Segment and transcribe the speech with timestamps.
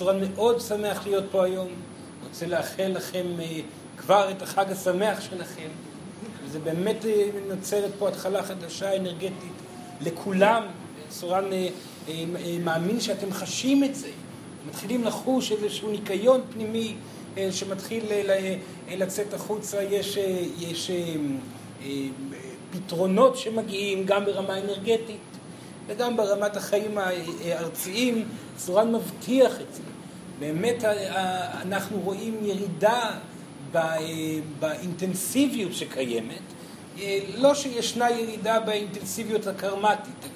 [0.00, 1.68] צורה מאוד שמח להיות פה היום.
[2.28, 3.60] רוצה לאחל לכם אה,
[3.96, 5.68] כבר את החג השמח שלכם.
[6.44, 9.52] וזה באמת אה, נוצרת פה התחלה חדשה אנרגטית
[10.00, 10.62] לכולם.
[11.08, 12.24] צורן אה,
[12.64, 14.08] מאמין שאתם חשים את זה.
[14.68, 16.94] מתחילים לחוש איזשהו ניקיון פנימי
[17.50, 18.04] שמתחיל
[18.90, 19.82] לצאת החוצה.
[19.82, 20.18] יש,
[20.58, 20.90] יש
[22.70, 25.20] פתרונות שמגיעים גם ברמה אנרגטית
[25.86, 28.28] וגם ברמת החיים הארציים.
[28.56, 29.82] צורן מבטיח את זה.
[30.40, 30.84] באמת
[31.62, 33.10] אנחנו רואים ירידה
[34.60, 36.42] באינטנסיביות שקיימת,
[37.38, 40.28] לא שישנה ירידה באינטנסיביות הקרמטית,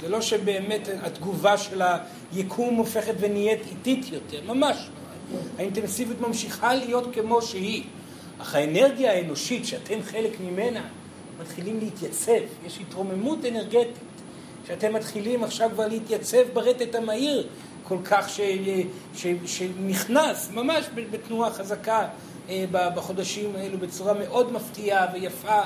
[0.00, 1.82] זה לא שבאמת התגובה של
[2.32, 5.38] היקום הופכת ונהיית איטית יותר, ממש לא.
[5.58, 7.82] האינטנסיביות ממשיכה להיות כמו שהיא,
[8.38, 10.80] אך האנרגיה האנושית שאתם חלק ממנה
[11.40, 13.94] מתחילים להתייצב, יש התרוממות אנרגטית,
[14.66, 17.46] שאתם מתחילים עכשיו כבר להתייצב ברטט המהיר
[17.92, 18.40] כל כך ש,
[19.14, 22.06] ש, שנכנס ממש בתנועה חזקה
[22.48, 25.60] אה, בחודשים האלו בצורה מאוד מפתיעה ויפה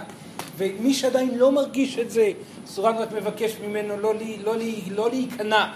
[0.56, 2.30] ומי שעדיין לא מרגיש את זה,
[2.66, 5.72] סורן רק מבקש ממנו לא, לי, לא, לי, לא להיכנע,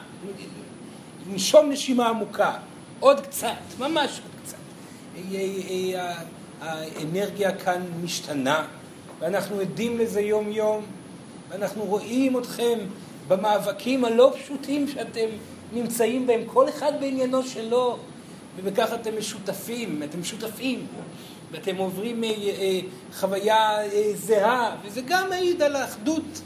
[1.30, 2.52] לנשום נשימה עמוקה,
[3.00, 3.48] עוד קצת,
[3.78, 4.56] ממש עוד קצת.
[5.32, 5.38] אה,
[5.94, 6.14] אה,
[6.60, 8.66] האנרגיה כאן משתנה
[9.18, 10.82] ואנחנו עדים לזה יום יום
[11.48, 12.78] ואנחנו רואים אתכם
[13.28, 15.26] במאבקים הלא פשוטים שאתם
[15.72, 17.96] נמצאים בהם, כל אחד בעניינו שלו,
[18.56, 20.86] ובכך אתם משותפים, אתם שותפים,
[21.52, 22.80] ואתם עוברים אה, אה,
[23.14, 26.40] חוויה אה, זהה, וזה גם מעיד על האחדות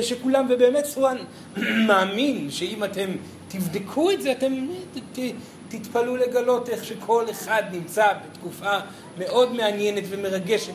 [0.00, 1.16] שכולם, ובאמת סואן
[1.88, 3.10] מאמין שאם אתם
[3.48, 4.66] תבדקו את זה, אתם
[5.12, 5.18] ת,
[5.68, 8.78] תתפלאו לגלות איך שכל אחד נמצא בתקופה
[9.18, 10.72] מאוד מעניינת ומרגשת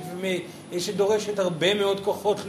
[0.72, 2.40] ושדורשת הרבה מאוד כוחות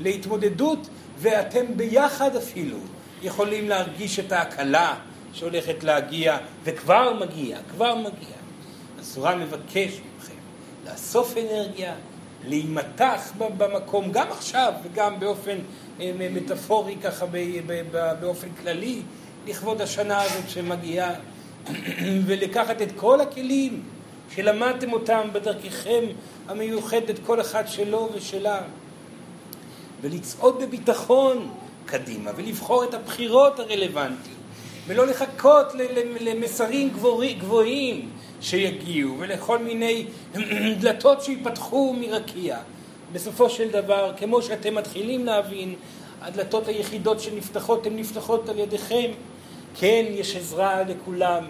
[0.00, 0.88] להתמודדות,
[1.18, 2.76] ואתם ביחד אפילו
[3.24, 4.94] יכולים להרגיש את ההקלה
[5.32, 8.36] שהולכת להגיע, וכבר מגיע, כבר מגיע.
[9.00, 10.34] הסורה מבקש מכם
[10.86, 11.94] לאסוף אנרגיה,
[12.48, 15.58] להימתח במקום, גם עכשיו וגם באופן
[16.00, 17.26] אה, מטאפורי ככה
[18.20, 19.02] באופן כללי,
[19.46, 21.14] לכבוד השנה הזאת שמגיעה,
[22.26, 23.82] ולקחת את כל הכלים
[24.34, 26.04] שלמדתם אותם בדרככם
[26.48, 28.60] המיוחדת, כל אחד שלו ושלה,
[30.00, 31.50] ולצעוד בביטחון
[31.86, 34.36] קדימה ולבחור את הבחירות הרלוונטיות
[34.86, 35.66] ולא לחכות
[36.20, 36.90] למסרים
[37.38, 40.06] גבוהים שיגיעו ולכל מיני
[40.80, 42.58] דלתות שיפתחו מרקיע.
[43.12, 45.74] בסופו של דבר, כמו שאתם מתחילים להבין,
[46.22, 49.10] הדלתות היחידות שנפתחות הן נפתחות על ידיכם.
[49.74, 51.44] כן, יש עזרה לכולם,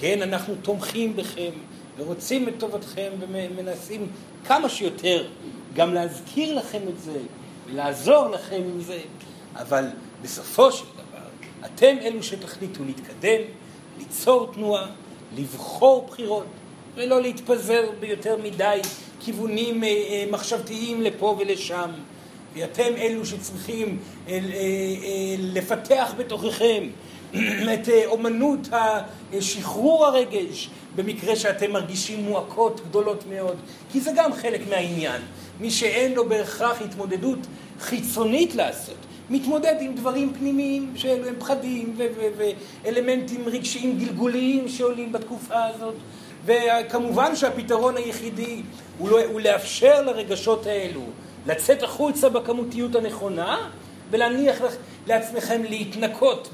[0.00, 1.50] כן, אנחנו תומכים בכם
[1.96, 4.06] ורוצים את טובתכם ומנסים
[4.44, 5.26] כמה שיותר
[5.74, 7.18] גם להזכיר לכם את זה
[7.66, 8.98] ולעזור לכם עם זה.
[9.56, 9.84] אבל
[10.22, 11.26] בסופו של דבר,
[11.64, 13.40] אתם אלו שתחליטו להתקדם,
[13.98, 14.86] ליצור תנועה,
[15.36, 16.46] לבחור בחירות,
[16.94, 18.80] ולא להתפזר ביותר מדי
[19.20, 21.90] כיוונים אה, אה, מחשבתיים לפה ולשם.
[22.54, 24.38] ואתם אלו שצריכים אה,
[25.38, 26.88] לפתח בתוככם
[27.74, 28.68] את אומנות
[29.40, 33.56] שחרור הרגש במקרה שאתם מרגישים מועקות גדולות מאוד,
[33.92, 35.22] כי זה גם חלק מהעניין.
[35.60, 37.38] מי שאין לו בהכרח התמודדות
[37.80, 38.96] חיצונית לעשות,
[39.30, 41.96] מתמודד עם דברים פנימיים שאלו הם פחדים
[42.84, 45.94] ואלמנטים רגשיים גלגוליים שעולים בתקופה הזאת.
[46.44, 48.62] וכמובן שהפתרון היחידי
[48.98, 51.02] הוא, לא, הוא לאפשר לרגשות האלו
[51.46, 53.70] לצאת החוצה בכמותיות הנכונה
[54.10, 54.62] ולהניח
[55.06, 56.48] לעצמכם להתנקות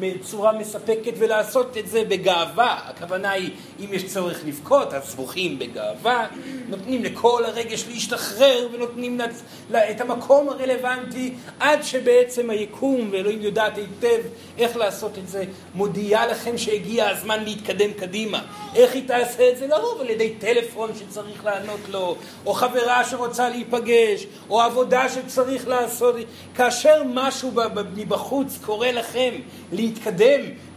[0.00, 2.78] בצורה מספקת ולעשות את זה בגאווה.
[2.84, 3.50] הכוונה היא,
[3.80, 6.26] אם יש צורך לבכות, אז בוכים בגאווה,
[6.68, 9.42] נותנים לכל הרגש להשתחרר ונותנים לצ...
[9.70, 14.20] את המקום הרלוונטי עד שבעצם היקום, ואלוהים יודעת היטב
[14.58, 15.44] איך לעשות את זה,
[15.74, 18.42] מודיעה לכם שהגיע הזמן להתקדם קדימה.
[18.74, 19.66] איך היא תעשה את זה?
[19.66, 26.14] לרוב על ידי טלפון שצריך לענות לו, או חברה שרוצה להיפגש, או עבודה שצריך לעשות.
[26.54, 27.52] כאשר משהו
[27.94, 29.34] מבחוץ קורא לכם
[29.72, 29.89] להתקדם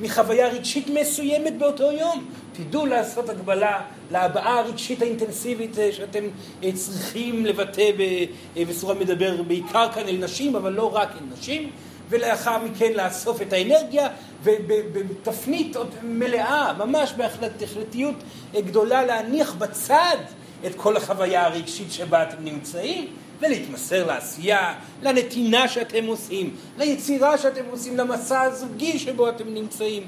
[0.01, 6.23] מחוויה רגשית מסוימת באותו יום, תדעו לעשות הגבלה להבעה הרגשית האינטנסיבית אה, שאתם
[6.63, 7.91] אה, צריכים לבטא
[8.57, 11.69] אה, מדבר בעיקר כאן אל נשים, אבל לא רק אל נשים,
[12.09, 14.07] ולאחר מכן לאסוף את האנרגיה
[14.43, 18.15] ובתפנית מלאה, ממש בהחלטיות
[18.55, 20.17] גדולה להניח בצד
[20.65, 23.07] את כל החוויה הרגשית שבה אתם נמצאים
[23.43, 30.03] ולהתמסר לעשייה, לנתינה שאתם עושים, ליצירה שאתם עושים, למסע הזוגי שבו אתם נמצאים.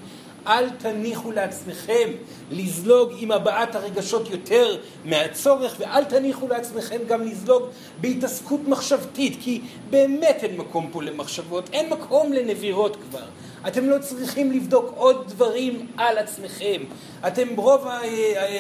[0.48, 2.10] אל תניחו לעצמכם
[2.52, 7.64] לזלוג עם הבעת הרגשות יותר מהצורך, ואל תניחו לעצמכם גם לזלוג
[8.02, 13.26] בהתעסקות מחשבתית, כי באמת אין מקום פה למחשבות, אין מקום לנבירות כבר.
[13.68, 16.82] אתם לא צריכים לבדוק עוד דברים על עצמכם.
[17.28, 17.88] אתם, רוב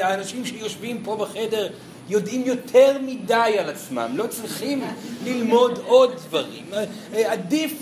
[0.01, 1.67] האנשים שיושבים פה בחדר,
[2.09, 4.83] יודעים יותר מדי על עצמם, לא צריכים
[5.25, 6.65] ללמוד עוד דברים.
[7.13, 7.81] עדיף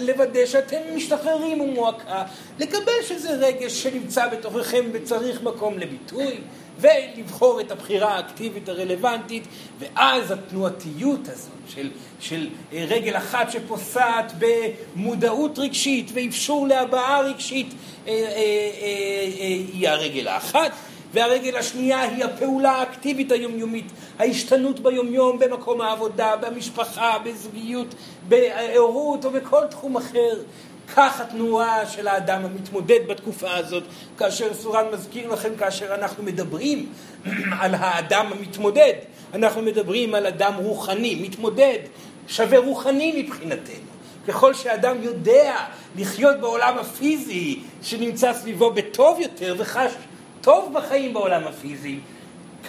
[0.00, 2.22] לוודא שאתם משתחררים ממועקה,
[2.58, 6.34] לקבל שזה רגש שנמצא בתוככם וצריך מקום לביטוי,
[6.80, 9.44] ולבחור את הבחירה האקטיבית הרלוונטית,
[9.78, 11.90] ואז התנועתיות הזאת של,
[12.20, 17.66] של רגל אחת שפוסעת במודעות רגשית ואפשור להבעה רגשית
[18.06, 20.72] אה, אה, אה, היא הרגל האחת.
[21.14, 23.86] והרגל השנייה היא הפעולה האקטיבית היומיומית,
[24.18, 27.94] ההשתנות ביומיום במקום העבודה, במשפחה, בזוגיות,
[28.28, 30.34] בהורות או בכל תחום אחר.
[30.96, 33.82] כך התנועה של האדם המתמודד בתקופה הזאת,
[34.18, 36.92] כאשר סורן מזכיר לכם, כאשר אנחנו מדברים
[37.60, 38.92] על האדם המתמודד,
[39.34, 41.78] אנחנו מדברים על אדם רוחני, מתמודד,
[42.28, 43.84] שווה רוחני מבחינתנו.
[44.28, 45.56] ככל שאדם יודע
[45.96, 49.92] לחיות בעולם הפיזי שנמצא סביבו בטוב יותר וחש
[50.44, 51.98] טוב בחיים בעולם הפיזי,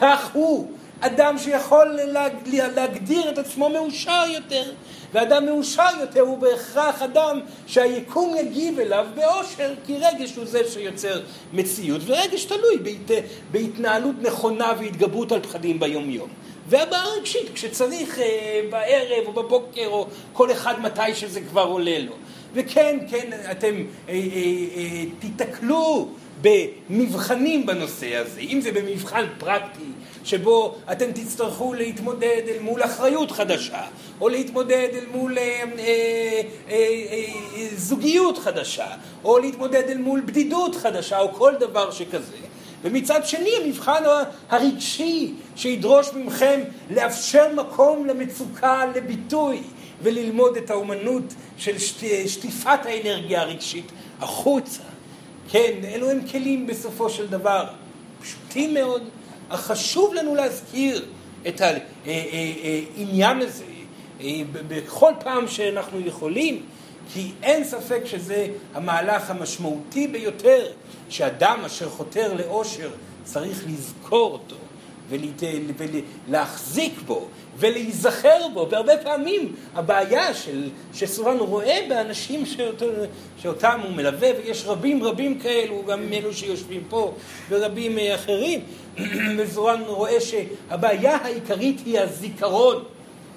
[0.02, 2.00] כך הוא אדם שיכול
[2.76, 4.72] להגדיר את עצמו מאושר יותר,
[5.14, 11.22] ואדם מאושר יותר הוא בהכרח אדם שהיקום יגיב אליו באושר, כי רגש הוא זה שיוצר
[11.54, 13.24] מציאות, ורגש תלוי בהת...
[13.52, 16.30] בהתנהלות נכונה והתגברות על פחדים ביומיום.
[16.70, 22.14] והבעה רגשית, כשצריך אה, בערב או בבוקר או כל אחד מתי שזה כבר עולה לו.
[22.54, 24.20] וכן, כן, אתם אה, אה,
[24.76, 26.08] אה, תיתקלו
[26.46, 29.92] במבחנים בנושא הזה, אם זה במבחן פרקטי,
[30.24, 33.82] שבו אתם תצטרכו להתמודד אל מול אחריות חדשה,
[34.22, 35.64] או להתמודד אל מול אה, אה,
[36.70, 36.76] אה,
[37.56, 38.88] אה, זוגיות חדשה,
[39.24, 42.38] או להתמודד אל מול בדידות חדשה, או כל דבר שכזה.
[42.84, 44.04] ומצד שני המבחן
[44.50, 46.60] הרגשי שידרוש מכם
[46.90, 49.62] לאפשר מקום למצוקה, לביטוי,
[50.04, 51.80] וללמוד את האומנות של
[52.28, 54.95] שטיפת האנרגיה הרגשית החוצה.
[55.50, 57.66] כן, אלו הם כלים בסופו של דבר
[58.22, 59.04] פשוטים מאוד,
[59.50, 61.06] אך חשוב לנו להזכיר
[61.48, 63.64] את העניין הזה
[64.68, 66.64] בכל פעם שאנחנו יכולים,
[67.14, 70.66] כי אין ספק שזה המהלך המשמעותי ביותר
[71.10, 72.90] שאדם אשר חותר לאושר
[73.24, 74.56] צריך לזכור אותו
[75.10, 77.28] ולהחזיק בו
[77.58, 82.86] ולהיזכר בו, והרבה פעמים הבעיה של, שסורן רואה באנשים שאותו,
[83.42, 87.14] שאותם הוא מלווה, ויש רבים רבים כאלו, גם אלו שיושבים פה,
[87.50, 88.60] ורבים אחרים,
[89.38, 92.84] וסורן רואה שהבעיה העיקרית היא הזיכרון.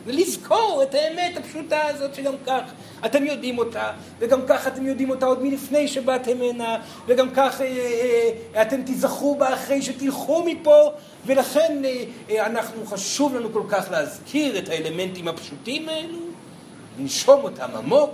[0.06, 2.60] ולזכור את האמת הפשוטה הזאת שגם כך
[3.06, 7.66] אתם יודעים אותה, וגם כך אתם יודעים אותה עוד מלפני שבאתם הנה, וגם כך אה,
[8.54, 10.90] אה, אתם תיזכרו בה אחרי שתלכו מפה,
[11.26, 16.18] ולכן אה, אה, אנחנו, חשוב לנו כל כך להזכיר את האלמנטים הפשוטים האלו,
[16.98, 18.10] לנשום אותם עמוק,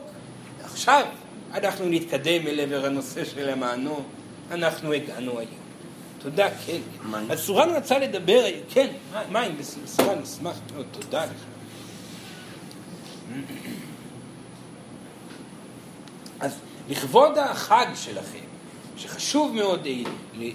[0.63, 1.05] ועכשיו
[1.55, 4.01] אנחנו נתקדם אל עבר הנושא של המענו,
[4.51, 5.65] אנחנו הגענו היום.
[6.19, 6.79] תודה, כן.
[7.31, 8.87] אז סורן רצה לדבר, כן,
[9.33, 9.57] מים,
[9.87, 11.54] סורן, נשמח מאוד, תודה לך.
[16.41, 16.53] אז
[16.88, 18.38] לכבוד החג שלכם,
[18.97, 19.93] שחשוב מאוד אה,
[20.41, 20.49] אה,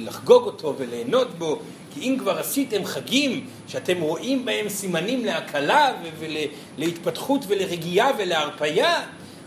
[0.00, 1.58] לחגוג אותו וליהנות בו,
[1.94, 9.02] כי אם כבר עשיתם חגים שאתם רואים בהם סימנים להקלה ולהתפתחות ולרגיעה ולהרפייה,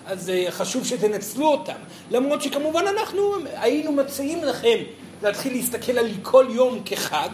[0.05, 1.79] אז אה, חשוב שתנצלו אותם.
[2.11, 4.77] למרות שכמובן אנחנו היינו מציעים לכם
[5.23, 7.29] להתחיל להסתכל על כל יום כחג,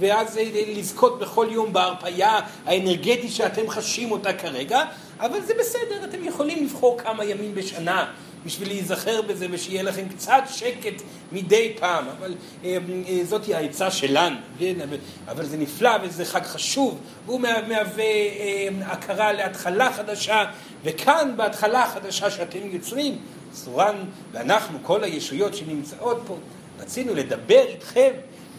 [0.00, 0.38] ואז
[0.76, 4.84] לזכות בכל יום בהרפייה האנרגטית שאתם חשים אותה כרגע,
[5.20, 8.12] אבל זה בסדר, אתם יכולים לבחור כמה ימים בשנה
[8.46, 11.02] בשביל להיזכר בזה ושיהיה לכם קצת שקט
[11.32, 12.78] מדי פעם, אבל אה,
[13.08, 14.74] אה, זאתי העצה שלנו, כן?
[15.28, 20.44] אבל זה נפלא וזה חג חשוב, והוא מהווה אה, הכרה להתחלה חדשה,
[20.84, 23.18] וכאן בהתחלה החדשה שאתם יוצרים,
[23.54, 23.96] סורן
[24.32, 26.36] ואנחנו, כל הישויות שנמצאות פה,
[26.80, 28.10] רצינו לדבר איתכם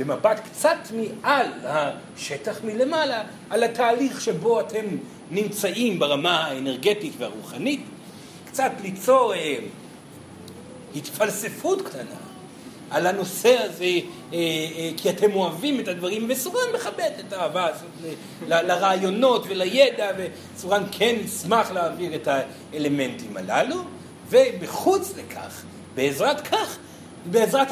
[0.03, 4.85] במבט קצת מעל השטח מלמעלה, על התהליך שבו אתם
[5.31, 7.81] נמצאים ברמה האנרגטית והרוחנית,
[8.45, 9.55] קצת ליצור אה,
[10.95, 12.15] התפלספות קטנה
[12.89, 13.99] על הנושא הזה, אה,
[14.33, 18.13] אה, כי אתם אוהבים את הדברים, וסורן מכבד את האהבה הזאת ל,
[18.53, 23.75] ל, לרעיונות ולידע, וסורן כן ישמח להעביר את האלמנטים הללו,
[24.29, 25.63] ובחוץ לכך,
[25.95, 26.77] בעזרת כך,
[27.25, 27.67] בעזרת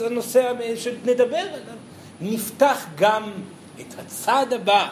[0.00, 1.76] הנושא, שנדבר עליו,
[2.20, 3.30] נפתח גם
[3.80, 4.88] את הצעד הבא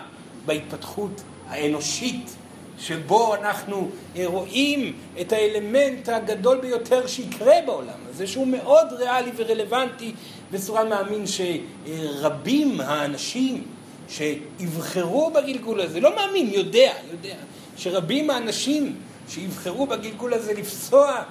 [0.47, 2.37] בהתפתחות האנושית,
[2.79, 3.91] שבו אנחנו
[4.25, 10.13] רואים את האלמנט הגדול ביותר שיקרה בעולם הזה, שהוא מאוד ריאלי ורלוונטי,
[10.53, 13.65] וסורן מאמין שרבים האנשים
[14.09, 17.35] שיבחרו בגלגול הזה, לא מאמין, יודע, יודע,
[17.77, 18.97] שרבים האנשים
[19.29, 21.23] שיבחרו בגלגול הזה לפסוע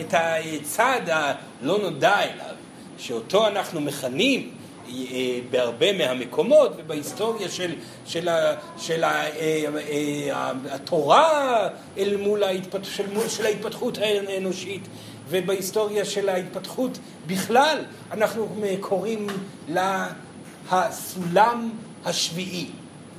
[0.00, 2.54] את הצד הלא נודע אליו,
[2.98, 4.50] שאותו אנחנו מכנים
[4.88, 4.92] אה,
[5.50, 7.74] בהרבה מהמקומות ובהיסטוריה של,
[8.06, 14.82] של, ה, של ה, אה, התורה אל מול ההתפתח, של, של ההתפתחות האנושית
[15.28, 17.78] ובהיסטוריה של ההתפתחות בכלל,
[18.12, 18.48] אנחנו
[18.80, 19.26] קוראים
[20.68, 21.70] לסולם
[22.04, 22.66] השביעי.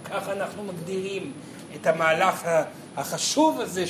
[0.05, 1.32] ככה אנחנו מגדירים
[1.75, 2.48] את המהלך
[2.98, 3.88] החשוב הזה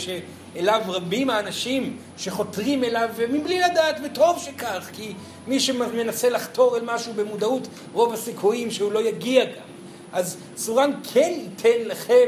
[0.56, 5.14] שאליו רבים האנשים שחותרים אליו מבלי לדעת, וטוב שכך, כי
[5.48, 9.66] מי שמנסה לחתור אל משהו במודעות, רוב הסיכויים שהוא לא יגיע גם.
[10.14, 12.28] אז סורן כן ייתן לכם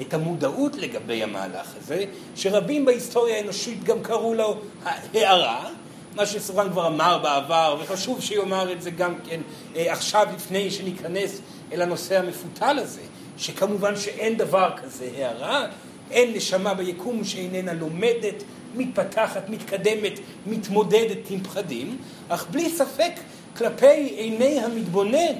[0.00, 2.04] את המודעות לגבי המהלך הזה,
[2.36, 5.70] שרבים בהיסטוריה האנושית גם קראו לו הערה,
[6.14, 9.40] מה שסורן כבר אמר בעבר, וחשוב שיאמר את זה גם כן
[9.76, 11.40] אה, עכשיו לפני שניכנס
[11.72, 13.00] אל הנושא המפותל הזה,
[13.38, 15.66] שכמובן שאין דבר כזה הערה,
[16.10, 18.42] אין נשמה ביקום שאיננה לומדת,
[18.74, 21.96] מתפתחת, מתקדמת, מתמודדת עם פחדים,
[22.28, 23.12] אך בלי ספק
[23.56, 25.34] כלפי עיני המתבונן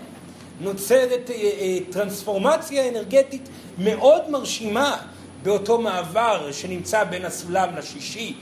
[0.60, 3.48] נוצרת אה, אה, טרנספורמציה אנרגטית
[3.78, 4.96] מאוד מרשימה
[5.42, 8.34] באותו מעבר שנמצא בין הסולם לשישי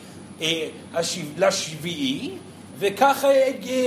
[0.43, 0.69] אה,
[1.39, 2.31] לשביעי,
[2.79, 3.29] וככה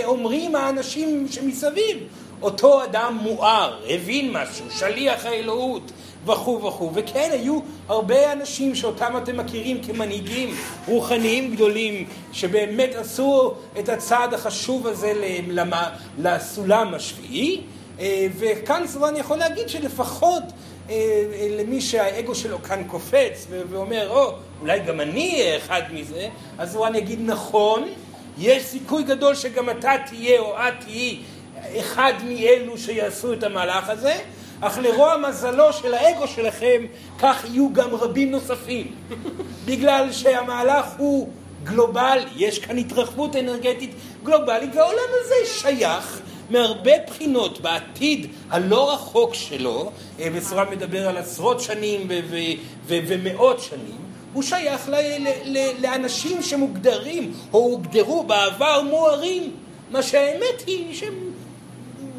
[0.04, 1.98] אומרים האנשים שמסביב.
[2.42, 5.92] אותו אדם מואר, הבין משהו, שליח האלוהות
[6.30, 6.92] וכו' וכו'.
[6.94, 10.56] וכן, היו הרבה אנשים שאותם אתם מכירים כמנהיגים
[10.88, 15.14] רוחניים גדולים, שבאמת עשו את הצעד החשוב הזה
[16.18, 17.62] לסולם השביעי.
[18.00, 20.44] אה, וכאן סורן יכול להגיד שלפחות
[20.90, 21.24] אה,
[21.60, 24.32] למי שהאגו שלו כאן קופץ ואומר, או,
[24.62, 27.90] אולי גם אני אהיה אחד מזה, אז סורן יגיד, נכון,
[28.38, 31.20] יש סיכוי גדול שגם אתה תהיה או את תהיי
[31.80, 34.14] אחד מאלו שיעשו את המהלך הזה,
[34.62, 36.86] אך לרוע מזלו של האגו שלכם,
[37.20, 38.92] כך יהיו גם רבים נוספים.
[39.66, 41.30] בגלל שהמהלך הוא
[41.64, 43.92] גלובלי, יש כאן התרחבות אנרגטית
[44.24, 49.92] גלובלית, והעולם הזה שייך מהרבה בחינות בעתיד הלא רחוק שלו,
[50.34, 52.08] וסורן אה, מדבר על עשרות שנים
[52.88, 53.98] ומאות שנים,
[54.34, 54.90] הוא שייך
[55.80, 59.52] לאנשים שמוגדרים או הוגדרו בעבר מוארים,
[59.92, 61.14] מה שהאמת היא שהם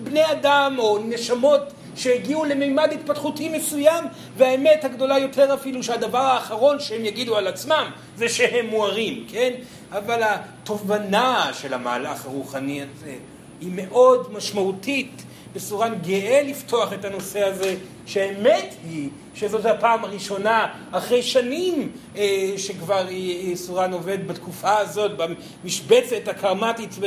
[0.02, 1.60] בני אדם או נשמות
[1.96, 4.04] שהגיעו למימד התפתחותי מסוים,
[4.36, 9.50] והאמת הגדולה יותר אפילו שהדבר האחרון שהם יגידו על עצמם זה שהם מוארים, כן?
[9.92, 13.14] אבל התובנה של המהלך הרוחני הזה
[13.60, 15.22] היא מאוד משמעותית.
[15.52, 23.08] וסורן גאה לפתוח את הנושא הזה, שהאמת היא שזאת הפעם הראשונה אחרי שנים אה, שכבר
[23.08, 26.98] אה, סורן עובד בתקופה הזאת, במשבצת הקרמטית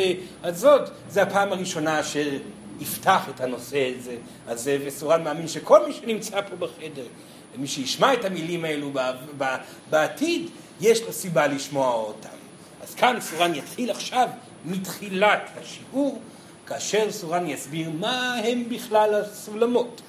[0.44, 2.04] הזאת, זה הפעם הראשונה
[2.80, 4.15] שיפתח את הנושא הזה,
[4.48, 7.06] הזה וסורן מאמין שכל מי שנמצא פה בחדר,
[7.58, 8.92] מי שישמע את המילים האלו
[9.89, 10.50] בעתיד,
[10.82, 12.38] יש לו סיבה לשמוע אותם.
[12.84, 14.27] אז כאן סורן יתחיל עכשיו
[14.65, 16.22] מתחילת השיעור.
[16.68, 20.01] כאשר סורן יסביר מה הם בכלל הסולמות.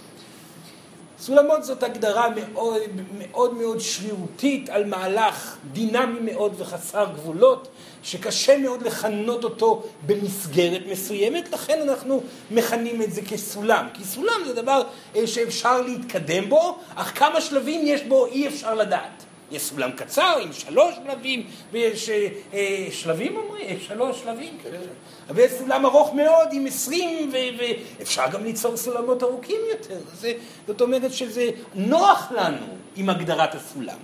[1.19, 2.83] סולמות זאת הגדרה מאוד
[3.19, 7.69] מאוד, מאוד שרירותית על מהלך דינמי מאוד וחסר גבולות,
[8.05, 13.87] שקשה מאוד לכנות אותו במסגרת מסוימת, לכן אנחנו מכנים את זה כסולם.
[13.95, 14.83] כי סולם זה דבר
[15.17, 19.25] אה, שאפשר להתקדם בו, אך כמה שלבים יש בו אי אפשר לדעת.
[19.51, 23.81] יש סולם קצר עם שלוש שלבים, ויש אה, אה שלבים אומרים?
[23.81, 24.71] שלוש שלבים, כן.
[25.31, 29.99] ויש סולם ארוך מאוד עם עשרים, ואפשר גם ליצור סולמות ארוכים יותר.
[30.15, 30.33] זה,
[30.67, 33.99] זאת אומרת שזה נוח לנו עם הגדרת הסולם.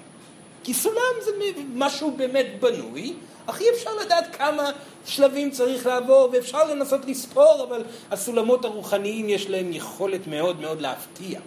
[0.64, 1.30] כי סולם זה
[1.74, 3.14] משהו באמת בנוי,
[3.50, 4.70] אך אי אפשר לדעת כמה
[5.06, 11.40] שלבים צריך לעבור, ואפשר לנסות לספור, אבל הסולמות הרוחניים יש להם יכולת מאוד מאוד להפתיע.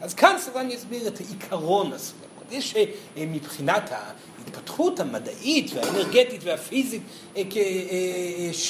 [0.00, 2.20] אז כאן סבן יסביר את עיקרון הסולם.
[2.50, 2.84] יש אה,
[3.16, 7.02] מבחינת ההתפתחות המדעית והאנרגטית והפיזית
[7.36, 7.42] אה,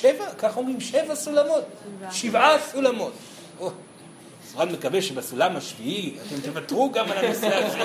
[0.05, 1.65] אה, כך אומרים, שבע סולמות,
[2.11, 3.13] שבעה סולמות.
[4.53, 7.79] סורן מקווה שבסולם השביעי אתם תוותרו גם על הנושא הזה.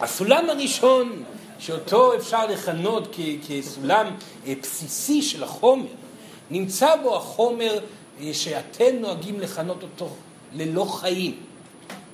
[0.00, 1.24] הסולם הראשון,
[1.60, 3.16] שאותו אפשר לכנות
[3.48, 4.06] כסולם
[4.60, 5.86] בסיסי של החומר,
[6.50, 7.78] נמצא בו החומר
[8.32, 10.08] שאתם נוהגים לכנות אותו
[10.52, 11.36] ללא חיים.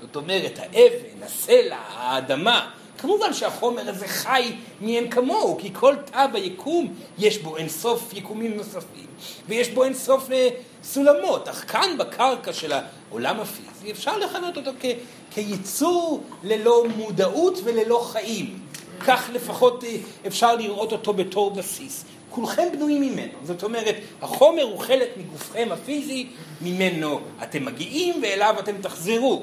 [0.00, 6.94] זאת אומרת, האבן, הסלע, האדמה, כמובן שהחומר הזה חי מאין כמוהו, כי כל תא ביקום
[7.18, 9.06] יש בו אין סוף יקומים נוספים,
[9.48, 10.48] ויש בו אין סוף אה,
[10.84, 14.86] סולמות, אך כאן בקרקע של העולם הפיזי אפשר לכנות אותו כ-
[15.30, 18.58] כיצור ללא מודעות וללא חיים.
[19.00, 22.04] כך לפחות אה, אפשר לראות אותו בתור בסיס.
[22.30, 23.32] כולכם בנויים ממנו.
[23.44, 26.26] זאת אומרת, החומר הוא חלק מגופכם הפיזי,
[26.60, 29.42] ממנו אתם מגיעים ואליו אתם תחזרו.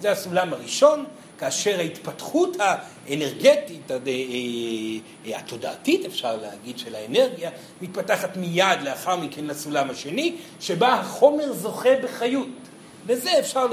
[0.00, 1.04] זה הסולם הראשון.
[1.40, 3.90] כאשר ההתפתחות האנרגטית,
[5.26, 7.50] התודעתית אפשר להגיד, של האנרגיה,
[7.82, 12.48] מתפתחת מיד לאחר מכן לסולם השני, שבה החומר זוכה בחיות.
[13.10, 13.66] וזה אפשר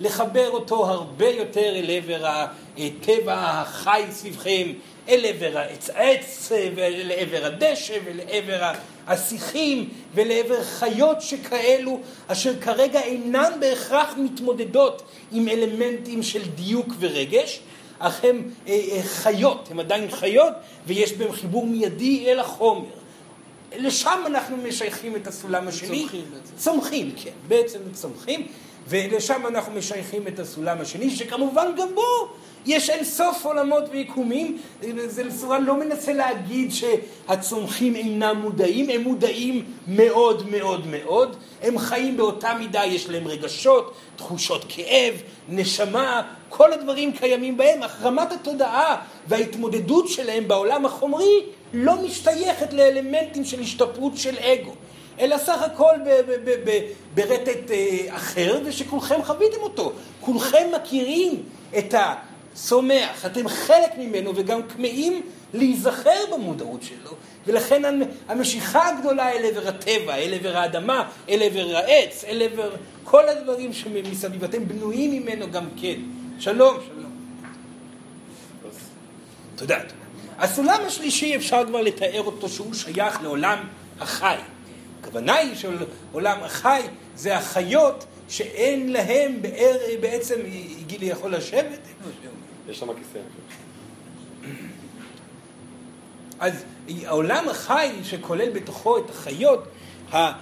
[0.00, 2.46] לחבר אותו הרבה יותר אל עבר
[2.78, 4.72] הטבע החי סביבכם,
[5.08, 8.72] אל עבר העץ עץ, ולעבר הדשא, ולעבר
[9.06, 17.60] השיחים, ולעבר חיות שכאלו, אשר כרגע אינן בהכרח מתמודדות עם אלמנטים של דיוק ורגש,
[17.98, 20.52] אך הן אה, אה, חיות, הן עדיין חיות,
[20.86, 22.84] ויש בהן חיבור מיידי אל החומר.
[23.76, 25.88] לשם אנחנו משייכים את הסולם השני.
[25.88, 26.54] צומחים בעצם.
[26.56, 28.46] צומחים, כן, בעצם צומחים,
[28.88, 32.28] ולשם אנחנו משייכים את הסולם השני, שכמובן גם בו
[32.66, 34.58] יש אין סוף עולמות ויקומים,
[35.06, 42.16] זה סורן לא מנסה להגיד שהצומחים אינם מודעים, הם מודעים מאוד מאוד מאוד, הם חיים
[42.16, 45.14] באותה מידה, יש להם רגשות, תחושות כאב,
[45.48, 48.96] נשמה, כל הדברים קיימים בהם, אך רמת התודעה
[49.26, 51.40] וההתמודדות שלהם בעולם החומרי
[51.74, 54.74] לא משתייכת לאלמנטים של השתפרות של אגו.
[55.20, 55.94] אלא סך הכל
[57.14, 59.92] ברטט אה, אחר, ושכולכם חוויתם אותו.
[60.20, 61.42] כולכם מכירים
[61.78, 62.14] את ה...
[62.54, 65.22] צומח, אתם חלק ממנו וגם כמהים
[65.54, 67.10] להיזכר במודעות שלו,
[67.46, 67.82] ולכן
[68.28, 72.70] המשיכה הגדולה אל עבר הטבע, אל עבר האדמה, אל עבר העץ, אל עבר
[73.04, 76.00] כל הדברים שמסביב, אתם בנויים ממנו גם כן.
[76.38, 77.10] שלום, שלום.
[79.56, 79.78] תודה.
[80.38, 83.58] הסולם השלישי אפשר כבר לתאר אותו שהוא שייך לעולם
[84.00, 84.36] החי.
[85.00, 86.82] הכוונה היא שעולם החי
[87.16, 89.36] זה החיות שאין להם
[90.00, 90.34] בעצם,
[90.86, 91.78] גילי יכול לשבת?
[92.68, 93.18] יש שם כיסא.
[96.40, 96.64] אז
[97.04, 99.64] העולם החי שכולל בתוכו את החיות
[100.14, 100.32] אה,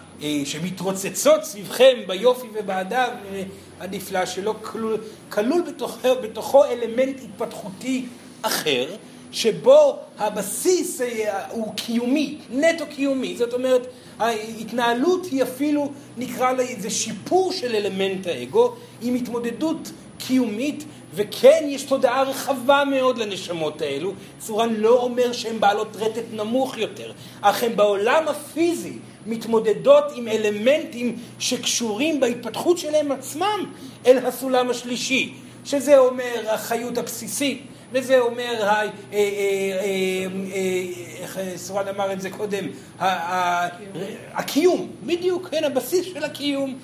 [0.45, 3.43] שמתרוצצות סביבכם ביופי ובהדר אה,
[3.81, 4.97] הנפלא שלו, כלול,
[5.29, 8.07] כלול בתוכו, בתוכו אלמנט התפתחותי
[8.43, 8.97] אחר,
[9.32, 13.37] שבו הבסיס אה, הוא קיומי, נטו קיומי.
[13.37, 13.87] זאת אומרת,
[14.18, 21.83] ההתנהלות היא אפילו, נקרא לה, זה שיפור של אלמנט האגו, עם התמודדות קיומית וכן, יש
[21.83, 24.12] תודעה רחבה מאוד לנשמות האלו.
[24.38, 28.92] צורן לא אומר שהן בעלות רטט נמוך יותר, אך הן בעולם הפיזי
[29.26, 33.72] מתמודדות עם אלמנטים שקשורים בהתפתחות שלהם עצמם
[34.07, 39.20] אל הסולם השלישי, שזה אומר החיות הבסיסית, וזה אומר, אה, אה, אה,
[41.22, 42.64] איך סורן אמר את זה קודם,
[44.33, 46.79] הקיום, בדיוק, כן, הבסיס של הקיום.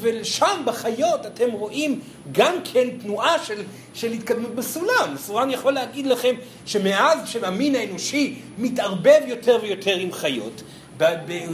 [0.00, 2.00] ושם בחיות אתם רואים
[2.32, 3.62] גם כן תנועה של,
[3.94, 5.14] של התקדמות בסולם.
[5.16, 6.34] סורן יכול להגיד לכם
[6.66, 10.62] שמאז שהמין האנושי מתערבב יותר ויותר עם חיות,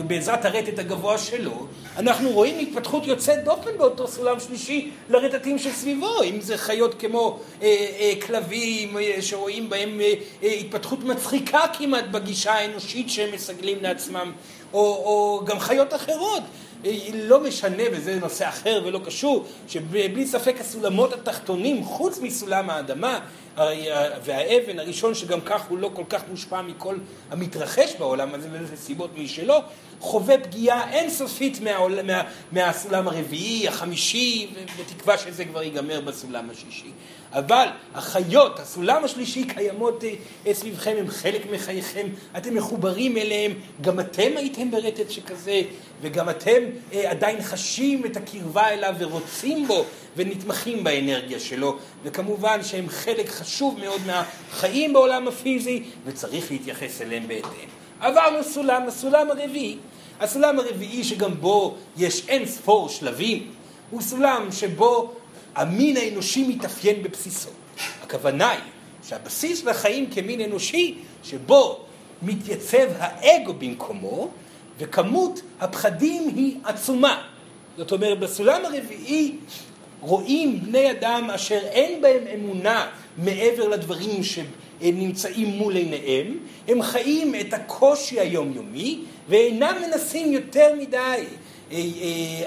[0.07, 6.41] בעזרת הרטט הגבוה שלו, אנחנו רואים התפתחות יוצאת דופן באותו סולם שלישי לרטטים שסביבו, אם
[6.41, 12.53] זה חיות כמו אה, אה, כלבים אה, שרואים בהם אה, אה, התפתחות מצחיקה כמעט בגישה
[12.53, 14.33] האנושית שהם מסגלים לעצמם,
[14.73, 16.43] או, או גם חיות אחרות.
[17.15, 23.21] לא משנה, וזה נושא אחר ולא קשור, שבלי ספק הסולמות התחתונים, חוץ מסולם האדמה
[24.25, 26.97] והאבן הראשון, שגם כך הוא לא כל כך מושפע מכל
[27.31, 29.55] המתרחש בעולם הזה, ואיזה סיבות משלו,
[30.01, 36.91] חווה פגיעה אינסופית מהעול, מה, מהסולם הרביעי, החמישי, בתקווה שזה כבר ייגמר בסולם השישי.
[37.33, 40.05] אבל החיות, הסולם השלישי, קיימות
[40.47, 45.61] אה, סביבכם, הם חלק מחייכם, אתם מחוברים אליהם, גם אתם הייתם ברטט שכזה,
[46.03, 49.85] וגם אתם אה, עדיין חשים את הקרבה אליו ורוצים בו
[50.17, 57.69] ונתמכים באנרגיה שלו, וכמובן שהם חלק חשוב מאוד מהחיים בעולם הפיזי, וצריך להתייחס אליהם בהתאם.
[58.01, 59.77] עברנו סולם, הסולם הרביעי.
[60.21, 63.47] הסולם הרביעי שגם בו יש אין ספור שלבים,
[63.91, 65.13] הוא סולם שבו
[65.55, 67.51] המין האנושי מתאפיין בבסיסו.
[68.03, 68.61] הכוונה היא
[69.09, 71.81] שהבסיס לחיים כמין אנושי, שבו
[72.23, 74.29] מתייצב האגו במקומו,
[74.79, 77.23] וכמות הפחדים היא עצומה.
[77.77, 79.37] זאת אומרת, בסולם הרביעי
[80.01, 82.87] רואים בני אדם אשר אין בהם אמונה
[83.17, 86.39] מעבר לדברים שנמצאים מול עיניהם,
[86.69, 91.17] הם חיים את הקושי היומיומי ואינם מנסים יותר מדי אה,
[91.71, 91.79] אה,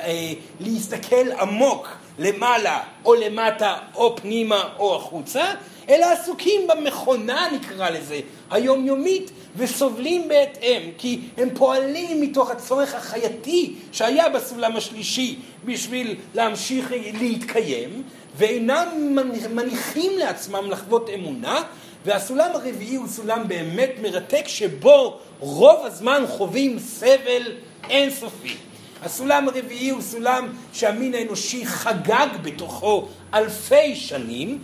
[0.05, 1.87] אה, להסתכל עמוק
[2.19, 5.45] למעלה או למטה או פנימה או החוצה,
[5.89, 8.19] אלא עסוקים במכונה נקרא לזה,
[8.51, 18.03] היומיומית, וסובלים בהתאם, כי הם פועלים מתוך הצורך החייתי שהיה בסולם השלישי בשביל להמשיך להתקיים,
[18.37, 19.17] ואינם
[19.53, 21.63] מניחים לעצמם לחוות אמונה,
[22.05, 27.51] והסולם הרביעי הוא סולם באמת מרתק, שבו רוב הזמן חווים סבל
[27.89, 28.55] אינסופי.
[29.05, 34.59] הסולם הרביעי הוא סולם שהמין האנושי חגג בתוכו אלפי שנים,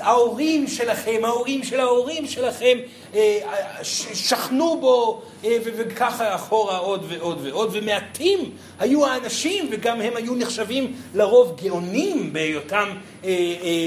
[0.00, 2.78] ההורים שלכם, ההורים של ההורים שלכם,
[3.14, 3.38] אה,
[3.82, 10.94] שכנו בו, אה, וככה אחורה עוד ועוד ועוד, ומעטים היו האנשים, וגם הם היו נחשבים
[11.14, 12.88] לרוב גאונים בהיותם
[13.24, 13.30] אה,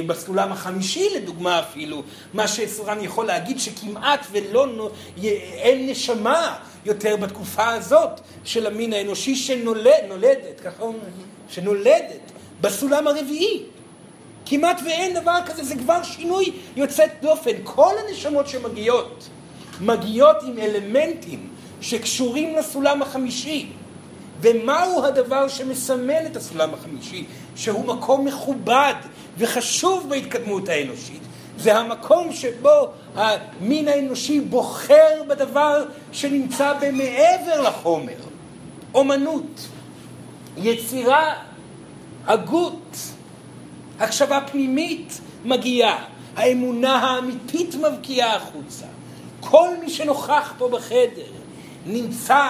[0.08, 4.90] בסולם החמישי, לדוגמה אפילו, מה שסורן יכול להגיד שכמעט ולא,
[5.62, 11.04] אין נשמה יותר בתקופה הזאת של המין האנושי שנולדת, ככה אומרים,
[11.50, 13.64] שנולדת בסולם הרביעי.
[14.46, 17.52] כמעט ואין דבר כזה, זה כבר שינוי יוצאת דופן.
[17.64, 19.30] כל הנשמות שמגיעות,
[19.82, 21.50] מגיעות עם אלמנטים
[21.82, 23.68] שקשורים לסולם החמישי.
[24.42, 27.26] ומהו הדבר שמסמל את הסולם החמישי?
[27.56, 28.94] שהוא מקום מכובד
[29.38, 31.22] וחשוב בהתקדמות האנושית.
[31.64, 38.16] זה המקום שבו המין האנושי בוחר בדבר שנמצא במעבר לחומר.
[38.94, 39.68] אומנות,
[40.58, 41.34] יצירה,
[42.28, 42.98] הגות,
[44.00, 48.86] הקשבה פנימית מגיעה, האמונה האמיתית מבקיעה החוצה.
[49.40, 51.32] כל מי שנוכח פה בחדר
[51.86, 52.48] נמצא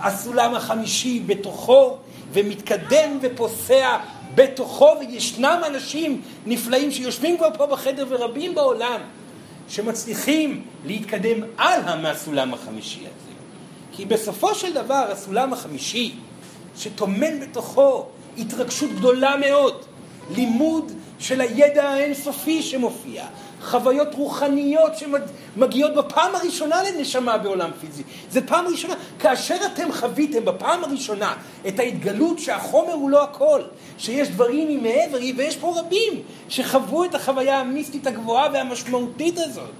[0.00, 1.96] הסולם החמישי בתוכו
[2.32, 3.96] ומתקדם ופוסע
[4.34, 9.00] בתוכו, וישנם אנשים נפלאים שיושבים כבר פה בחדר ורבים בעולם
[9.68, 13.34] שמצליחים להתקדם הלאה מהסולם החמישי הזה.
[13.92, 16.14] כי בסופו של דבר הסולם החמישי
[16.76, 18.06] שטומן בתוכו
[18.38, 19.84] התרגשות גדולה מאוד
[20.30, 23.26] לימוד של הידע האינסופי שמופיע,
[23.62, 28.02] חוויות רוחניות שמגיעות בפעם הראשונה לנשמה בעולם פיזי.
[28.30, 28.94] זה פעם ראשונה.
[29.18, 31.34] כאשר אתם חוויתם בפעם הראשונה
[31.68, 33.62] את ההתגלות שהחומר הוא לא הכל,
[33.98, 39.70] שיש דברים ממעבר, ויש פה רבים שחוו את החוויה המיסטית הגבוהה והמשמעותית הזאת.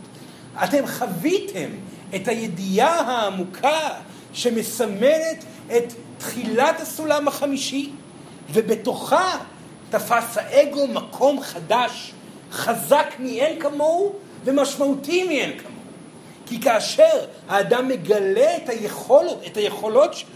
[0.64, 1.68] אתם חוויתם
[2.14, 3.88] את הידיעה העמוקה
[4.32, 5.44] שמסמלת
[5.76, 7.90] את תחילת הסולם החמישי,
[8.52, 9.38] ובתוכה
[9.90, 12.12] תפס האגו מקום חדש,
[12.52, 14.12] חזק מאין כמוהו
[14.44, 15.76] ומשמעותי מאין כמוהו.
[16.46, 20.28] כי כאשר האדם מגלה את היכולות, את היכולות שלו,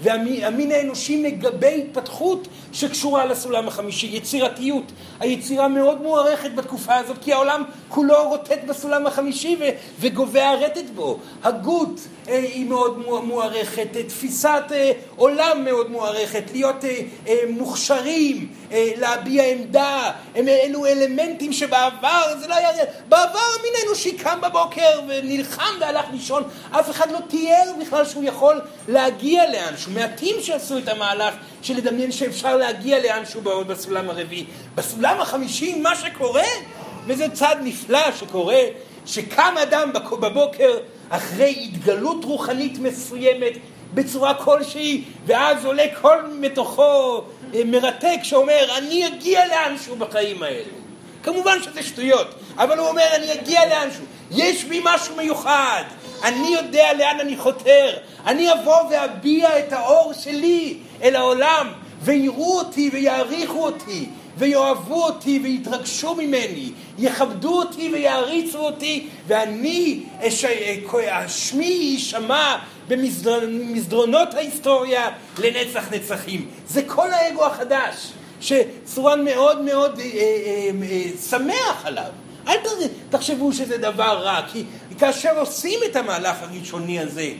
[0.00, 4.84] והמין האנושי מגבה התפתחות שקשורה לסולם החמישי, יצירתיות.
[5.20, 9.68] היצירה מאוד מוערכת בתקופה הזאת, כי העולם כולו רוטט בסולם החמישי ו-
[10.00, 11.18] וגובע רטט בו.
[11.42, 18.48] הגות אה, היא מאוד מוערכת, אה, תפיסת אה, עולם מאוד מוערכת, להיות אה, אה, מוכשרים,
[18.72, 22.68] אה, להביע עמדה, הם אלו אלמנטים שבעבר זה לא היה...
[23.08, 28.60] בעבר המין האנושי קם בבוקר ונלחם והלך לישון, אף אחד לא תיאר בכלל שהוא יכול
[28.88, 29.85] להגיע לאנשהו.
[29.94, 34.44] מעטים שעשו את המהלך של לדמיין שאפשר להגיע לאנשהו בסולם הרביעי.
[34.74, 36.44] בסולם החמישי מה שקורה,
[37.06, 38.60] וזה צד נפלא שקורה,
[39.06, 43.52] שקם אדם בבוקר אחרי התגלות רוחנית מסוימת
[43.94, 47.22] בצורה כלשהי, ואז עולה קול מתוכו
[47.54, 50.72] אה, מרתק שאומר, אני אגיע לאנשהו בחיים האלה.
[51.22, 54.04] כמובן שזה שטויות, אבל הוא אומר, אני אגיע לאנשהו.
[54.30, 55.82] יש בי משהו מיוחד,
[56.24, 62.90] אני יודע לאן אני חותר, אני אבוא ואביע את האור שלי אל העולם, ויראו אותי
[62.92, 64.06] ויעריכו אותי,
[64.38, 70.00] ויאהבו אותי ויתרגשו ממני, יכבדו אותי ויעריצו אותי, ואני,
[71.28, 72.56] שמי יישמע
[72.88, 76.48] במסדרונות ההיסטוריה לנצח נצחים.
[76.68, 82.10] זה כל האגו החדש, שצורן מאוד מאוד אה, אה, אה, שמח עליו.
[82.48, 82.56] אל
[83.10, 84.64] תחשבו שזה דבר רע, כי
[84.98, 87.30] כאשר עושים את המהלך הראשוני הזה,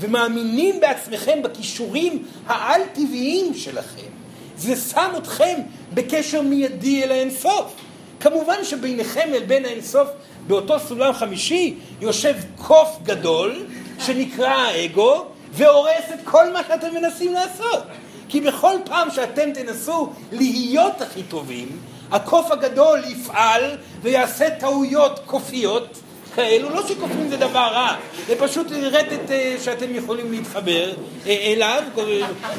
[0.00, 4.10] ומאמינים בעצמכם בכישורים העל-טבעיים שלכם,
[4.56, 5.60] זה שם אתכם
[5.94, 7.74] בקשר מיידי אל האינסוף.
[8.20, 10.08] כמובן שביניכם אל בין האינסוף,
[10.46, 13.66] באותו סולם חמישי, יושב קוף גדול,
[13.98, 17.82] שנקרא האגו, והורס את כל מה שאתם מנסים לעשות.
[18.28, 21.68] כי בכל פעם שאתם תנסו להיות הכי טובים,
[22.10, 26.00] הקוף הגדול יפעל ויעשה טעויות קופיות
[26.34, 30.92] כאלו, לא שקופים זה דבר רע, זה פשוט רטט אה, שאתם יכולים להתחבר
[31.26, 31.82] אה, אליו,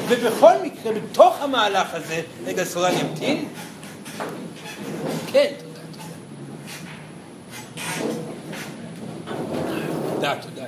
[0.08, 3.48] ובכל מקרה, בתוך המהלך הזה, רגע, סורן ימתין.
[5.32, 5.80] כן, תודה.
[10.14, 10.64] תודה, תודה.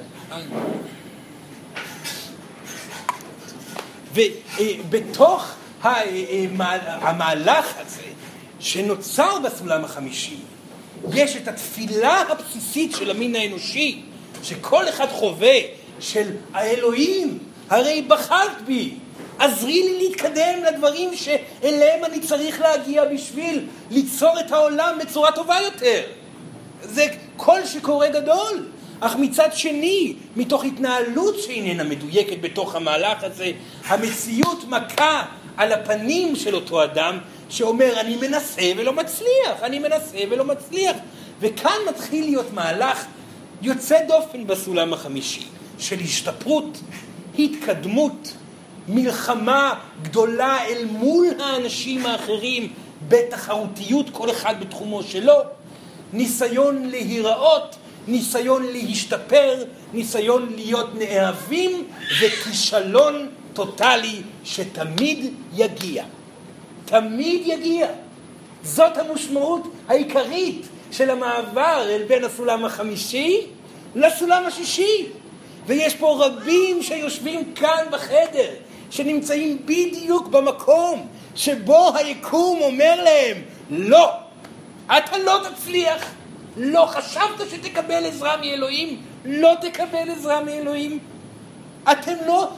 [4.14, 5.54] ובתוך
[7.02, 8.02] המהלך הזה
[8.60, 10.36] שנוצר בסולם החמישי,
[11.12, 14.02] יש את התפילה הבסיסית של המין האנושי,
[14.42, 15.56] שכל אחד חווה,
[16.00, 17.38] של האלוהים,
[17.70, 18.94] הרי בחרת בי,
[19.38, 26.02] עזרי לי להתקדם לדברים שאליהם אני צריך להגיע בשביל ליצור את העולם בצורה טובה יותר.
[26.82, 28.66] זה קול שקורא גדול.
[29.00, 33.52] אך מצד שני, מתוך התנהלות שאיננה מדויקת בתוך המהלך הזה,
[33.86, 35.22] המציאות מכה
[35.56, 37.18] על הפנים של אותו אדם
[37.50, 40.96] שאומר, אני מנסה ולא מצליח, אני מנסה ולא מצליח.
[41.40, 43.04] וכאן מתחיל להיות מהלך
[43.62, 45.42] יוצא דופן בסולם החמישי,
[45.78, 46.78] של השתפרות,
[47.38, 48.32] התקדמות,
[48.88, 52.72] מלחמה גדולה אל מול האנשים האחרים
[53.08, 55.34] בתחרותיות, כל אחד בתחומו שלו,
[56.12, 57.76] ניסיון להיראות,
[58.08, 61.84] ניסיון להשתפר, ניסיון להיות נאהבים
[62.20, 66.04] וכישלון טוטאלי שתמיד יגיע.
[66.90, 67.86] תמיד יגיע.
[68.62, 73.40] זאת המשמעות העיקרית של המעבר אל בין הסולם החמישי
[73.94, 75.06] לסולם השישי.
[75.66, 78.50] ויש פה רבים שיושבים כאן בחדר,
[78.90, 83.36] שנמצאים בדיוק במקום שבו היקום אומר להם,
[83.70, 84.10] לא,
[84.86, 86.04] אתה לא תצליח,
[86.56, 90.98] לא חשבת שתקבל עזרה מאלוהים, לא תקבל עזרה מאלוהים.
[91.92, 92.48] אתם לא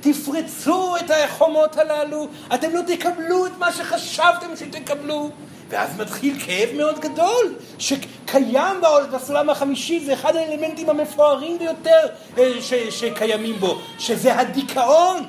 [0.00, 5.30] תפרצו את החומות הללו, אתם לא תקבלו את מה שחשבתם שתקבלו.
[5.68, 8.80] ואז מתחיל כאב מאוד גדול, שקיים
[9.12, 12.06] בסולם החמישי, זה אחד האלמנטים המפוארים ביותר
[12.38, 12.52] אה,
[12.90, 15.24] שקיימים בו, שזה הדיכאון.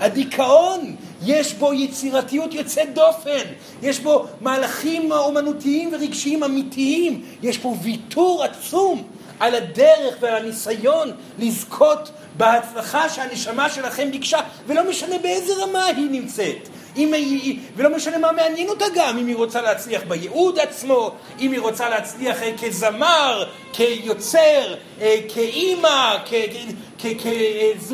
[0.00, 3.44] הדיכאון, יש בו יצירתיות יוצאת דופן,
[3.82, 9.02] יש בו מהלכים אומנותיים ורגשיים אמיתיים, יש פה ויתור עצום
[9.40, 16.68] על הדרך ועל הניסיון לזכות בהצלחה שהנשמה שלכם ביקשה, ולא משנה באיזה רמה היא נמצאת.
[16.96, 21.52] אם היא, ולא משנה מה מעניין אותה גם, אם היא רוצה להצליח בייעוד עצמו, אם
[21.52, 26.16] היא רוצה להצליח אה, כזמר, כיוצר, אה, כאימא,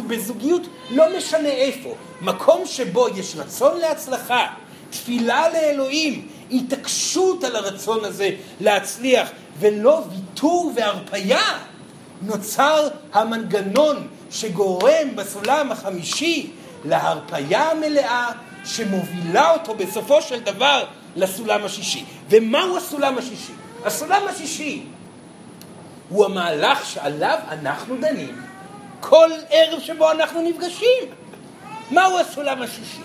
[0.09, 1.94] בזוגיות, לא משנה איפה.
[2.20, 4.46] מקום שבו יש רצון להצלחה,
[4.90, 8.30] תפילה לאלוהים, התעקשות על הרצון הזה
[8.61, 11.58] להצליח, ולא ויתור והרפייה,
[12.22, 16.50] נוצר המנגנון שגורם בסולם החמישי
[16.84, 18.30] להרפייה המלאה
[18.64, 20.84] שמובילה אותו בסופו של דבר
[21.16, 22.04] לסולם השישי.
[22.30, 23.52] ומהו הסולם השישי?
[23.84, 24.82] הסולם השישי
[26.08, 28.42] הוא המהלך שעליו אנחנו דנים
[29.00, 31.04] כל ערב שבו אנחנו נפגשים.
[31.90, 33.02] מהו הסולם השישי?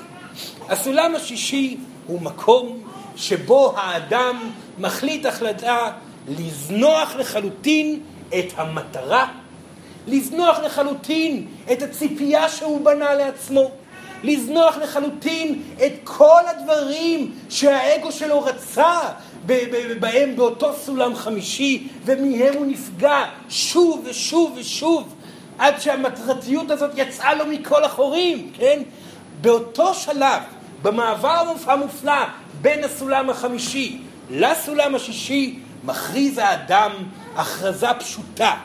[0.70, 2.84] הסולם השישי הוא מקום
[3.16, 5.92] שבו האדם מחליט החלטה
[6.30, 8.00] לזנוח לחלוטין
[8.40, 9.28] את המטרה,
[10.08, 13.72] לזנוח לחלוטין את הציפייה שהוא בנה לעצמו,
[14.24, 19.00] לזנוח לחלוטין את כל הדברים שהאגו שלו רצה
[20.00, 25.16] בהם באותו סולם חמישי, ומהם הוא נפגע שוב ושוב ושוב,
[25.60, 28.82] עד שהמטרתיות הזאת יצאה לו מכל החורים, כן?
[29.42, 30.42] באותו שלב,
[30.82, 32.24] במעבר המופלא
[32.62, 33.98] בין הסולם החמישי
[34.32, 36.92] לסולם השישי, מכריז האדם
[37.36, 38.56] הכרזה פשוטה.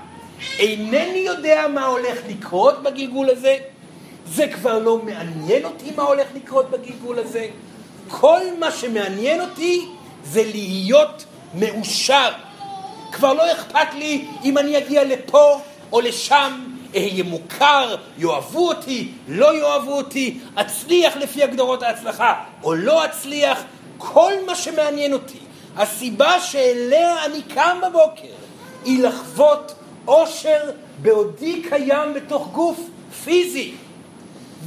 [0.59, 3.57] אינני יודע מה הולך לקרות בגלגול הזה,
[4.27, 7.47] זה כבר לא מעניין אותי מה הולך לקרות בגלגול הזה.
[8.09, 9.87] כל מה שמעניין אותי
[10.25, 11.25] זה להיות
[11.55, 12.31] מאושר.
[13.13, 15.61] כבר לא אכפת לי אם אני אגיע לפה
[15.93, 23.05] או לשם, אהיה מוכר, יאהבו אותי, לא יאהבו אותי, אצליח לפי הגדרות ההצלחה או לא
[23.05, 23.63] אצליח,
[23.99, 25.39] כל מה שמעניין אותי,
[25.77, 28.35] הסיבה שאליה אני קם בבוקר,
[28.85, 29.75] היא לחוות
[30.07, 30.71] אושר
[31.03, 32.81] בעודי קיים בתוך גוף
[33.25, 33.73] פיזי.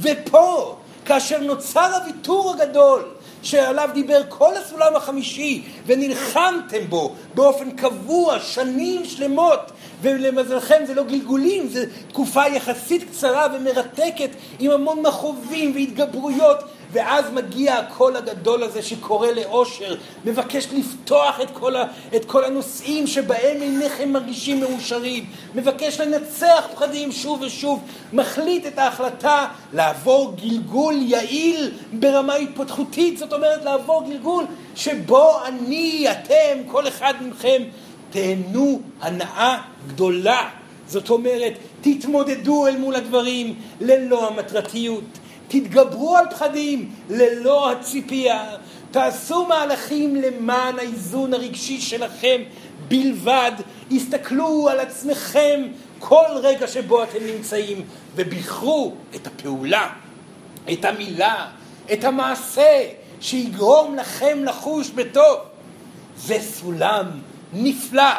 [0.00, 3.02] ופה, כאשר נוצר הוויתור הגדול,
[3.42, 9.60] שעליו דיבר כל הסולם החמישי, ונלחמתם בו באופן קבוע, שנים שלמות,
[10.02, 16.58] ולמזלכם זה לא גלגולים, זו תקופה יחסית קצרה ומרתקת, עם המון מכאובים והתגברויות,
[16.92, 21.84] ואז מגיע הקול הגדול הזה שקורא לאושר, מבקש לפתוח את כל, ה,
[22.16, 25.24] את כל הנושאים שבהם אינכם מרגישים מאושרים,
[25.54, 27.80] מבקש לנצח פחדים שוב ושוב,
[28.12, 34.44] מחליט את ההחלטה לעבור גלגול יעיל ברמה התפתחותית, זאת אומרת לעבור גלגול
[34.76, 37.62] שבו אני, אתם, כל אחד מכם,
[38.10, 40.48] תהנו הנאה גדולה.
[40.86, 45.04] זאת אומרת, תתמודדו אל מול הדברים ללא המטרתיות.
[45.48, 48.50] תתגברו על פחדים ללא הציפייה,
[48.90, 52.42] תעשו מהלכים למען האיזון הרגשי שלכם
[52.88, 53.52] בלבד,
[53.92, 55.62] הסתכלו על עצמכם
[55.98, 57.84] כל רגע שבו אתם נמצאים
[58.14, 59.88] ובחרו את הפעולה,
[60.72, 61.46] את המילה,
[61.92, 62.88] את המעשה
[63.20, 65.36] שיגרום לכם לחוש בטוב.
[66.16, 67.06] זה סולם
[67.52, 68.12] נפלא.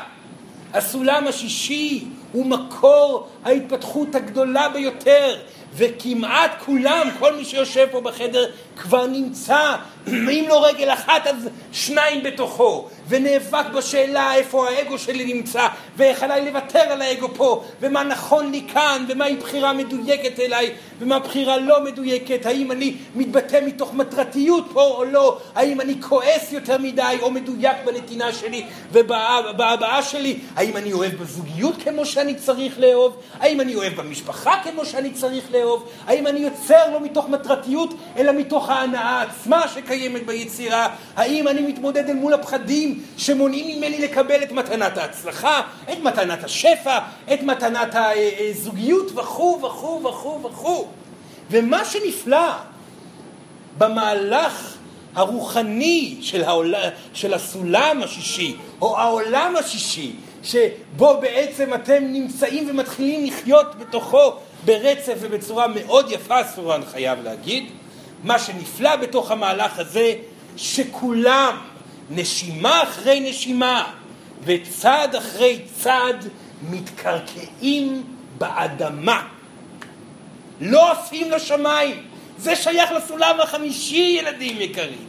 [0.73, 5.39] הסולם השישי הוא מקור ההתפתחות הגדולה ביותר.
[5.75, 9.75] וכמעט כולם, כל מי שיושב פה בחדר, כבר נמצא
[10.07, 16.45] אם לא רגל אחת אז שניים בתוכו, ונאבק בשאלה איפה האגו שלי נמצא, ואיך עליי
[16.45, 21.83] לוותר על האגו פה, ומה נכון לי כאן, ומהי בחירה מדויקת אליי, ומה בחירה לא
[21.83, 27.31] מדויקת, האם אני מתבטא מתוך מטרתיות פה או לא, האם אני כועס יותר מדי או
[27.31, 33.75] מדויק בנתינה שלי ובהבעה שלי, האם אני אוהב בזוגיות כמו שאני צריך לאהוב, האם אני
[33.75, 39.21] אוהב במשפחה כמו שאני צריך לאהוב, האם אני יוצר לא מתוך מטרתיות אלא מתוך ההנאה
[39.21, 45.61] עצמה שקיימת ביצירה, האם אני מתמודד אל מול הפחדים שמונעים ממני לקבל את מתנת ההצלחה,
[45.91, 46.99] את מתנת השפע,
[47.33, 50.87] את מתנת הזוגיות וכו' וכו' וכו' וכו'.
[51.51, 52.51] ומה שנפלא
[53.77, 54.77] במהלך
[55.15, 56.75] הרוחני של, העול...
[57.13, 60.11] של הסולם השישי, או העולם השישי,
[60.43, 64.33] שבו בעצם אתם נמצאים ומתחילים לחיות בתוכו
[64.65, 67.63] ברצף ובצורה מאוד יפה, סורן חייב להגיד.
[68.23, 70.13] מה שנפלא בתוך המהלך הזה,
[70.57, 71.57] שכולם,
[72.09, 73.91] נשימה אחרי נשימה,
[74.43, 76.27] וצעד אחרי צעד,
[76.69, 78.03] מתקרקעים
[78.37, 79.27] באדמה.
[80.61, 82.03] לא עפים לשמיים.
[82.37, 85.07] זה שייך לסולם החמישי, ילדים יקרים.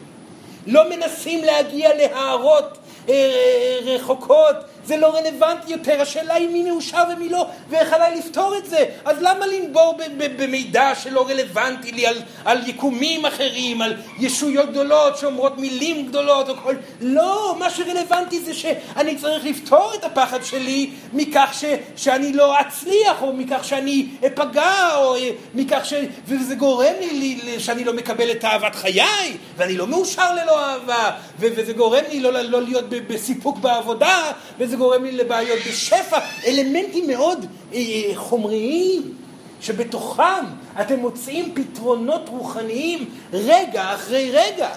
[0.66, 4.56] לא מנסים להגיע להערות אה, אה, רחוקות,
[4.90, 8.84] זה לא רלוונטי יותר, השאלה היא מי מאושר ומי לא, ואיך עליי לפתור את זה.
[9.04, 15.58] אז למה לנבור במידע שלא רלוונטי לי על, על יקומים אחרים, על ישויות גדולות שאומרות
[15.58, 16.74] מילים גדולות או כל...
[17.00, 21.64] לא, מה שרלוונטי זה שאני צריך לפתור את הפחד שלי מכך ש,
[21.96, 25.94] שאני לא אצליח, או מכך שאני אפגע, או אה, מכך ש...
[26.26, 31.10] וזה גורם לי, לי שאני לא מקבל את אהבת חיי, ואני לא מאושר ללא אהבה,
[31.38, 37.46] וזה גורם לי לא, לא להיות בסיפוק בעבודה, וזה גורם לי לבעיות בשפע, אלמנטים מאוד
[37.74, 37.80] אה,
[38.14, 39.14] חומריים,
[39.60, 40.44] שבתוכם
[40.80, 44.70] אתם מוצאים פתרונות רוחניים רגע אחרי רגע.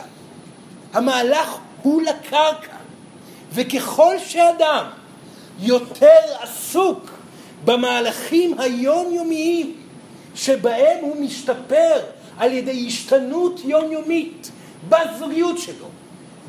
[0.94, 2.76] המהלך הוא לקרקע,
[3.54, 4.86] וככל שאדם
[5.60, 6.08] יותר
[6.42, 7.10] עסוק
[7.66, 9.76] במהלכים היומיומיים
[10.36, 12.00] שבהם הוא משתפר
[12.38, 14.52] על ידי השתנות יומיומית
[14.90, 15.88] בזוגיות שלו,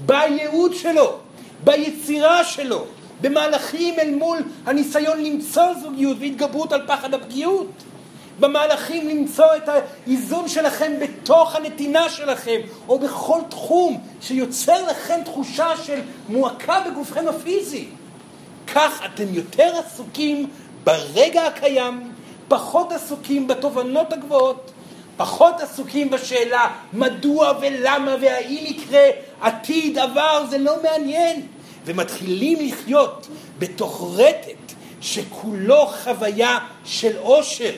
[0.07, 1.19] בייעוד שלו,
[1.64, 2.87] ביצירה שלו,
[3.20, 7.68] במהלכים אל מול הניסיון למצוא זוגיות והתגברות על פחד הפגיעות,
[8.40, 16.00] במהלכים למצוא את האיזון שלכם בתוך הנתינה שלכם, או בכל תחום שיוצר לכם תחושה של
[16.29, 17.85] מועקה בגופכם הפיזי.
[18.74, 20.50] כך אתם יותר עסוקים
[20.85, 22.11] ברגע הקיים,
[22.48, 24.70] פחות עסוקים בתובנות הגבוהות,
[25.16, 29.07] פחות עסוקים בשאלה מדוע ולמה והאם יקרה
[29.40, 31.46] עתיד, עבר, זה לא מעניין.
[31.85, 37.73] ומתחילים לחיות בתוך רטט שכולו חוויה של עושר.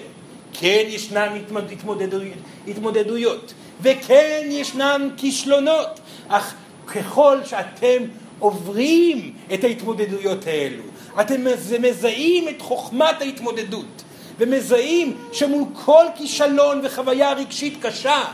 [0.61, 1.39] כן ישנן
[1.73, 2.39] התמודדויות,
[2.69, 6.55] התמודדויות, וכן ישנן כישלונות, אך
[6.87, 8.03] ככל שאתם
[8.39, 10.83] עוברים את ההתמודדויות האלו,
[11.21, 11.45] אתם
[11.83, 14.03] מזהים את חוכמת ההתמודדות,
[14.39, 18.25] ומזהים שמול כל כישלון וחוויה רגשית קשה,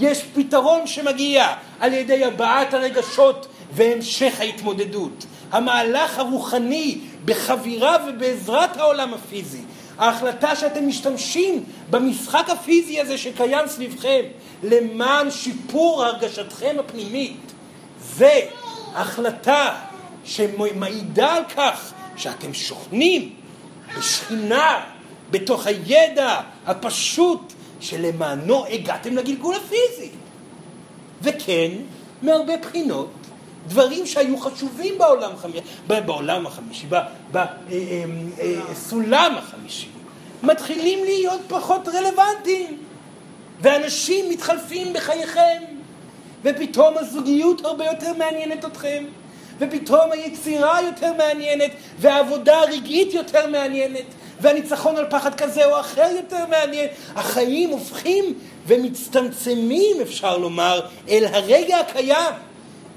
[0.00, 1.46] יש פתרון שמגיע
[1.80, 5.26] על ידי הבעת הרגשות והמשך ההתמודדות.
[5.52, 9.60] המהלך הרוחני בחבירה ובעזרת העולם הפיזי.
[9.98, 14.22] ההחלטה שאתם משתמשים במשחק הפיזי הזה שקיים סביבכם
[14.62, 17.52] למען שיפור הרגשתכם הפנימית.
[18.16, 18.40] זה
[18.94, 19.74] החלטה
[20.24, 23.34] שמעידה על כך שאתם שוכנים
[23.98, 24.80] בשכינה,
[25.30, 30.10] בתוך הידע הפשוט שלמענו הגעתם לגלגול הפיזי.
[31.22, 31.70] וכן,
[32.22, 33.10] מהרבה בחינות,
[33.66, 36.86] דברים שהיו חשובים בעולם, חמישי, בעולם החמישי,
[37.30, 39.88] בסולם אה, אה, אה, החמישי,
[40.42, 42.78] מתחילים להיות פחות רלוונטיים.
[43.62, 45.62] ואנשים מתחלפים בחייכם,
[46.42, 49.04] ופתאום הזוגיות הרבה יותר מעניינת אתכם,
[49.58, 54.04] ופתאום היצירה יותר מעניינת, והעבודה הרגעית יותר מעניינת,
[54.40, 56.88] והניצחון על פחד כזה או אחר יותר מעניין.
[57.14, 58.24] החיים הופכים
[58.66, 62.34] ומצטמצמים, אפשר לומר, אל הרגע הקיים.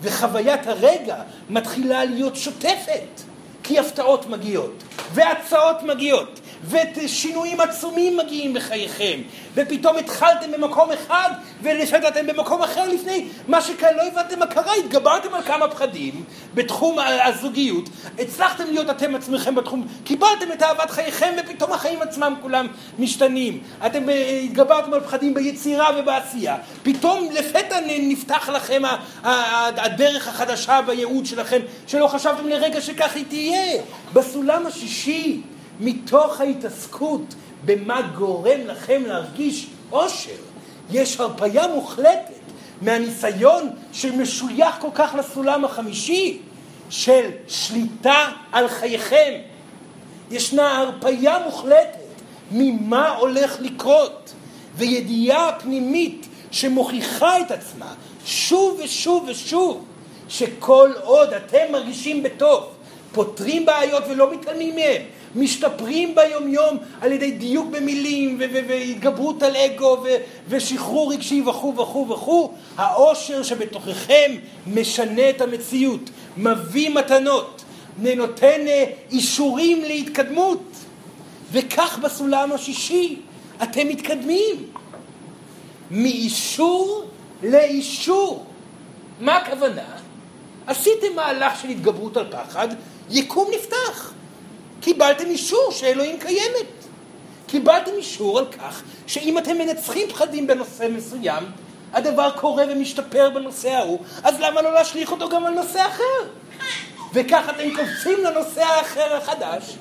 [0.06, 1.16] וחוויית הרגע
[1.50, 3.22] מתחילה להיות שוטפת,
[3.64, 9.20] כי הפתעות מגיעות, והצעות מגיעות, ושינויים עצומים מגיעים בחייכם,
[9.54, 11.30] ופתאום התחלתם במקום אחד,
[12.08, 13.26] אתם במקום אחר לפני.
[13.48, 16.24] מה שכאן לא הבנתם מה קרה, התגברתם על כמה פחדים
[16.54, 22.68] בתחום הזוגיות, הצלחתם להיות אתם עצמכם בתחום, קיבלתם את אהבת חייכם, ופתאום החיים עצמם כולם
[23.00, 23.64] משתנים.
[23.86, 28.82] אתם אה, התגברתם על פחדים ביצירה ובעשייה, פתאום לפתע נפתח לכם
[29.24, 33.82] הדרך החדשה בייעוד שלכם, שלא חשבתם לרגע שכך היא תהיה.
[34.14, 35.42] בסולם השישי
[35.80, 40.32] מתוך ההתעסקות במה גורם לכם להרגיש אושר.
[40.92, 42.34] יש הרפאיה מוחלטת
[42.82, 46.40] מהניסיון שמשוייך כל כך לסולם החמישי
[46.90, 49.34] של שליטה על חייכם.
[50.32, 51.98] ישנה הרפייה מוחלטת
[52.52, 54.34] ממה הולך לקרות,
[54.76, 57.94] וידיעה פנימית שמוכיחה את עצמה
[58.26, 59.86] שוב ושוב ושוב,
[60.30, 62.64] שכל עוד אתם מרגישים בטוב,
[63.12, 65.02] פותרים בעיות ולא מתעלמים מהן,
[65.36, 70.04] משתפרים ביומיום על ידי דיוק במילים והתגברות על אגו
[70.50, 74.36] ושחרור רגשי וכו' וכו' וכו', העושר שבתוככם
[74.68, 77.64] משנה את המציאות, מביא מתנות,
[77.98, 80.64] נותן אה, אישורים להתקדמות,
[81.52, 83.20] וכך בסולם השישי
[83.64, 84.56] אתם מתקדמים.
[85.92, 87.06] מאישור
[87.44, 88.46] לאישור.
[89.20, 89.96] מה הכוונה?
[90.68, 92.68] עשיתם מהלך של התגברות על פחד,
[93.10, 94.15] יקום נפתח.
[94.82, 96.86] קיבלתם אישור שאלוהים קיימת.
[97.48, 101.44] קיבלתם אישור על כך שאם אתם מנצחים פחדים בנושא מסוים,
[101.94, 106.30] הדבר קורה ומשתפר בנושא ההוא, אז למה לא להשליך אותו גם על נושא אחר?
[107.14, 109.76] וכך אתם קופצים לנושא האחר החדש,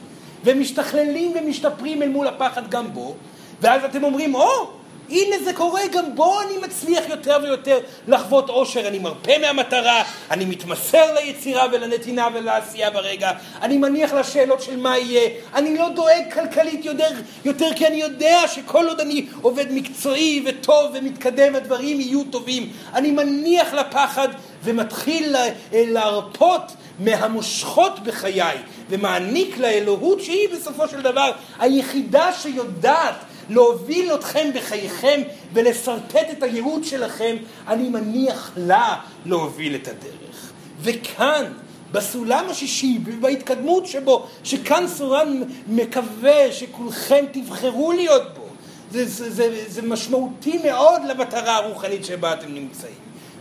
[0.45, 3.15] ומשתכללים ומשתפרים אל מול הפחד גם בו,
[3.61, 4.67] ואז אתם אומרים, או, oh,
[5.11, 7.79] הנה זה קורה, גם בו אני מצליח יותר ויותר
[8.09, 8.89] לחוות אושר.
[8.89, 13.31] אני מרפה מהמטרה, אני מתמסר ליצירה ולנתינה ולעשייה ברגע,
[13.63, 17.09] אני מניח לשאלות של מה יהיה, אני לא דואג כלכלית יותר,
[17.45, 22.73] יותר כי אני יודע שכל עוד אני עובד מקצועי וטוב ומתקדם, הדברים יהיו טובים.
[22.95, 24.29] אני מניח לפחד
[24.65, 25.37] ומתחיל
[25.73, 28.57] להרפות מהמושכות בחיי
[28.91, 33.15] ומעניק לאלוהות שהיא בסופו של דבר היחידה שיודעת
[33.51, 35.23] להוביל אתכם בחייכם
[35.53, 37.37] ולשרטט את הייעוד שלכם,
[37.69, 40.53] אני מניח לה להוביל את הדרך.
[40.81, 41.45] וכאן,
[41.93, 48.45] בסולם השישי, בהתקדמות שבו, שכאן סורן מקווה שכולכם תבחרו להיות בו,
[48.91, 52.95] זה, זה, זה, זה משמעותי מאוד למטרה הרוחנית שבה אתם נמצאים.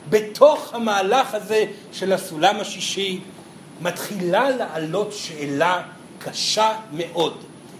[0.09, 3.19] בתוך המהלך הזה של הסולם השישי
[3.81, 5.81] מתחילה לעלות שאלה
[6.19, 7.37] קשה מאוד.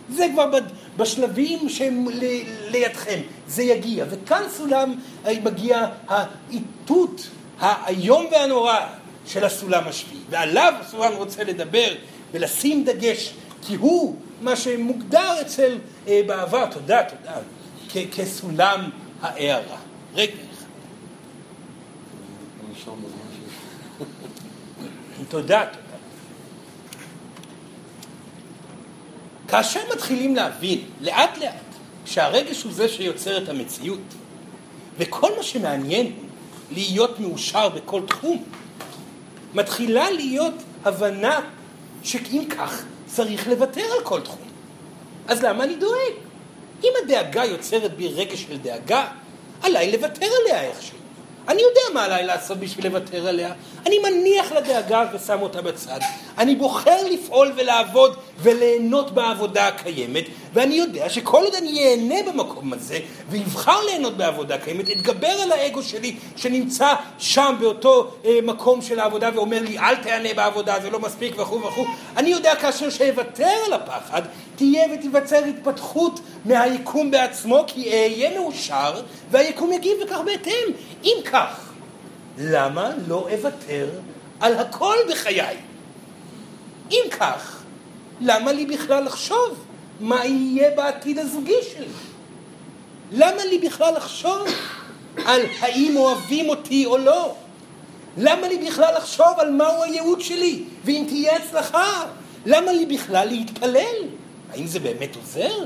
[0.09, 0.51] זה כבר
[0.97, 2.07] בשלבים שהם
[2.71, 4.05] לידכם, זה יגיע.
[4.09, 4.95] וכאן סולם
[5.43, 7.27] מגיע האיתות
[7.59, 8.79] האיום והנורא
[9.27, 11.87] של הסולם השביעי, ועליו סולם רוצה לדבר
[12.31, 13.33] ולשים דגש,
[13.67, 15.77] כי הוא מה שמוגדר אצל
[16.07, 17.37] אה, בעבר, תודה, תודה,
[17.89, 18.89] כ- כסולם
[19.21, 19.77] ההערה.
[20.15, 20.65] רגע אחד.
[25.29, 25.82] תודה, תודה.
[29.53, 31.53] כאשר מתחילים להבין, לאט לאט,
[32.05, 33.99] שהרגש הוא זה שיוצר את המציאות,
[34.97, 36.25] וכל מה שמעניין הוא
[36.71, 38.43] להיות מאושר בכל תחום,
[39.53, 40.53] מתחילה להיות
[40.85, 41.39] הבנה
[42.03, 44.47] שאם כך צריך לוותר על כל תחום.
[45.27, 46.13] אז למה אני דואג?
[46.83, 49.07] אם הדאגה יוצרת בי רגש של דאגה,
[49.61, 50.97] עליי לוותר עליה איכשהו.
[51.47, 53.53] אני יודע מה עליי לעשות בשביל לוותר עליה.
[53.85, 55.99] אני מניח לדאגה ושם אותה בצד.
[56.37, 60.23] אני בוחר לפעול ולעבוד וליהנות בעבודה הקיימת,
[60.53, 65.83] ואני יודע שכל עוד אני אהנה במקום הזה, ואבחר ליהנות בעבודה קיימת, אתגבר על האגו
[65.83, 70.99] שלי שנמצא שם באותו אה, מקום של העבודה ואומר לי אל תהנה בעבודה, זה לא
[70.99, 71.85] מספיק וכו' וכו',
[72.17, 74.21] אני יודע כאשר שאוותר על הפחד,
[74.55, 80.73] תהיה ותיווצר התפתחות מהיקום בעצמו, כי אהיה מאושר, והיקום יגיב וכך בהתאם.
[81.03, 81.71] אם כך,
[82.37, 83.89] למה לא אוותר
[84.39, 85.57] על הכל בחיי?
[86.91, 87.63] אם כך,
[88.21, 89.65] למה לי בכלל לחשוב
[89.99, 91.85] מה יהיה בעתיד הזוגי שלי?
[93.11, 94.47] למה לי בכלל לחשוב
[95.25, 97.35] על האם אוהבים אותי או לא?
[98.17, 102.05] למה לי בכלל לחשוב על מהו הייעוד שלי, ואם תהיה הצלחה?
[102.45, 103.95] למה לי בכלל להתפלל?
[104.51, 105.65] האם זה באמת עוזר?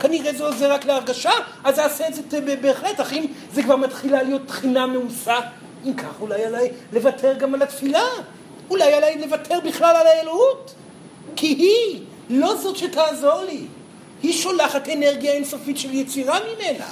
[0.00, 1.30] כנראה זה עוזר רק להרגשה,
[1.64, 5.40] אז אעשה את זה בהחלט, אך אם זה כבר מתחילה להיות תחינה מעושה,
[5.84, 8.04] אם כך אולי עליי לוותר גם על התפילה,
[8.70, 10.74] אולי עליי לוותר בכלל על האלוהות,
[11.36, 13.60] כי היא לא זאת שתעזור לי,
[14.22, 16.86] היא שולחת אנרגיה אינסופית של יצירה ממנה.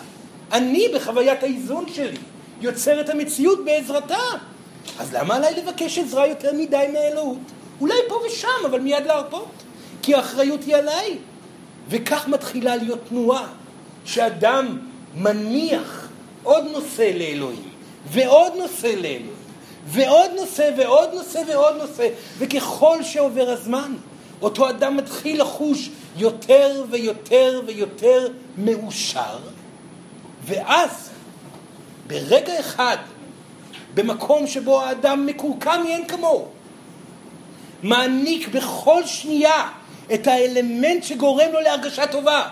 [0.52, 2.16] אני בחוויית האיזון שלי
[2.60, 4.18] יוצר את המציאות בעזרתה.
[4.98, 7.38] אז למה עליי לבקש עזרה יותר מדי מהאלוהות?
[7.80, 9.48] אולי פה ושם, אבל מיד להרפות.
[10.02, 11.18] כי האחריות היא עליי.
[11.88, 13.46] וכך מתחילה להיות תנועה,
[14.04, 14.78] שאדם
[15.16, 16.08] מניח
[16.42, 17.68] עוד נושא לאלוהים,
[18.10, 19.38] ועוד נושא לאלוהים,
[19.86, 22.08] ועוד נושא ועוד נושא ועוד נושא,
[22.38, 23.94] וככל שעובר הזמן,
[24.42, 28.28] אותו אדם מתחיל לחוש יותר ויותר ויותר
[28.58, 29.38] מאושר,
[30.44, 31.10] ואז,
[32.06, 32.96] ברגע אחד,
[33.94, 36.48] במקום שבו האדם מקורקע מאין כמוהו,
[37.82, 39.68] מעניק בכל שנייה
[40.14, 42.48] את האלמנט שגורם לו להרגשה טובה.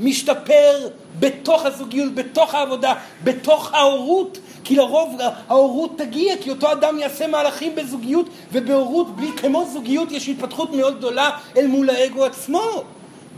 [0.00, 5.16] משתפר בתוך הזוגיות, בתוך העבודה, בתוך ההורות, כי לרוב
[5.48, 10.98] ההורות תגיע, כי אותו אדם יעשה מהלכים בזוגיות, ובהורות, בלי, כמו זוגיות, יש התפתחות מאוד
[10.98, 12.84] גדולה אל מול האגו עצמו.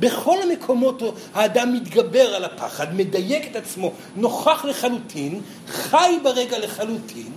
[0.01, 1.03] בכל המקומות
[1.34, 7.32] האדם מתגבר על הפחד, מדייק את עצמו, נוכח לחלוטין, חי ברגע לחלוטין,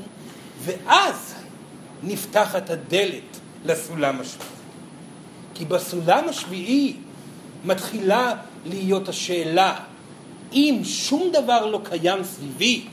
[0.63, 1.33] ואז
[2.03, 4.60] נפתחת הדלת לסולם השביעי.
[5.53, 6.95] כי בסולם השביעי
[7.65, 8.33] מתחילה
[8.65, 9.75] להיות השאלה,
[10.53, 12.85] אם שום דבר לא קיים סביבי,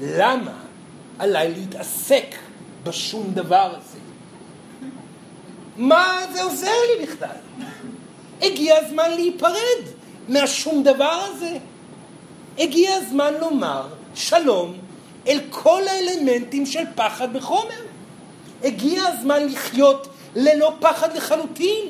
[0.00, 0.52] למה
[1.18, 2.34] עליי להתעסק
[2.84, 3.98] בשום דבר הזה?
[5.76, 7.36] מה זה עוזר לי בכלל?
[8.42, 9.82] הגיע הזמן להיפרד
[10.28, 11.58] מהשום דבר הזה.
[12.58, 14.74] הגיע הזמן לומר שלום
[15.28, 17.82] אל כל האלמנטים של פחד בחומר.
[18.64, 21.84] הגיע הזמן לחיות ללא פחד לחלוטין.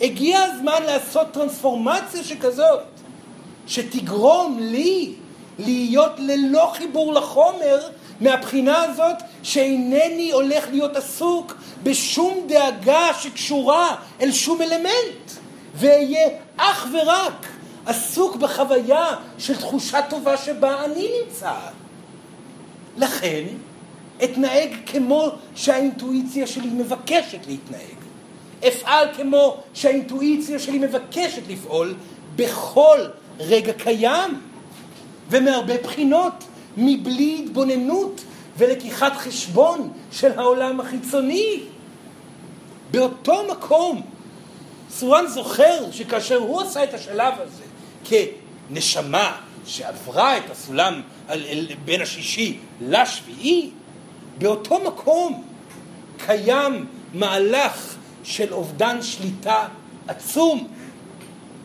[0.00, 2.80] הגיע הזמן לעשות טרנספורמציה שכזאת,
[3.66, 5.12] שתגרום לי
[5.58, 7.78] להיות ללא חיבור לחומר
[8.20, 15.30] מהבחינה הזאת שאינני הולך להיות עסוק בשום דאגה שקשורה אל שום אלמנט.
[15.74, 17.46] ואהיה אך ורק
[17.86, 21.52] עסוק בחוויה של תחושה טובה שבה אני נמצא.
[22.96, 23.44] לכן,
[24.24, 28.00] אתנהג כמו שהאינטואיציה שלי מבקשת להתנהג.
[28.68, 31.94] אפעל כמו שהאינטואיציה שלי מבקשת לפעול
[32.36, 32.98] בכל
[33.38, 34.40] רגע קיים,
[35.30, 36.44] ומהרבה בחינות,
[36.76, 38.24] מבלי התבוננות
[38.58, 41.60] ולקיחת חשבון של העולם החיצוני.
[42.90, 44.02] באותו מקום
[44.90, 47.64] סורן זוכר שכאשר הוא עשה את השלב הזה
[48.04, 51.00] כנשמה שעברה את הסולם
[51.84, 53.70] בין השישי לשביעי,
[54.40, 55.42] באותו מקום
[56.26, 59.66] קיים מהלך של אובדן שליטה
[60.08, 60.68] עצום.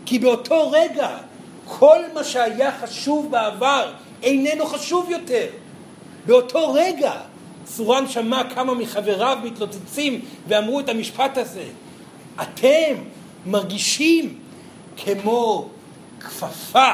[0.05, 1.17] כי באותו רגע
[1.65, 5.47] כל מה שהיה חשוב בעבר איננו חשוב יותר.
[6.25, 7.13] באותו רגע
[7.67, 11.65] סורן שמע כמה מחבריו מתלוצצים ואמרו את המשפט הזה:
[12.41, 12.95] אתם
[13.45, 14.39] מרגישים
[14.97, 15.69] כמו
[16.19, 16.91] כפפה,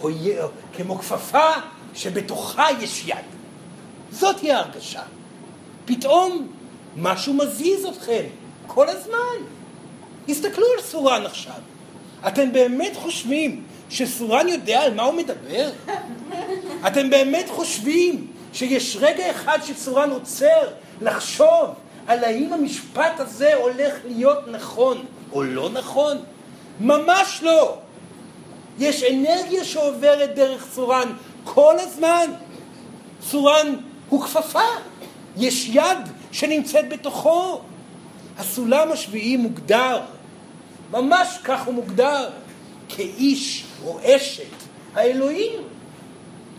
[0.00, 0.08] או
[0.76, 1.50] כמו כפפה
[1.94, 3.39] שבתוכה יש יד.
[4.12, 5.02] זאת היא ההרגשה.
[5.84, 6.52] פתאום
[6.96, 8.22] משהו מזיז אתכם
[8.66, 9.36] כל הזמן.
[10.28, 11.60] הסתכלו על סורן עכשיו.
[12.28, 15.70] אתם באמת חושבים שסורן יודע על מה הוא מדבר?
[16.86, 20.68] אתם באמת חושבים שיש רגע אחד שסורן עוצר
[21.00, 21.66] לחשוב
[22.06, 26.16] על האם המשפט הזה הולך להיות נכון או לא נכון?
[26.80, 27.76] ממש לא.
[28.78, 31.12] יש אנרגיה שעוברת דרך צורן
[31.44, 32.26] כל הזמן.
[33.30, 33.74] צורן
[34.10, 34.68] הוא כפפה,
[35.36, 35.98] יש יד
[36.32, 37.60] שנמצאת בתוכו.
[38.38, 40.00] הסולם השביעי מוגדר,
[40.90, 42.30] ממש כך הוא מוגדר,
[42.88, 44.42] כאיש או אשת
[44.94, 45.60] האלוהים,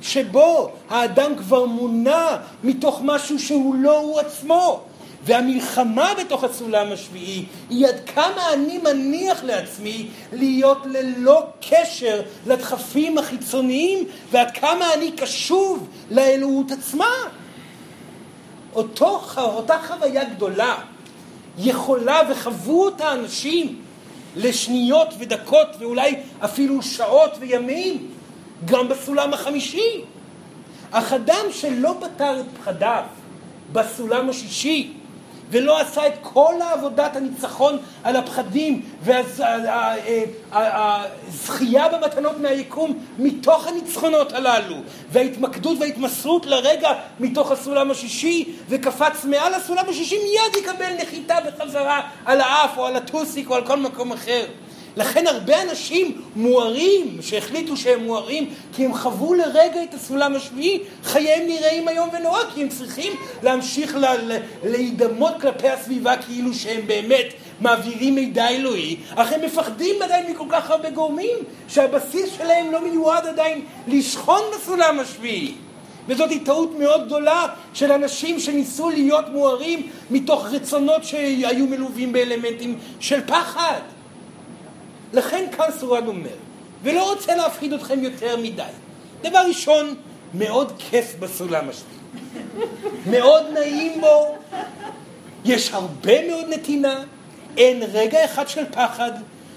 [0.01, 4.83] שבו האדם כבר מונע מתוך משהו שהוא לא הוא עצמו.
[5.23, 14.05] והמלחמה בתוך הסולם השביעי היא עד כמה אני מניח לעצמי להיות ללא קשר לדחפים החיצוניים
[14.31, 17.13] ועד כמה אני קשוב לאלוהות עצמה.
[18.75, 20.75] אותו, אותה חוויה גדולה
[21.57, 23.81] יכולה וחוו אותה אנשים
[24.35, 28.07] לשניות ודקות ואולי אפילו שעות וימים
[28.65, 30.01] גם בסולם החמישי.
[30.91, 33.03] אך אדם שלא פתר את פחדיו
[33.73, 34.93] בסולם השישי
[35.51, 38.81] ולא עשה את כל העבודת הניצחון על הפחדים
[40.51, 44.75] והזכייה במתנות מהיקום מתוך הניצחונות הללו.
[45.11, 46.89] וההתמקדות וההתמסרות לרגע
[47.19, 52.95] מתוך הסולם השישי וקפץ מעל הסולם השישי מיד יקבל נחיתה בחזרה על האף או על
[52.95, 54.45] הטוסיק או על כל מקום אחר
[54.95, 61.47] לכן הרבה אנשים מוארים, שהחליטו שהם מוארים, כי הם חוו לרגע את הסולם השביעי, חייהם
[61.47, 63.13] נראים איום ונורא, כי הם צריכים
[63.43, 63.97] להמשיך
[64.63, 70.69] להידמות כלפי הסביבה כאילו שהם באמת מעבירים מידע אלוהי, אך הם מפחדים עדיין מכל כך
[70.69, 71.37] הרבה גורמים,
[71.67, 75.53] שהבסיס שלהם לא מיועד עדיין לשכון בסולם השביעי.
[76.07, 83.21] וזאת טעות מאוד גדולה של אנשים שניסו להיות מוארים מתוך רצונות שהיו מלווים באלמנטים של
[83.27, 83.79] פחד.
[85.13, 86.35] לכן כאן סורן אומר,
[86.83, 88.63] ולא רוצה להפחיד אתכם יותר מדי.
[89.21, 89.95] דבר ראשון,
[90.33, 92.67] מאוד כיף בסולם השביעי.
[93.09, 94.35] מאוד נעים בו,
[95.45, 97.03] יש הרבה מאוד נתינה,
[97.57, 99.11] אין רגע אחד של פחד,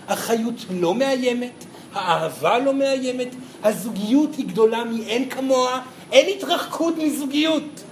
[0.09, 3.29] החיות לא מאיימת, האהבה לא מאיימת,
[3.65, 5.81] הזוגיות היא גדולה מאין כמוה,
[6.13, 7.84] אין התרחקות מזוגיות.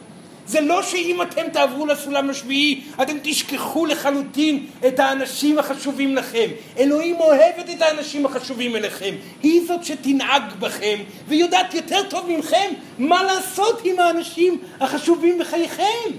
[0.52, 6.50] זה לא שאם אתם תעברו לסולם השביעי, אתם תשכחו לחלוטין את האנשים החשובים לכם.
[6.78, 9.14] אלוהים אוהבת את האנשים החשובים אליכם.
[9.42, 10.98] היא זאת שתנהג בכם,
[11.28, 16.10] ויודעת יותר טוב מכם מה לעשות עם האנשים החשובים בחייכם.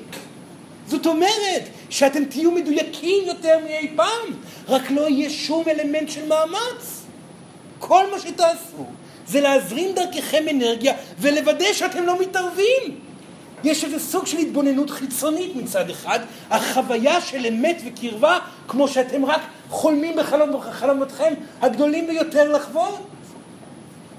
[0.88, 4.34] זאת אומרת שאתם תהיו מדויקים יותר מאי פעם,
[4.68, 7.02] רק לא יהיה שום אלמנט של מאמץ.
[7.80, 8.86] כל מה שתעשו
[9.28, 13.13] זה להזרים דרככם אנרגיה ולוודא שאתם לא מתערבים.
[13.64, 19.42] יש איזה סוג של התבוננות חיצונית מצד אחד, החוויה של אמת וקרבה, כמו שאתם רק
[19.70, 23.00] חולמים בחלומותכם הגדולים ביותר לחוות.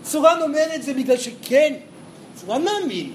[0.03, 1.75] צורן אומר את זה בגלל שכן,
[2.35, 3.13] צורן מאמין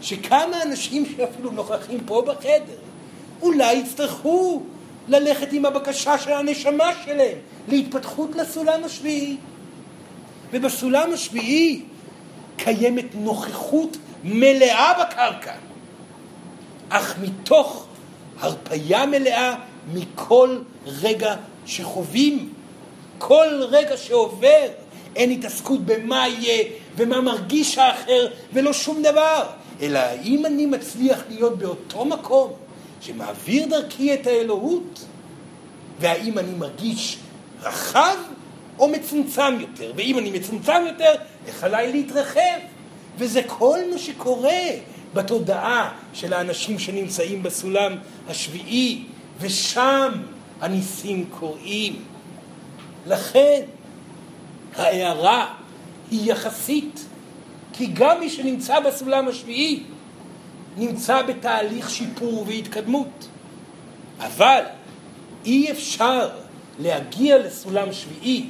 [0.00, 2.78] שכמה אנשים שאפילו נוכחים פה בחדר,
[3.42, 4.62] אולי יצטרכו
[5.08, 7.38] ללכת עם הבקשה של הנשמה שלהם
[7.68, 9.36] להתפתחות לסולם השביעי.
[10.52, 11.82] ובסולם השביעי
[12.56, 15.52] קיימת נוכחות מלאה בקרקע,
[16.88, 17.86] אך מתוך
[18.40, 19.54] הרפייה מלאה
[19.92, 21.34] מכל רגע
[21.66, 22.52] שחווים,
[23.18, 24.66] כל רגע שעובר,
[25.16, 26.64] אין התעסקות במה יהיה
[26.96, 29.46] ומה מרגיש האחר ולא שום דבר,
[29.80, 32.52] אלא האם אני מצליח להיות באותו מקום
[33.00, 35.04] שמעביר דרכי את האלוהות,
[36.00, 37.18] והאם אני מרגיש
[37.62, 38.16] רחב
[38.78, 41.12] או מצומצם יותר, ואם אני מצומצם יותר,
[41.46, 42.58] איך עליי להתרחב?
[43.18, 44.62] וזה כל מה שקורה
[45.14, 47.92] בתודעה של האנשים שנמצאים בסולם
[48.28, 49.04] השביעי,
[49.40, 50.12] ושם
[50.60, 52.04] הניסים קורים.
[53.06, 53.60] לכן
[54.76, 55.54] ההערה
[56.10, 57.04] היא יחסית,
[57.72, 59.82] כי גם מי שנמצא בסולם השביעי
[60.76, 63.28] נמצא בתהליך שיפור והתקדמות.
[64.18, 64.62] אבל
[65.44, 66.28] אי אפשר
[66.78, 68.46] להגיע לסולם שביעי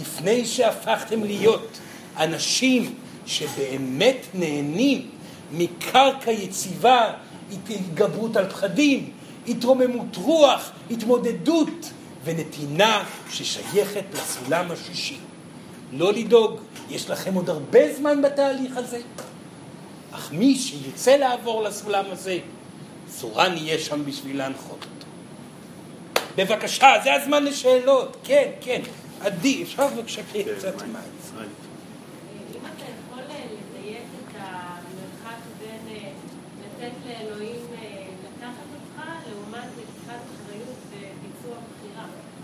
[0.00, 1.78] לפני שהפכתם להיות
[2.18, 2.94] אנשים
[3.26, 5.10] שבאמת נהנים
[5.52, 7.12] מקרקע יציבה,
[7.52, 9.10] התגברות על פחדים,
[9.48, 11.90] התרוממות רוח, התמודדות
[12.24, 15.16] ונתינה ששייכת לסולם השישי.
[15.92, 16.60] לא לדאוג,
[16.90, 19.00] יש לכם עוד הרבה זמן בתהליך הזה,
[20.12, 22.38] אך מי שירצה לעבור לסולם הזה,
[23.08, 25.06] צורן יהיה שם בשביל להנחות אותו.
[26.36, 28.16] בבקשה, זה הזמן לשאלות.
[28.24, 28.80] כן, כן.
[29.20, 30.22] עדי, אפשר בבקשה
[30.58, 31.48] קצת מים.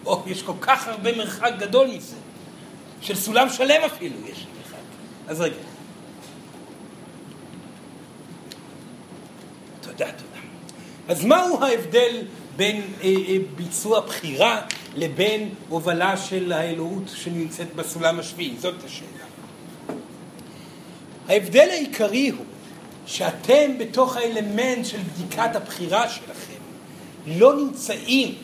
[0.08, 2.16] או, יש כל כך הרבה מרחק גדול מזה,
[3.00, 4.78] של סולם שלם אפילו יש מרחק.
[5.28, 5.54] אז רגע.
[9.80, 10.40] תודה, תודה.
[11.08, 12.22] אז מהו ההבדל
[12.56, 14.60] בין אה, אה, ביצוע בחירה
[14.94, 18.56] לבין הובלה של האלוהות שנמצאת בסולם השביעי?
[18.58, 19.08] זאת השאלה.
[21.28, 22.44] ההבדל העיקרי הוא
[23.06, 26.60] שאתם בתוך האלמנט של בדיקת הבחירה שלכם
[27.26, 28.34] לא נמצאים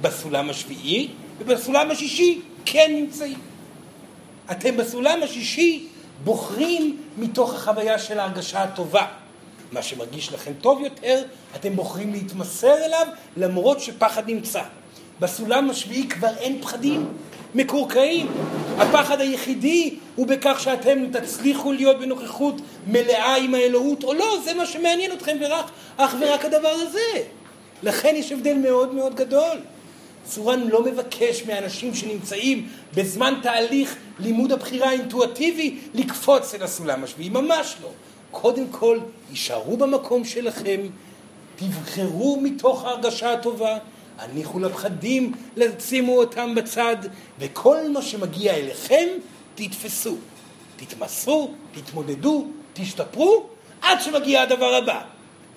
[0.00, 3.38] בסולם השביעי, ובסולם השישי כן נמצאים.
[4.50, 5.86] אתם בסולם השישי
[6.24, 9.06] בוחרים מתוך החוויה של ההרגשה הטובה.
[9.72, 11.22] מה שמרגיש לכם טוב יותר,
[11.56, 14.62] אתם בוחרים להתמסר אליו למרות שפחד נמצא.
[15.20, 17.08] בסולם השביעי כבר אין פחדים
[17.54, 18.26] מקורקעים.
[18.78, 22.54] הפחד היחידי הוא בכך שאתם תצליחו להיות בנוכחות
[22.86, 27.22] מלאה עם האלוהות או לא, זה מה שמעניין אתכם ורק, אך ורק הדבר הזה.
[27.82, 29.58] לכן יש הבדל מאוד מאוד גדול.
[30.28, 37.76] צורן לא מבקש מאנשים שנמצאים בזמן תהליך לימוד הבחירה האינטואטיבי לקפוץ אל הסולם השביעי, ממש
[37.82, 37.90] לא.
[38.30, 38.98] קודם כל,
[39.30, 40.80] יישארו במקום שלכם,
[41.56, 43.78] תבחרו מתוך ההרגשה הטובה,
[44.18, 45.32] הניחו לפחדים,
[45.78, 46.96] שימו אותם בצד,
[47.38, 49.08] וכל מה שמגיע אליכם,
[49.54, 50.16] תתפסו.
[50.76, 53.46] תתמסרו, תתמודדו, תשתפרו,
[53.82, 55.02] עד שמגיע הדבר הבא.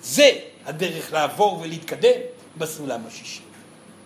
[0.02, 0.30] זה
[0.66, 2.20] הדרך לעבור ולהתקדם
[2.58, 3.49] בסולם השישי.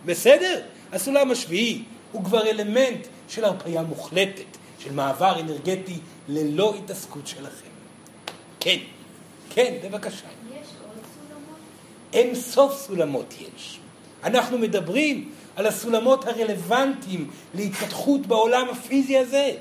[0.06, 0.60] בסדר?
[0.92, 1.82] הסולם השביעי
[2.12, 5.98] הוא כבר אלמנט של הרפאיה מוחלטת, של מעבר אנרגטי
[6.28, 7.68] ללא התעסקות שלכם.
[8.60, 8.78] כן,
[9.50, 10.16] כן, בבקשה.
[10.16, 11.58] יש עוד סולמות?
[12.12, 13.78] אין סוף סולמות יש.
[14.24, 19.52] אנחנו מדברים על הסולמות הרלוונטיים להתפתחות בעולם הפיזי הזה.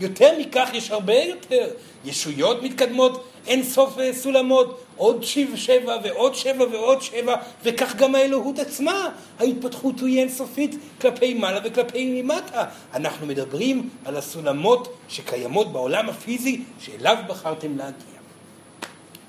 [0.00, 1.68] יותר מכך יש הרבה יותר.
[2.04, 5.24] ישויות מתקדמות אין סוף סולמות, עוד
[5.54, 9.10] שבע ועוד שבע ועוד שבע, וכך גם האלוהות עצמה.
[9.38, 12.64] ההתפתחות היא אינסופית כלפי מעלה וכלפי ממטה.
[12.94, 18.16] אנחנו מדברים על הסולמות שקיימות בעולם הפיזי שאליו בחרתם להגיע.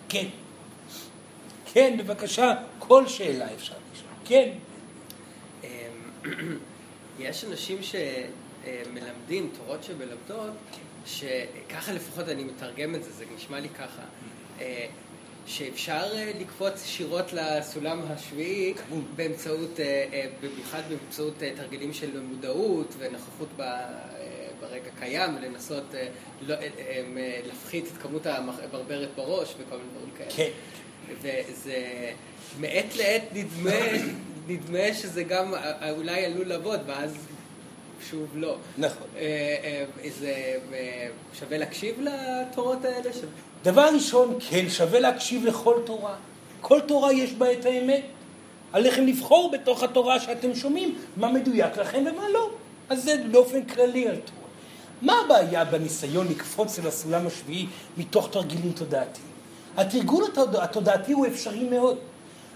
[0.09, 0.26] כן.
[1.74, 4.09] כן, בבקשה, כל שאלה אפשר לשאול.
[4.26, 4.49] כן.
[5.63, 5.70] אמ,
[7.20, 10.53] יש אנשים שמלמדים תורות שמלמדות,
[11.08, 14.01] שככה לפחות אני מתרגם את זה, זה נשמע לי ככה.
[14.62, 14.88] אה,
[15.47, 18.74] שאפשר אה, לקפוץ שירות לסולם השביעי
[19.16, 23.64] באמצעות, אה, במיוחד באמצעות תרגילים של מודעות ונוכחות ב,
[24.62, 26.08] ברגע קיים, ולנסות אה,
[26.41, 26.55] לא,
[27.47, 30.30] להפחית את כמות הברברת בראש וכל מיני דברים כאלה.
[30.30, 30.49] כן.
[31.22, 32.12] וזה
[32.60, 33.80] מעת לעת נדמה,
[34.47, 35.53] נדמה שזה גם
[35.89, 37.28] אולי עלול לעבוד, ואז
[38.12, 38.55] שוב לא.
[38.78, 39.08] נכון.
[39.18, 39.22] אה,
[39.64, 43.10] אה, זה אה, שווה להקשיב לתורות האלה?
[43.64, 46.16] דבר ראשון, כן, שווה להקשיב לכל תורה.
[46.62, 48.01] כל תורה יש בה את האמת.
[48.74, 52.49] עליכם לבחור בתוך התורה שאתם שומעים מה מדויק לכם ומה לא.
[52.89, 54.47] אז זה באופן כללי על תורה.
[55.01, 57.66] מה הבעיה בניסיון לקפוץ אל הסולם השביעי
[57.97, 59.28] מתוך תרגילים תודעתיים?
[59.78, 60.55] התרגול התוד...
[60.55, 61.97] התודעתי הוא אפשרי מאוד.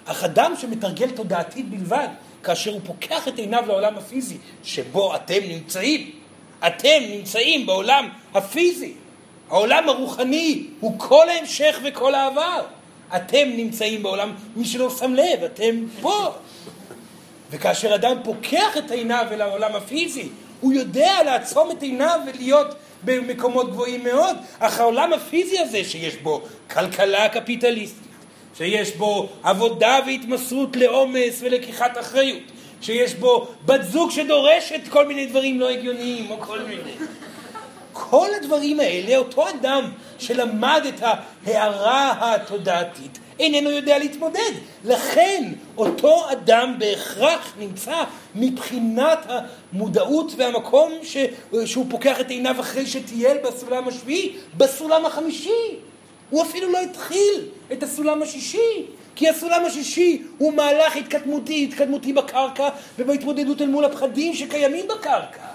[0.06, 2.08] אך אדם שמתרגל תודעתית בלבד,
[2.44, 6.12] כאשר הוא פוקח את עיניו לעולם הפיזי, שבו אתם נמצאים,
[6.68, 8.94] אתם נמצאים בעולם הפיזי,
[9.50, 12.62] העולם הרוחני הוא כל ההמשך וכל העבר.
[13.16, 16.34] אתם נמצאים בעולם, מי שלא שם לב, אתם פה.
[17.52, 20.30] וכאשר אדם פוקח את עיניו אל העולם הפיזי,
[20.62, 22.68] הוא יודע לעצום את עיניו ולהיות
[23.04, 28.11] במקומות גבוהים מאוד, אך העולם הפיזי הזה שיש בו כלכלה קפיטליסטית,
[28.58, 32.44] שיש בו עבודה והתמסרות לעומס ולקיחת אחריות,
[32.82, 36.92] שיש בו בת זוג שדורשת כל מיני דברים לא הגיוניים או כל מיני.
[37.94, 44.52] כל הדברים האלה, אותו אדם שלמד את ההערה התודעתית, איננו יודע להתמודד.
[44.86, 48.04] לכן אותו אדם בהכרח נמצא
[48.36, 51.18] מבחינת המודעות והמקום ש...
[51.66, 55.78] שהוא פוקח את עיניו אחרי שטייל בסולם השביעי, בסולם החמישי.
[56.32, 62.70] הוא אפילו לא התחיל את הסולם השישי, כי הסולם השישי הוא מהלך התקדמותי, התקדמותי בקרקע
[63.00, 65.46] ובהתמודדות אל מול הפחדים שקיימים בקרקע.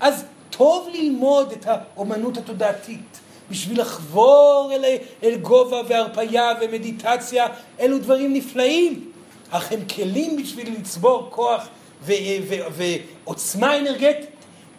[0.00, 3.20] אז טוב ללמוד את האומנות התודעתית.
[3.50, 4.84] בשביל לחבור אל,
[5.22, 7.46] אל גובה והרפייה ומדיטציה,
[7.80, 9.10] אלו דברים נפלאים,
[9.50, 11.68] אך הם כלים בשביל לצבור כוח
[12.02, 12.12] ו-
[12.48, 12.82] ו-
[13.24, 14.30] ועוצמה אנרגטית,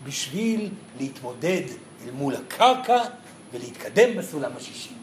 [0.03, 1.61] בשביל להתמודד
[2.05, 3.01] אל מול הקרקע
[3.53, 4.94] ולהתקדם בסולם השישי.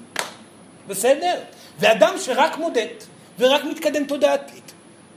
[0.88, 1.34] בסדר?
[1.80, 2.86] ואדם שרק מודד
[3.38, 4.72] ורק מתקדם תודעתית,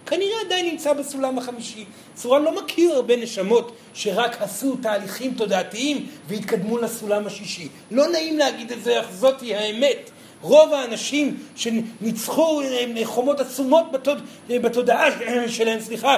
[0.05, 1.85] כנראה עדיין נמצא בסולם החמישי.
[2.15, 7.67] צורן לא מכיר הרבה נשמות שרק עשו תהליכים תודעתיים והתקדמו לסולם השישי.
[7.91, 10.09] לא נעים להגיד את זה, אך זאתי האמת.
[10.41, 12.61] רוב האנשים שניצחו
[13.03, 14.21] חומות עצומות בתוד...
[14.49, 15.05] בתודעה
[15.47, 16.17] שלהם, סליחה,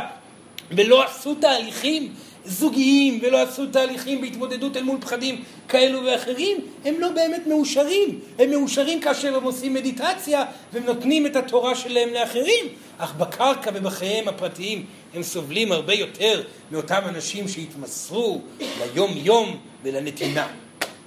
[0.72, 2.14] ולא עשו תהליכים
[2.48, 8.20] זוגיים ולא עשו תהליכים בהתמודדות אל מול פחדים כאלו ואחרים, הם לא באמת מאושרים.
[8.40, 12.66] הם מאושרים כאשר הם עושים מדיטציה ונותנים את התורה שלהם לאחרים,
[12.98, 20.48] אך בקרקע ובחייהם הפרטיים הם סובלים הרבה יותר מאותם אנשים שהתמסרו ליום-יום ולנתינה.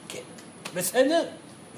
[0.09, 0.21] כן,
[0.75, 1.25] בסדר?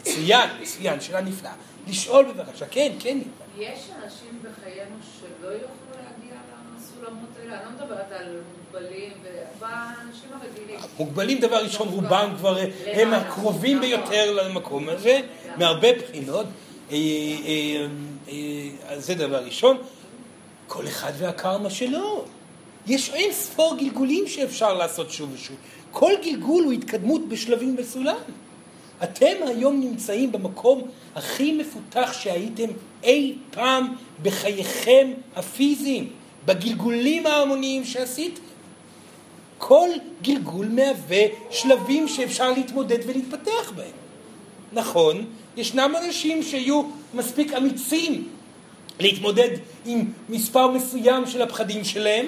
[0.00, 1.52] מצוין, מצוין, שאלה נפלאה.
[1.88, 3.18] לשאול בבקשה, כן, כן.
[3.58, 6.36] יש אנשים בחיינו שלא יוכלו להגיע
[6.76, 7.60] לסולמות האלה?
[7.60, 8.40] אני לא מדברת על
[8.72, 9.12] מוגבלים,
[9.60, 10.80] באנשים הרגילים.
[10.98, 15.20] מוגבלים דבר ראשון, רובם כבר, הם הקרובים ביותר למקום הזה,
[15.56, 16.46] מהרבה בחינות.
[16.90, 17.86] אה, אה,
[18.28, 19.76] אה, זה דבר ראשון.
[20.66, 22.24] כל אחד והקרמה שלו.
[22.86, 25.56] יש אין ספור גלגולים שאפשר לעשות שוב ושוב.
[25.90, 28.16] כל גלגול הוא התקדמות בשלבים בסולם.
[29.02, 30.82] אתם היום נמצאים במקום
[31.14, 32.68] הכי מפותח שהייתם
[33.02, 36.10] אי פעם בחייכם הפיזיים,
[36.46, 38.51] בגלגולים ההמוניים שעשיתם.
[39.64, 39.88] כל
[40.22, 43.92] גלגול מהווה שלבים שאפשר להתמודד ולהתפתח בהם.
[44.72, 45.24] נכון,
[45.56, 46.82] ישנם אנשים שיהיו
[47.14, 48.28] מספיק אמיצים
[49.00, 49.48] להתמודד
[49.86, 52.26] עם מספר מסוים של הפחדים שלהם,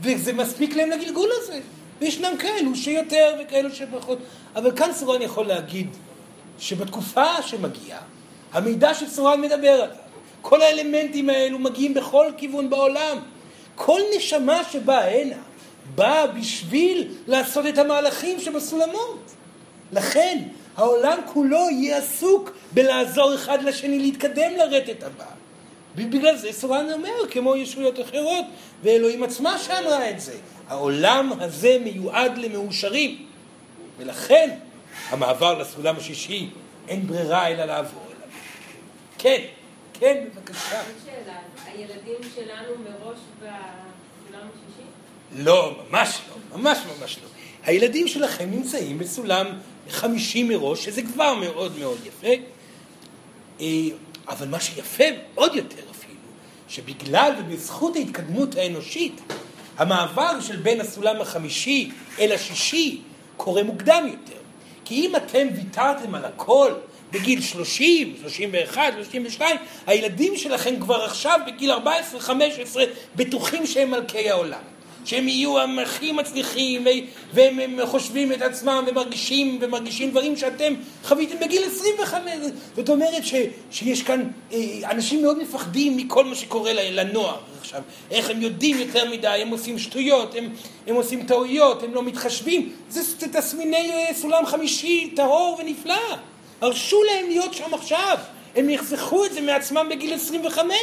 [0.00, 1.60] וזה מספיק להם לגלגול הזה.
[2.00, 4.18] וישנם כאלו שיותר וכאלו שפחות.
[4.56, 5.86] אבל כאן סורן יכול להגיד
[6.58, 8.00] שבתקופה שמגיעה,
[8.52, 9.96] המידע שסורן מדבר עליו,
[10.42, 13.18] כל האלמנטים האלו מגיעים בכל כיוון בעולם.
[13.74, 15.36] כל נשמה שבאה הנה,
[15.94, 19.32] באה בשביל לעשות את המהלכים שבסולמות.
[19.92, 20.42] לכן,
[20.76, 25.24] העולם כולו יהיה עסוק בלעזור אחד לשני להתקדם לרטט הבא.
[25.96, 28.44] ובגלל זה סורן אומר, כמו ישויות אחרות,
[28.82, 30.32] ואלוהים עצמה שאמרה את זה,
[30.68, 33.26] העולם הזה מיועד למאושרים,
[33.98, 34.50] ולכן
[35.10, 36.48] המעבר לסולם השישי,
[36.88, 38.28] אין ברירה אלא לעבור אליו.
[39.18, 39.42] כן,
[39.94, 40.82] כן, בבקשה.
[41.66, 43.91] הילדים שלנו מראש השישי?
[45.36, 47.28] לא, ממש לא, ממש ממש לא.
[47.64, 49.46] הילדים שלכם נמצאים בסולם
[49.90, 52.42] חמישי מראש, שזה כבר מאוד מאוד יפה.
[53.60, 53.66] אה,
[54.28, 55.04] אבל מה שיפה
[55.34, 56.20] עוד יותר אפילו,
[56.68, 59.20] שבגלל ובזכות ההתקדמות האנושית,
[59.78, 63.00] המעבר של בין הסולם החמישי אל השישי
[63.36, 64.40] קורה מוקדם יותר.
[64.84, 66.72] כי אם אתם ויתרתם על הכל
[67.10, 69.56] בגיל 30, 31, 32,
[69.86, 72.84] הילדים שלכם כבר עכשיו בגיל 14, 15,
[73.16, 74.71] בטוחים שהם מלכי העולם.
[75.04, 76.84] שהם יהיו הכי מצליחים,
[77.32, 80.74] והם הם חושבים את עצמם ומרגישים, ומרגישים דברים שאתם
[81.04, 82.32] חוויתם בגיל 25.
[82.76, 83.34] זאת אומרת ש,
[83.70, 84.22] שיש כאן,
[84.52, 84.58] אה,
[84.90, 87.82] אנשים מאוד מפחדים מכל מה שקורה לנוער עכשיו.
[88.10, 90.48] איך הם יודעים יותר מדי, הם עושים שטויות, הם,
[90.86, 92.72] הם עושים טעויות, הם לא מתחשבים.
[92.88, 96.16] זה תסמיני אה, סולם חמישי טהור ונפלא.
[96.60, 98.18] הרשו להם להיות שם עכשיו.
[98.56, 100.76] הם יחסכו את זה מעצמם בגיל 25.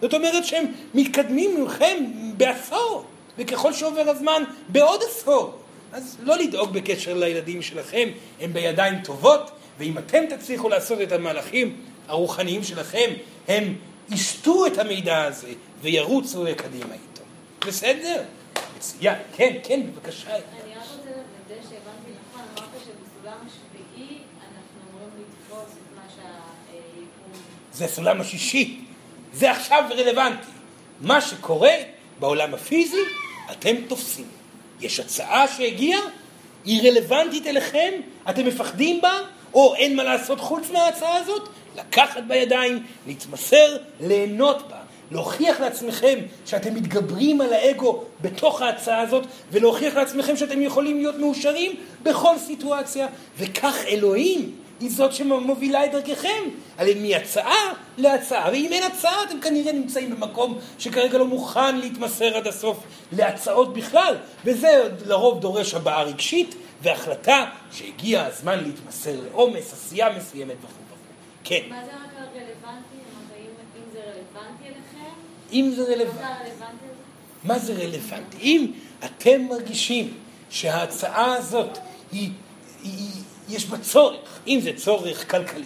[0.00, 2.04] זאת אומרת שהם מתקדמים ממכם
[2.36, 3.04] בעשור.
[3.38, 5.58] וככל שעובר הזמן בעוד עשור.
[5.92, 8.08] אז לא לדאוג בקשר לילדים שלכם,
[8.40, 11.76] הם בידיים טובות, ואם אתם תצליחו לעשות את המהלכים
[12.08, 13.10] הרוחניים שלכם,
[13.48, 13.74] הם
[14.10, 15.48] ישתו את המידע הזה
[15.82, 17.22] וירוצו קדימה איתו.
[17.66, 18.22] בסדר?
[18.76, 19.14] מצוין.
[19.36, 20.30] כן, כן, בבקשה.
[20.30, 27.42] אני רק רוצה לוודא שהבנתי נכון, אמרת שבסולם השביעי אנחנו אמורים לתפוס את מה שהיקום...
[27.72, 28.80] זה הסולם השישי.
[29.32, 30.50] זה עכשיו רלוונטי.
[31.00, 31.74] מה שקורה
[32.20, 32.96] בעולם הפיזי
[33.50, 34.24] אתם תופסים.
[34.80, 36.00] יש הצעה שהגיעה,
[36.64, 37.92] היא רלוונטית אליכם,
[38.30, 39.12] אתם מפחדים בה,
[39.54, 41.48] או אין מה לעשות חוץ מההצעה הזאת?
[41.76, 44.76] לקחת בידיים, להתמסר, ליהנות בה.
[45.10, 51.72] להוכיח לעצמכם שאתם מתגברים על האגו בתוך ההצעה הזאת, ולהוכיח לעצמכם שאתם יכולים להיות מאושרים
[52.02, 53.06] בכל סיטואציה.
[53.38, 54.52] וכך אלוהים
[54.82, 56.42] היא זאת שמובילה את דרככם.
[56.78, 58.48] הרי מהצעה להצעה.
[58.52, 62.78] ואם אין הצעה, אתם כנראה נמצאים במקום שכרגע לא מוכן להתמסר עד הסוף
[63.12, 64.16] להצעות בכלל.
[64.44, 70.96] וזה לרוב דורש הבעה רגשית והחלטה שהגיע הזמן להתמסר לעומס, עשייה מסוימת וכו' וכו'.
[71.44, 71.60] כן.
[71.68, 72.96] מה זה רק רלוונטי?
[73.76, 75.14] אם זה רלוונטי אליכם?
[75.52, 76.84] אם זה רלוונטי.
[77.44, 78.36] מה זה רלוונטי?
[78.40, 78.72] אם
[79.04, 80.14] אתם מרגישים
[80.50, 81.78] שההצעה הזאת
[82.12, 82.30] היא,
[82.82, 83.21] היא,
[83.52, 85.64] יש בה צורך, אם זה צורך כלכלי,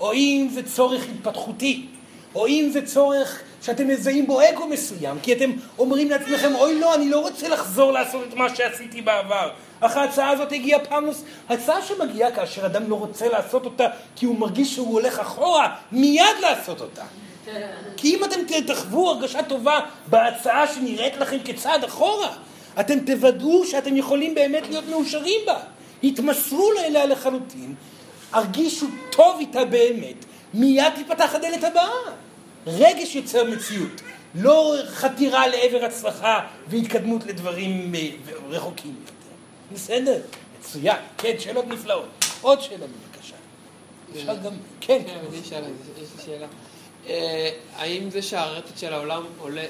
[0.00, 1.86] או אם זה צורך התפתחותי,
[2.34, 6.94] או אם זה צורך שאתם מזהים בו אגו מסוים, כי אתם אומרים לעצמכם, אוי לא,
[6.94, 9.50] אני לא רוצה לחזור לעשות את מה שעשיתי בעבר.
[9.80, 11.24] אך ההצעה הזאת הגיעה פעם נוספת.
[11.48, 13.86] הצעה שמגיעה כאשר אדם לא רוצה לעשות אותה
[14.16, 17.04] כי הוא מרגיש שהוא הולך אחורה, מיד לעשות אותה.
[17.96, 22.32] כי אם אתם תחוו הרגשה טובה בהצעה שנראית לכם כצעד אחורה,
[22.80, 25.58] אתם תוודאו שאתם יכולים באמת להיות מאושרים בה.
[26.04, 27.74] התמסרו אליה לחלוטין,
[28.32, 30.24] הרגישו טוב איתה באמת,
[30.54, 32.14] מיד תיפתח הדלת הבאה.
[32.66, 34.00] רגש יוצר מציאות,
[34.34, 38.08] לא חתירה לעבר הצלחה והתקדמות לדברים אה,
[38.48, 39.14] רחוקים יותר.
[39.72, 40.20] בסדר?
[40.60, 40.96] מצוין.
[41.18, 42.08] כן, שאלות נפלאות.
[42.40, 43.34] עוד שאלה בבקשה.
[44.12, 44.52] אפשר גם...
[44.80, 45.02] כן.
[45.06, 45.52] כן, יש
[46.16, 46.46] לי שאלה.
[47.08, 49.64] אה, האם זה שהרטט של העולם עולה,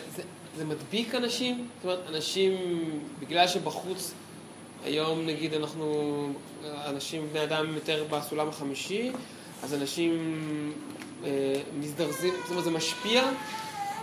[0.57, 1.69] זה מדביק אנשים?
[1.77, 2.55] זאת אומרת, אנשים,
[3.21, 4.13] בגלל שבחוץ
[4.85, 6.29] היום נגיד אנחנו,
[6.87, 9.11] אנשים, בני אדם יותר בסולם החמישי,
[9.63, 10.13] אז אנשים
[11.25, 11.31] אה,
[11.81, 13.23] מזדרזים, זאת אומרת זה משפיע?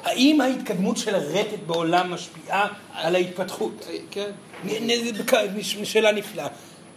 [0.03, 3.85] האם ההתקדמות של הרטט בעולם משפיעה על ההתפתחות?
[3.89, 4.31] אה, כן.
[5.85, 6.47] שאלה נפלאה.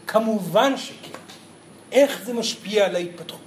[0.07, 1.18] כמובן שכן.
[1.93, 3.41] איך זה משפיע על ההתפתחות?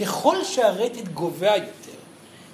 [0.00, 1.98] ככל שהרטט גובע יותר,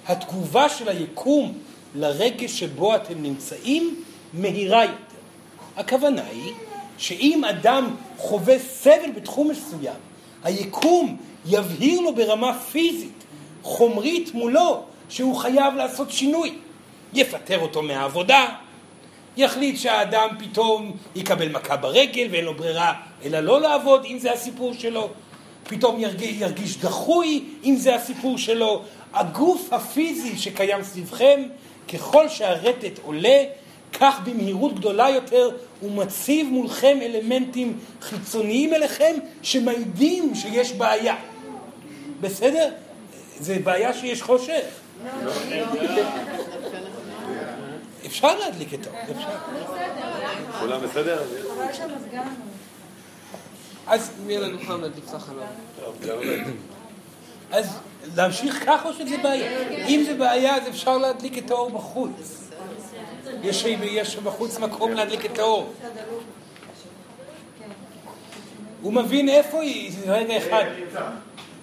[0.07, 1.57] התגובה של היקום
[1.95, 4.95] לרגש שבו אתם נמצאים מהירה יותר.
[5.77, 6.53] הכוונה היא
[7.01, 9.95] שאם אדם חווה סבל בתחום מסוים,
[10.43, 13.23] היקום יבהיר לו ברמה פיזית,
[13.63, 16.53] חומרית מולו, שהוא חייב לעשות שינוי.
[17.13, 18.45] יפטר אותו מהעבודה,
[19.37, 22.93] יחליט שהאדם פתאום יקבל מכה ברגל ואין לו ברירה
[23.23, 25.09] אלא לא לעבוד אם זה הסיפור שלו,
[25.63, 28.81] פתאום ירגיש, ירגיש דחוי אם זה הסיפור שלו.
[29.13, 31.41] הגוף הפיזי שקיים סביבכם,
[31.93, 33.43] ככל שהרטט עולה,
[33.93, 41.15] כך במהירות גדולה יותר הוא מציב מולכם אלמנטים חיצוניים אליכם שמעידים שיש בעיה.
[42.21, 42.69] בסדר?
[43.39, 44.65] זה בעיה שיש חושך.
[48.05, 49.37] אפשר להדליק את האור, אפשר.
[50.59, 51.23] כולם בסדר?
[53.87, 55.45] אז מי על הדוכן להדליק את החלום?
[57.51, 57.79] אז
[58.15, 59.67] להמשיך ככה או שזה בעיה?
[59.87, 62.50] אם זה בעיה אז אפשר להדליק את האור בחוץ.
[63.43, 65.73] יש, בחוץ מקום להדליק את האור.
[68.81, 70.63] הוא מבין איפה היא, רגע אחד.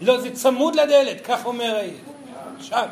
[0.01, 1.95] לא, זה צמוד לדלת, כך אומר הילד.
[2.59, 2.89] עכשיו.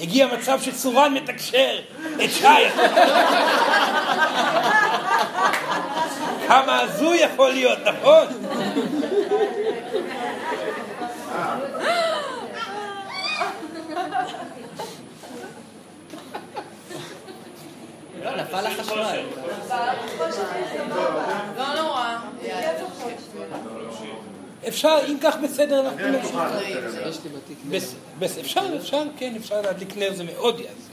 [0.00, 1.80] הגיע מצב שצורן מתקשר
[2.24, 2.46] את שי.
[6.48, 8.26] כמה הזוי יכול להיות, נכון?
[18.24, 19.22] לא, נפל החשמל.
[21.56, 22.16] לא נורא.
[24.68, 26.36] אפשר, אם כך בסדר, אנחנו נמשיך.
[28.40, 30.92] אפשר, אפשר, כן, אפשר להדליק נר, זה מאוד יעזור.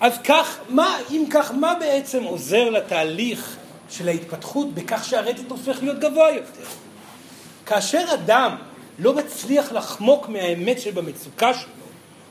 [0.00, 3.56] אז כך, מה, אם כך, מה בעצם עוזר לתהליך
[3.90, 6.64] של ההתפתחות בכך שהרטט הופך להיות גבוה יותר?
[7.66, 8.56] כאשר אדם
[8.98, 11.81] לא מצליח לחמוק מהאמת שבמצוקה שלו,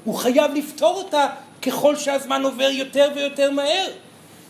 [0.03, 1.27] הוא חייב לפתור אותה
[1.61, 3.87] ככל שהזמן עובר יותר ויותר מהר.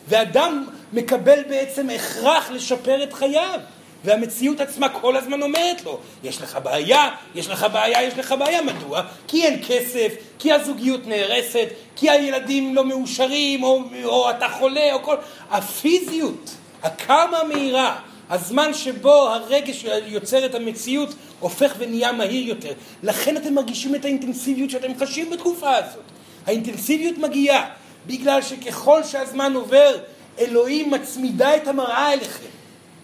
[0.07, 3.59] ואדם מקבל בעצם הכרח לשפר את חייו.
[4.03, 8.61] והמציאות עצמה כל הזמן אומרת לו, יש לך בעיה, יש לך בעיה, יש לך בעיה.
[8.61, 9.01] מדוע?
[9.27, 15.03] כי אין כסף, כי הזוגיות נהרסת, כי הילדים לא מאושרים, או, או אתה חולה, או
[15.03, 15.15] כל...
[15.51, 17.99] הפיזיות, הקרמה המהירה,
[18.31, 21.09] הזמן שבו הרגש יוצר את המציאות
[21.39, 22.73] הופך ונהיה מהיר יותר.
[23.03, 26.03] לכן אתם מרגישים את האינטנסיביות שאתם חשים בתקופה הזאת.
[26.45, 27.69] האינטנסיביות מגיעה
[28.07, 29.97] בגלל שככל שהזמן עובר,
[30.39, 32.45] אלוהים מצמידה את המראה אליכם.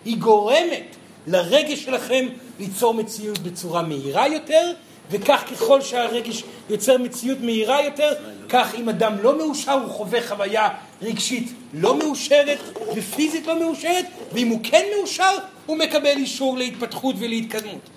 [0.05, 0.95] היא גורמת
[1.27, 2.27] לרגש שלכם
[2.59, 4.71] ליצור מציאות בצורה מהירה יותר,
[5.11, 8.13] וכך ככל שהרגש יוצר מציאות מהירה יותר,
[8.49, 10.69] כך אם אדם לא מאושר הוא חווה חוויה
[11.01, 12.59] רגשית לא מאושרת
[12.95, 17.89] ופיזית לא מאושרת, ואם הוא כן מאושר הוא מקבל אישור להתפתחות ולהתקדמות.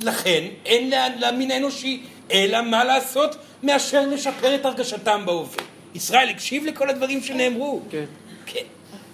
[0.00, 2.02] לכן אין למין האנושי
[2.32, 5.62] אלא מה לעשות מאשר לשפר את הרגשתם בהווה.
[5.94, 7.80] ישראל הקשיב לכל הדברים שנאמרו?
[7.90, 8.04] כן.
[8.46, 8.64] כן.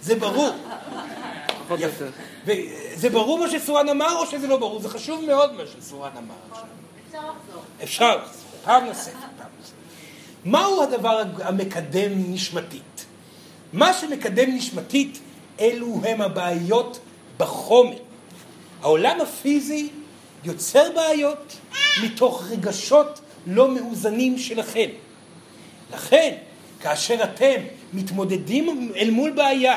[0.02, 0.50] זה ברור.
[2.46, 4.80] וזה ברור מה שסורן אמר או שזה לא ברור?
[4.80, 6.64] זה חשוב מאוד מה שסורן אמר עכשיו.
[7.04, 7.62] אפשר לחזור.
[7.82, 8.18] אפשר,
[8.64, 9.76] פעם נוספת, פעם נוספת.
[10.44, 13.06] מהו הדבר המקדם נשמתית?
[13.72, 15.18] מה שמקדם נשמתית
[15.60, 16.98] אלו הם הבעיות
[17.38, 17.96] בחומר.
[18.82, 19.88] העולם הפיזי
[20.44, 21.56] יוצר בעיות
[22.02, 24.88] מתוך רגשות לא מאוזנים שלכם.
[25.94, 26.34] לכן,
[26.80, 27.60] כאשר אתם
[27.92, 29.76] מתמודדים אל מול בעיה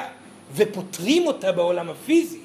[0.55, 2.39] ופותרים אותה בעולם הפיזי,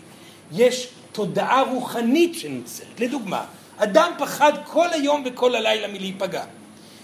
[0.52, 3.00] יש תודעה רוחנית שנוצרת.
[3.00, 3.44] לדוגמה,
[3.76, 6.44] אדם פחד כל היום וכל הלילה מלהיפגע.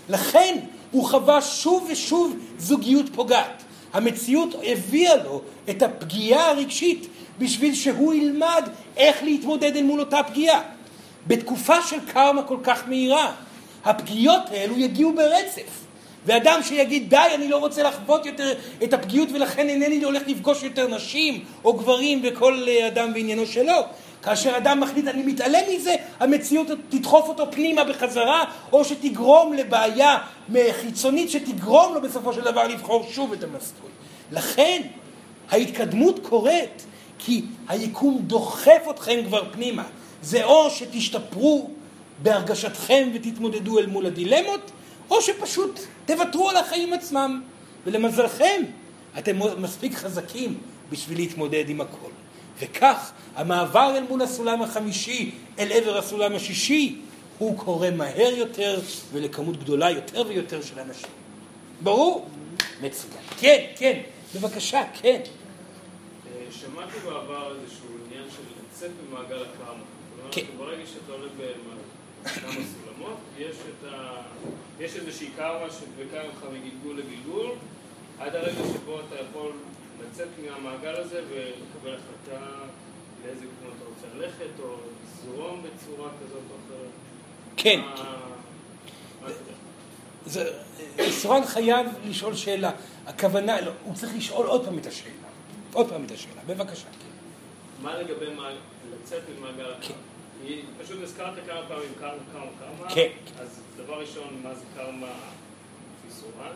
[0.08, 0.58] לכן
[0.90, 3.62] הוא חווה שוב ושוב זוגיות פוגעת.
[3.92, 7.06] המציאות הביאה לו את הפגיעה הרגשית
[7.38, 10.62] בשביל שהוא ילמד איך להתמודד אל מול אותה פגיעה.
[11.26, 13.32] בתקופה של קרמה כל כך מהירה,
[13.84, 15.86] הפגיעות האלו יגיעו ברצף.
[16.26, 20.88] ואדם שיגיד די אני לא רוצה לחוות יותר את הפגיעות ולכן אינני הולך לפגוש יותר
[20.88, 23.82] נשים או גברים וכל אדם בעניינו שלו.
[24.26, 30.18] כאשר אדם מחליט אני מתעלם מזה, המציאות תדחוף אותו פנימה בחזרה או שתגרום לבעיה
[30.72, 33.90] חיצונית שתגרום לו בסופו של דבר לבחור שוב את המסלול.
[34.32, 34.82] לכן
[35.50, 36.86] ההתקדמות קורית
[37.18, 39.84] כי היקום דוחף אתכם כבר פנימה.
[40.22, 41.70] זה או שתשתפרו
[42.22, 44.70] בהרגשתכם ותתמודדו אל מול הדילמות
[45.10, 47.42] או שפשוט תוותרו על החיים עצמם.
[47.86, 48.62] ולמזלכם,
[49.18, 50.58] אתם מספיק חזקים
[50.90, 52.15] בשביל להתמודד עם הכל.
[52.58, 57.00] וכך, המעבר אל מול הסולם החמישי אל עבר הסולם השישי,
[57.38, 58.80] הוא קורה מהר יותר
[59.12, 61.08] ולכמות גדולה יותר ויותר של אנשים.
[61.80, 62.28] ברור?
[62.80, 63.12] מצוין.
[63.38, 64.00] כן, כן,
[64.34, 65.20] בבקשה, כן.
[66.50, 69.82] שמעתי בעבר איזשהו עניין של לצאת ממעגל הקרמה.
[70.30, 70.44] כן.
[70.58, 71.26] ברגע שאתה עולה
[72.22, 74.22] בכמה סולמות, יש את ה...
[74.80, 77.50] יש איזושהי קרמה שדבקה ממך מגלגול לגלגול,
[78.18, 79.52] עד הרגע שבו אתה יכול
[80.02, 82.44] לצאת מהמעגל הזה ולקבל החלטה
[83.24, 86.90] לאיזה כיוון אתה רוצה ללכת, או לזרום בצורה כזאת או אחרת.
[87.56, 87.80] כן.
[87.80, 88.16] מה-
[89.22, 89.28] מה?
[90.26, 90.52] זה-
[91.46, 92.70] חייב לשאול שאלה.
[93.06, 95.12] הכוונה, לא, הוא צריך לשאול עוד פעם את השאלה.
[95.72, 96.84] עוד פעם את השאלה, בבקשה.
[96.84, 97.82] כן.
[97.82, 98.50] מה לגבי מה-
[98.94, 99.70] לצאת ממעגל כן.
[99.84, 100.00] הקרמה?
[100.46, 102.90] כי פשוט הזכרת כמה פעמים קרמה, קרמה, קרמה.
[102.94, 103.08] כן.
[103.40, 106.52] אז דבר ראשון, מה זה קרמה לפי סורן?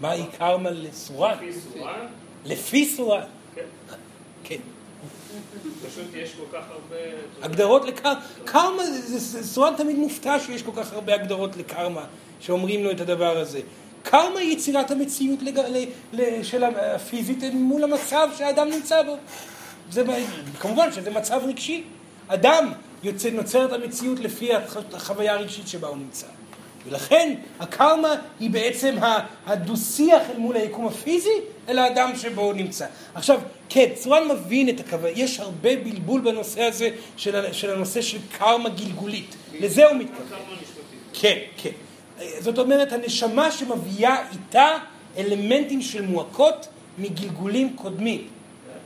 [0.00, 1.34] מהי קרמה לסורן?
[1.34, 2.06] לפי סורן,
[2.44, 3.20] לפי סורן.
[3.54, 3.62] כן.
[4.44, 4.56] כן.
[5.88, 6.96] פשוט יש כל כך הרבה...
[7.42, 8.82] הגדרות לקרמה, קרמה,
[9.42, 12.04] סורן תמיד מופתע שיש כל כך הרבה הגדרות לקרמה,
[12.40, 13.60] שאומרים לו את הדבר הזה.
[14.02, 15.58] קרמה היא יצירת המציאות לג...
[15.58, 15.84] ל...
[16.12, 16.42] ל...
[16.42, 19.16] של הפיזית מול המצב שהאדם נמצא בו.
[19.90, 20.02] זה,
[20.60, 21.82] כמובן שזה מצב רגשי.
[22.28, 22.72] אדם
[23.02, 26.26] יוצא, נוצר את המציאות לפי הח- החוויה הרגשית שבה הוא נמצא.
[26.88, 28.96] ולכן הקרמה היא בעצם
[29.46, 32.86] הדו-שיח אל מול היקום הפיזי אל האדם שבו הוא נמצא.
[33.14, 38.18] עכשיו, כן, צורן מבין את הכוונה, יש הרבה בלבול בנושא הזה של, של הנושא של
[38.38, 39.36] קרמה גלגולית.
[39.60, 40.38] לזה הוא מתכוון.
[41.12, 41.70] כן, כן.
[42.40, 44.68] זאת אומרת, הנשמה שמביאה איתה
[45.18, 46.68] אלמנטים של מועקות
[46.98, 48.28] מגלגולים קודמים.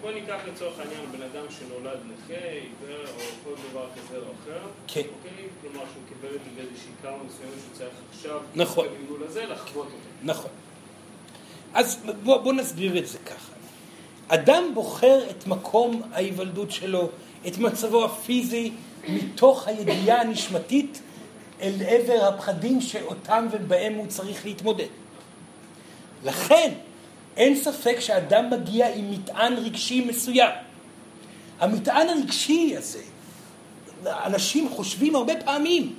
[0.01, 4.61] בוא ניקח לצורך העניין בן אדם שנולד נכה, עיוור או כל דבר כזה או אחר.
[4.87, 5.01] כן.
[5.01, 5.47] אוקיי?
[5.61, 8.87] כלומר שהוא קיבל את זה באיזושהי קרמה מסוימת שהוא צריך עכשיו, נכון.
[8.87, 9.97] בגלגול הזה, לחוות אותו.
[10.23, 10.51] נכון.
[11.75, 13.53] אז בוא, בוא נסביר את זה ככה.
[14.29, 17.09] אדם בוחר את מקום ההיוולדות שלו,
[17.47, 18.73] את מצבו הפיזי,
[19.09, 21.03] מתוך הידיעה הנשמתית
[21.61, 24.87] אל עבר הפחדים שאותם ובהם הוא צריך להתמודד.
[26.25, 26.73] לכן,
[27.39, 30.51] אין ספק שאדם מגיע עם מטען רגשי מסוים.
[31.61, 33.03] המטען הרגשי הזה,
[34.07, 35.95] אנשים חושבים הרבה פעמים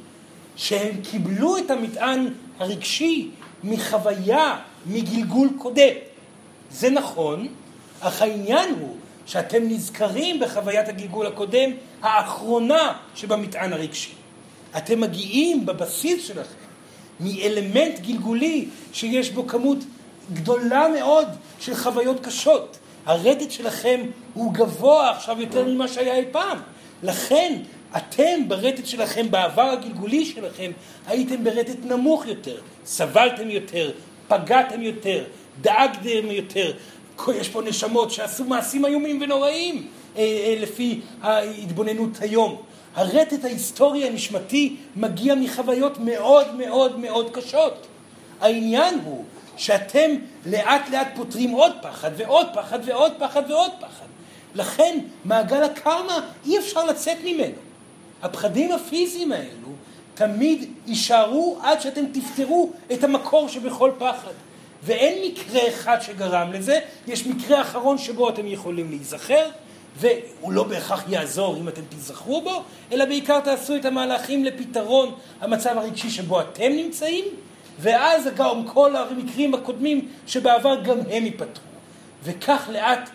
[0.56, 3.30] שהם קיבלו את המטען הרגשי
[3.64, 5.94] מחוויה, מגלגול קודם.
[6.72, 7.48] זה נכון,
[8.00, 11.72] אך העניין הוא שאתם נזכרים בחוויית הגלגול הקודם,
[12.02, 14.12] האחרונה שבמטען הרגשי.
[14.78, 16.70] אתם מגיעים בבסיס שלכם
[17.20, 19.78] מאלמנט גלגולי שיש בו כמות
[20.34, 21.28] גדולה מאוד
[21.60, 22.78] של חוויות קשות.
[23.06, 24.02] הרדת שלכם
[24.34, 26.58] הוא גבוה עכשיו יותר ממה שהיה אי פעם.
[27.04, 27.62] לכן
[27.98, 30.72] אתם ברטט שלכם, בעבר הגלגולי שלכם,
[31.08, 33.92] הייתם ברטט נמוך יותר, סבלתם יותר,
[34.28, 35.24] פגעתם יותר,
[35.62, 36.72] דאגתם יותר.
[37.36, 42.62] יש פה נשמות שעשו מעשים איומים ונוראים אה, אה, לפי ההתבוננות היום.
[42.96, 47.88] הרטט ההיסטורי הנשמתי מגיע מחוויות מאוד מאוד מאוד קשות.
[48.42, 49.24] העניין הוא
[49.60, 50.12] שאתם
[50.46, 54.06] לאט לאט פותרים עוד פחד ועוד פחד ועוד פחד ועוד פחד.
[54.56, 57.58] לכן מעגל הקרמה אי אפשר לצאת ממנו.
[58.22, 59.70] הפחדים הפיזיים האלו
[60.16, 64.32] תמיד יישארו עד שאתם תפתרו את המקור שבכל פחד.
[64.84, 69.46] ואין מקרה אחד שגרם לזה, יש מקרה אחרון שבו אתם יכולים להיזכר,
[69.98, 75.78] והוא לא בהכרח יעזור אם אתם תיזכרו בו, אלא בעיקר תעשו את המהלכים לפתרון המצב
[75.78, 77.26] הרגשי שבו אתם נמצאים,
[77.82, 81.64] ואז גם כל המקרים הקודמים שבעבר גם הם ייפתרו.
[82.24, 83.10] וכך לאט,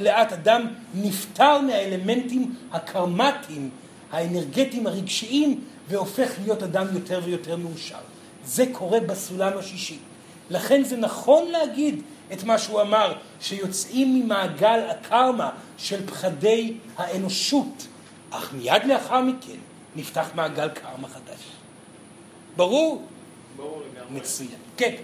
[0.00, 3.70] לאט אדם נפטר מהאלמנטים הקרמטיים,
[4.12, 7.98] האנרגטיים, הרגשיים, והופך להיות אדם יותר ויותר מאושר.
[8.44, 9.98] זה קורה בסולם השישי.
[10.50, 12.02] לכן זה נכון להגיד
[12.32, 17.86] את מה שהוא אמר, שיוצאים ממעגל הקרמה של פחדי האנושות,
[18.30, 19.58] אך מיד לאחר מכן
[19.96, 21.40] נפתח מעגל קרמה חדש.
[22.56, 23.02] ברור?
[23.58, 24.20] ברור לגמרי.
[24.20, 24.60] מצוין.
[24.76, 24.94] כן.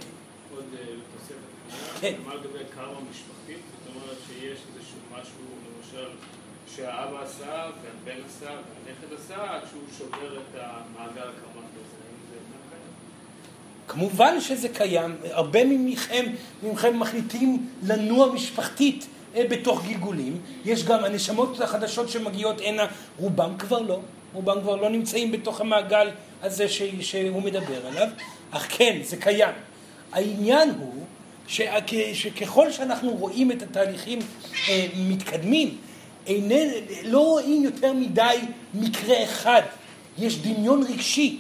[0.55, 2.01] עוד אה, לתוספת.
[2.01, 2.15] כן.
[2.27, 3.59] מה לגבי קרמה משפחתית?
[3.85, 5.45] זאת אומרת שיש איזשהו משהו,
[5.77, 6.09] למשל,
[6.77, 12.05] שהאבא עשה, והבן עשה, והנכד עשה, עד שהוא שובר את המעגל הקרמט הזה.
[13.89, 16.25] כמובן שזה קיים, הרבה מכם,
[16.63, 22.87] מכם מחליטים לנוע משפחתית אה, בתוך גלגולים, יש גם הנשמות החדשות שמגיעות הנה,
[23.19, 24.01] רובם כבר לא,
[24.33, 26.11] רובם כבר לא נמצאים בתוך המעגל
[26.43, 28.09] הזה ש, שהוא מדבר עליו,
[28.51, 29.55] אך כן, זה קיים.
[30.13, 31.05] העניין הוא
[31.47, 31.65] שכ,
[32.13, 34.19] שככל שאנחנו רואים את התהליכים
[34.69, 35.77] אה, מתקדמים,
[36.27, 36.73] איננו,
[37.05, 38.39] לא רואים יותר מדי
[38.75, 39.63] מקרה אחד,
[40.19, 41.39] יש דמיון רגשי,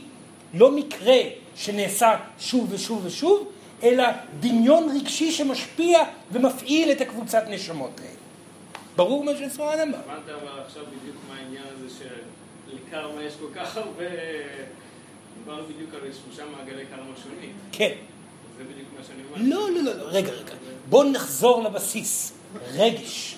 [0.54, 1.16] לא מקרה
[1.56, 3.48] שנעשה שוב ושוב ושוב,
[3.82, 4.04] אלא
[4.40, 5.98] דמיון רגשי שמשפיע
[6.32, 8.10] ומפעיל את הקבוצת נשמות האלה.
[8.96, 9.98] ברור מה שסורן אמר.
[9.98, 11.94] הבנת אבל עכשיו בדיוק מה העניין הזה
[12.68, 14.04] שלקרמה יש כל כך הרבה...
[15.44, 17.52] דיברנו בדיוק על שלושה מעגלי קרמה שונים.
[17.72, 17.90] כן.
[18.58, 19.56] זה בדיוק מה שאני אומר.
[19.56, 20.54] לא, לא, לא, לא, רגע, רגע.
[20.88, 22.32] בואו נחזור לבסיס.
[22.72, 23.36] רגש.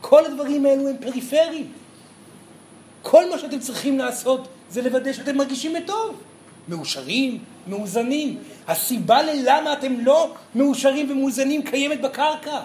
[0.00, 1.72] כל הדברים האלו הם פריפריים.
[3.02, 6.20] כל מה שאתם צריכים לעשות זה לוודא שאתם מרגישים בטוב.
[6.68, 8.38] מאושרים, מאוזנים.
[8.68, 12.60] הסיבה ללמה אתם לא מאושרים ומאוזנים קיימת בקרקע.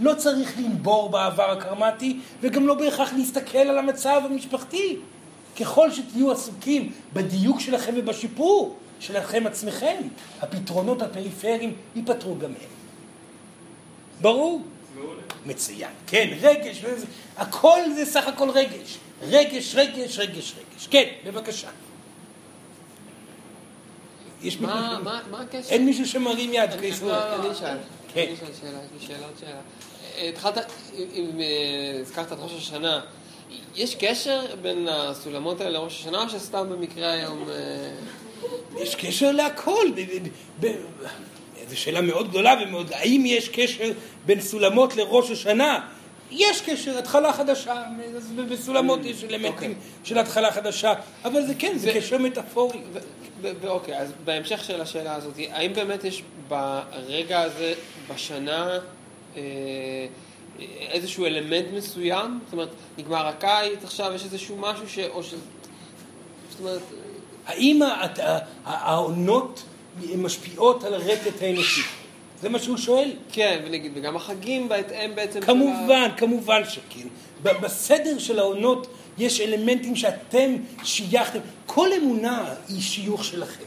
[0.00, 4.96] לא צריך לנבור בעבר הקרמטי וגם לא בהכרח להסתכל על המצב המשפחתי.
[5.60, 9.96] ככל שתהיו עסוקים בדיוק שלכם ובשיפור שלכם עצמכם,
[10.40, 12.68] הפתרונות הפריפריים ייפתרו גם הם.
[14.20, 14.62] ברור?
[15.46, 15.90] מצוין.
[16.06, 16.84] כן, רגש,
[17.36, 18.98] הכל זה סך הכל רגש.
[19.22, 20.86] רגש, רגש, רגש, רגש.
[20.90, 21.68] כן, בבקשה.
[24.42, 25.68] יש מישהו מה מה- מה הקשר?
[25.70, 27.76] אין מישהו שמרים יד, אני אשאל.
[28.14, 28.20] כן.
[28.26, 29.60] אני אשאל שאלה, יש לי שאלה שאלה.
[30.28, 30.58] התחלת,
[30.98, 31.46] אם- אם אה,
[32.00, 33.00] הזכרת את ראש השנה,
[33.74, 37.48] יש קשר בין הסולמות האלה לראש השנה, או שסתם במקרה היום...
[37.50, 37.90] אה,
[38.78, 39.86] יש קשר להכל.
[41.68, 42.92] זו שאלה מאוד גדולה ומאוד...
[42.92, 43.90] האם יש קשר
[44.26, 45.88] בין סולמות לראש השנה?
[46.30, 47.82] יש קשר, התחלה חדשה.
[48.48, 49.74] בסולמות יש אלמנטים אוקיי.
[50.04, 50.92] של התחלה חדשה,
[51.24, 52.78] אבל זה כן, זה קשר מטאפורי.
[53.42, 57.74] ואוקיי, אז בהמשך של השאלה הזאת, האם באמת יש ברגע הזה,
[58.14, 58.78] בשנה,
[59.36, 59.42] אה,
[60.80, 62.38] איזשהו אלמנט מסוים?
[62.44, 62.68] זאת אומרת,
[62.98, 64.98] נגמר הקיץ, עכשיו יש איזשהו משהו ש...
[64.98, 65.34] או ש...
[66.50, 66.82] זאת אומרת,
[67.46, 67.80] האם
[68.64, 69.62] העונות
[70.16, 71.82] משפיעות על הרטט האנושי?
[72.42, 73.10] זה מה שהוא שואל.
[73.32, 75.40] כן, ונגיד, וגם החגים בהתאם בעצם...
[75.40, 77.08] של ה- כמובן, כמובן שכן.
[77.42, 78.86] בסדר של העונות
[79.18, 81.38] יש אלמנטים שאתם שייכתם.
[81.66, 83.64] כל אמונה היא שיוך שלכם.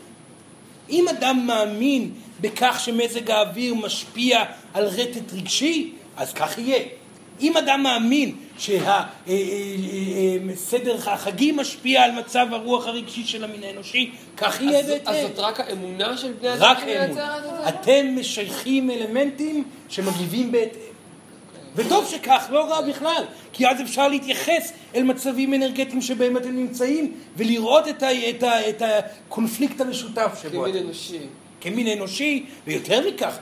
[0.90, 4.44] אם אדם מאמין בכך שמזג האוויר משפיע
[4.74, 6.80] על רטט רגשי, אז כך יהיה.
[7.42, 8.36] אם אדם מאמין
[10.58, 15.14] שהסדר החגים משפיע על מצב הרוח הרגשי של המין האנושי, כך יהיה בהתאם.
[15.14, 17.10] אז זאת רק האמונה של בני אדם רק שמייצרת.
[17.10, 17.70] את זה?
[17.70, 20.80] אתם משייכים אלמנטים שמגיבים בהתאם.
[21.76, 23.24] וטוב שכך, לא רע בכלל,
[23.54, 28.70] כי אז אפשר להתייחס אל מצבים אנרגטיים שבהם אתם נמצאים ולראות את, ה, את, ה,
[28.70, 30.86] את הקונפליקט המשותף שבו כמין אתם.
[30.86, 31.20] אנושי.
[31.62, 33.38] כמין אנושי, ויותר מכך,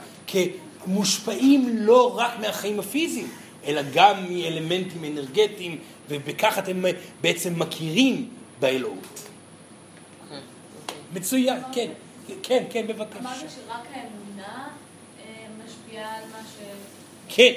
[0.84, 3.28] כמושפעים לא רק מהחיים הפיזיים,
[3.66, 5.78] אלא גם מאלמנטים אנרגטיים,
[6.08, 6.82] ובכך אתם
[7.20, 8.28] בעצם מכירים
[8.60, 9.28] באלוהות.
[10.22, 10.40] אוקיי.
[11.14, 11.90] מצוין, כן,
[12.42, 13.18] כן, כן, בבקשה.
[13.20, 14.68] אמרת שרק האמונה
[15.20, 16.62] אה, משפיעה על מה ש...
[17.28, 17.52] כן,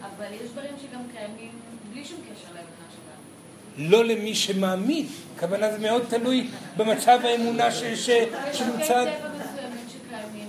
[0.00, 1.50] אבל יש דברים שגם קיימים
[1.92, 3.90] בלי שום קשר לאמונה שלנו.
[3.90, 5.06] לא למי שמאמין.
[5.36, 6.46] הכוונה זה מאוד תלוי
[6.76, 9.04] במצב האמונה ש, ש, אבל יש שנמצא...
[9.04, 10.48] חוקי טבע מסוימים שקיימים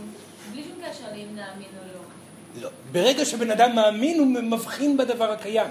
[0.51, 1.67] בלי שום קשר לאם נאמין
[2.61, 2.69] לא.
[2.91, 5.67] ברגע שבן אדם מאמין, הוא מבחין בדבר הקיים.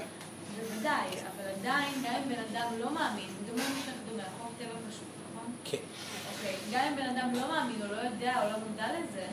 [0.60, 5.08] בוודאי, אבל עדיין, גם אם בן אדם לא מאמין, דומה משך דומה, חוק טבע פשוט,
[5.30, 5.52] נכון?
[5.64, 5.76] כן.
[6.32, 9.26] אוקיי, גם אם בן אדם לא מאמין או לא יודע או לא מודע לזה,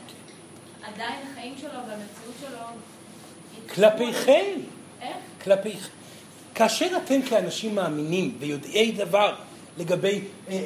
[0.82, 2.58] עדיין החיים שלו והמציאות שלו...
[3.74, 4.60] כלפיכם,
[5.02, 5.16] איך?
[5.44, 5.88] כלפיכם.
[6.54, 9.34] כאשר אתם כאנשים מאמינים ויודעי דבר
[9.80, 10.58] לגבי אה, אה,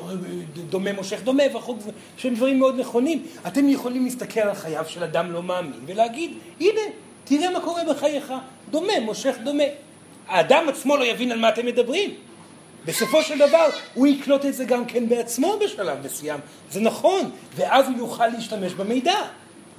[0.00, 0.14] אה,
[0.70, 1.78] דומה מושך דומה והחוק
[2.16, 6.30] שהם דברים מאוד נכונים, אתם יכולים להסתכל על חייו של אדם לא מאמין ולהגיד,
[6.60, 6.80] הנה,
[7.24, 8.32] תראה מה קורה בחייך,
[8.70, 9.64] דומה מושך דומה.
[10.28, 12.14] האדם עצמו לא יבין על מה אתם מדברים.
[12.84, 17.86] בסופו של דבר הוא יקלוט את זה גם כן בעצמו בשלב מסוים, זה נכון, ואז
[17.88, 19.18] הוא יוכל להשתמש במידע.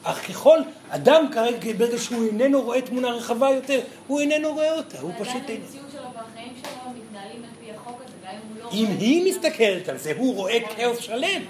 [0.04, 0.60] אך ככל
[0.90, 5.28] אדם כרגע, ברגע שהוא איננו רואה תמונה רחבה יותר, הוא איננו רואה אותה, הוא פשוט
[5.28, 5.66] ועדיין איננו.
[5.66, 8.98] המציאות שלו והחיים שלו מתנהלים על פי החוק הזה, גם אם הוא לא אם.
[9.00, 11.42] היא מסתכלת על זה, הוא רואה כאוס שלם.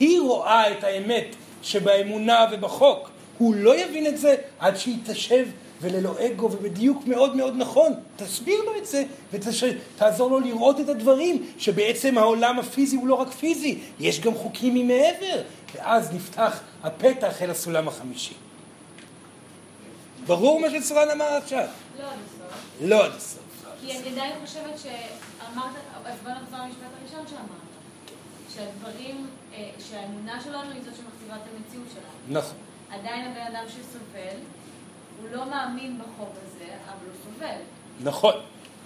[0.00, 3.10] היא רואה את האמת שבאמונה ובחוק.
[3.38, 5.46] הוא לא יבין את זה עד שהיא תשב
[5.82, 7.92] וללא אגו ובדיוק מאוד מאוד נכון.
[8.16, 13.28] תסביר לו את זה ותעזור לו לראות את הדברים, שבעצם העולם הפיזי הוא לא רק
[13.28, 15.42] פיזי, יש גם חוקים ממעבר.
[15.74, 18.34] ואז נפתח הפתח אל הסולם החמישי.
[20.26, 21.66] ברור מה שסורן אמר עכשיו?
[21.98, 22.80] לא עד הסוף.
[22.80, 23.42] לא עד הסוף.
[23.80, 25.70] כי אני עדיין חושבת שאמרת,
[26.04, 27.62] אז בוא נחזור למשפט הראשון שאמרת.
[28.54, 32.38] שהדברים, אה, שהאמונה שלנו היא זאת שמכתיבה את המציאות שלנו.
[32.40, 32.56] נכון.
[32.90, 34.36] עדיין הבן אדם שסובל,
[35.22, 37.56] הוא לא מאמין בחוק הזה, אבל הוא סובל.
[38.02, 38.34] נכון.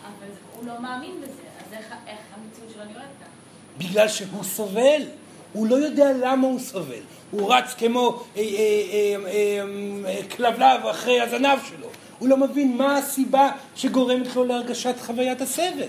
[0.03, 3.29] אבל הוא לא מאמין בזה, אז איך, איך המציאות שלו נראית כאן?
[3.79, 5.03] בגלל שהוא סובל.
[5.53, 7.03] הוא לא יודע למה הוא סובל.
[7.31, 9.17] הוא רץ כמו אה, אה,
[10.07, 11.89] אה, כלבלב אחרי הזנב שלו.
[12.19, 15.87] הוא לא מבין מה הסיבה שגורמת לו להרגשת חוויית הסבל.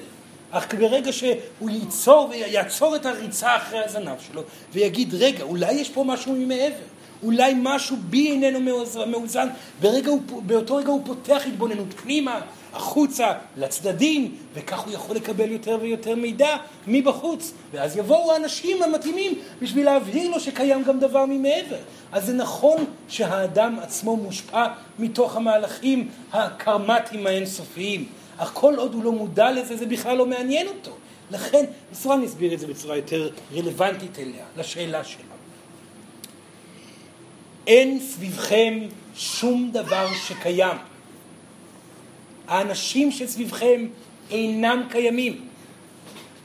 [0.51, 4.41] אך ברגע שהוא ייצור ויעצור את הריצה אחרי הזנב שלו
[4.73, 6.85] ויגיד, רגע, אולי יש פה משהו ממעבר.
[7.23, 8.59] אולי משהו בי איננו
[9.07, 9.47] מאוזן,
[9.81, 12.39] ברגע הוא, באותו רגע הוא פותח התבוננות פנימה,
[12.73, 16.57] החוצה, לצדדים, וכך הוא יכול לקבל יותר ויותר מידע
[16.87, 17.53] מבחוץ.
[17.71, 21.77] ואז יבואו האנשים המתאימים בשביל להבהיר לו שקיים גם דבר ממעבר.
[22.11, 24.67] אז זה נכון שהאדם עצמו מושפע
[24.99, 28.05] מתוך המהלכים הקרמטיים האינסופיים,
[28.37, 30.91] אך כל עוד הוא לא מודע לזה, זה בכלל לא מעניין אותו.
[31.31, 35.36] לכן, בסורה נסביר את זה בצורה יותר רלוונטית אליה, לשאלה שלנו.
[37.67, 38.79] אין סביבכם
[39.15, 40.77] שום דבר שקיים.
[42.47, 43.87] האנשים שסביבכם
[44.31, 45.47] אינם קיימים.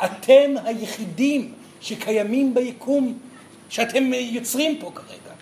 [0.04, 3.18] אתם היחידים שקיימים ביקום
[3.68, 5.34] שאתם יוצרים פה כרגע.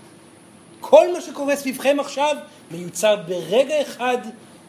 [0.80, 2.36] כל מה שקורה סביבכם עכשיו
[2.70, 4.18] מיוצר ברגע אחד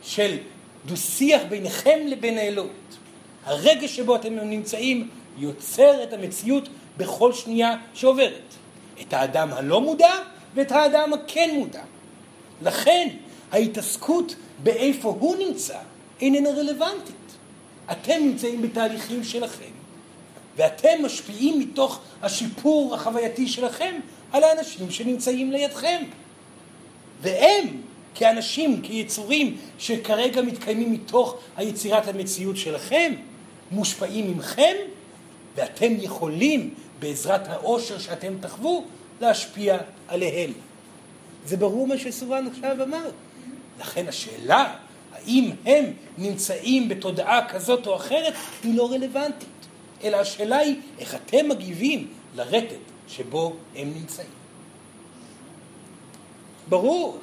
[0.04, 0.38] של
[0.86, 2.98] דו-שיח ביניכם לבין האלוהות.
[3.46, 8.54] הרגע שבו אתם נמצאים יוצר את המציאות בכל שנייה שעוברת.
[9.02, 10.14] את האדם הלא מודע
[10.56, 11.84] ואת האדם הכן מודע.
[12.62, 13.08] לכן
[13.52, 15.78] ההתעסקות באיפה הוא נמצא
[16.22, 17.16] איננה רלוונטית.
[17.92, 19.72] אתם נמצאים בתהליכים שלכם,
[20.58, 23.96] ואתם משפיעים מתוך השיפור החווייתי שלכם
[24.32, 26.04] על האנשים שנמצאים לידכם.
[27.22, 27.68] והם,
[28.16, 33.14] כאנשים, כיצורים שכרגע מתקיימים מתוך היצירת המציאות שלכם,
[33.72, 34.76] מושפעים ממכם,
[35.56, 38.86] ואתם יכולים, בעזרת העושר שאתם תחוו,
[39.22, 39.78] להשפיע
[40.08, 40.52] עליהם.
[41.46, 43.10] זה ברור מה שסורן עכשיו אמר.
[43.80, 44.76] לכן השאלה,
[45.14, 45.86] האם הם
[46.18, 48.34] נמצאים בתודעה כזאת או אחרת,
[48.64, 49.50] היא לא רלוונטית.
[50.04, 52.76] אלא השאלה היא, איך אתם מגיבים לרטט
[53.08, 54.30] שבו הם נמצאים.
[56.70, 57.20] ברור.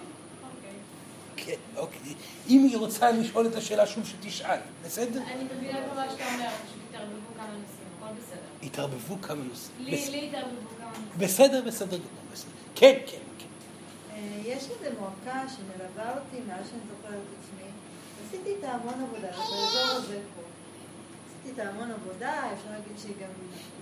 [1.37, 2.15] כן, אוקיי.
[2.49, 5.21] אם היא רוצה לשאול את השאלה שוב, שתשאל, בסדר?
[5.27, 8.67] אני מבינה כבר מה שאתה אומר, פשוט התערבבו כמה נושאים, הכל בסדר.
[8.67, 9.87] התערבבו כמה נושאים.
[9.87, 10.78] לי התערבבו.
[11.19, 12.23] בסדר, בסדר גמור.
[12.33, 12.51] בסדר.
[12.75, 13.47] כן, כן, כן.
[14.15, 17.69] אה, יש איזו מועקה שמלווה אותי מאז שאני זוכרת את עצמי,
[18.27, 20.43] עשיתי איתה המון עבודה, באזור הזה פה.
[21.27, 23.29] עשיתי איתה המון עבודה, אפשר להגיד שהיא גם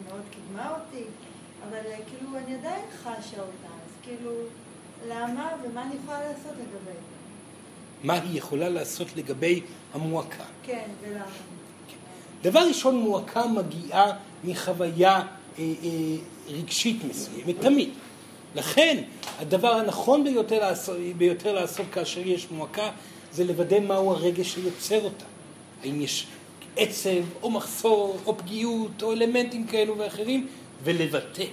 [0.09, 1.05] מאוד קידמה אותי,
[1.69, 4.31] אבל אה, כאילו אני עדיין חשה אותה, אז כאילו,
[5.09, 7.17] למה ומה אני יכולה לעשות לגבי זה?
[8.05, 9.63] מה היא יכולה לעשות לגבי
[9.95, 10.45] המועקה?
[10.63, 11.25] כן, ולמה?
[12.43, 14.13] דבר ראשון, מועקה מגיעה
[14.45, 15.25] מחוויה אה,
[15.59, 15.65] אה,
[16.49, 17.89] רגשית מסוימת, תמיד.
[18.55, 19.03] לכן,
[19.39, 22.91] הדבר הנכון ביותר לעשות, ביותר לעשות כאשר יש מועקה,
[23.33, 25.25] זה לוודא מהו הרגש שיוצר אותה.
[25.83, 26.27] האם יש
[26.77, 30.47] עצב, או מחסור, או פגיעות, או אלמנטים כאלו ואחרים,
[30.85, 31.45] ולבטא.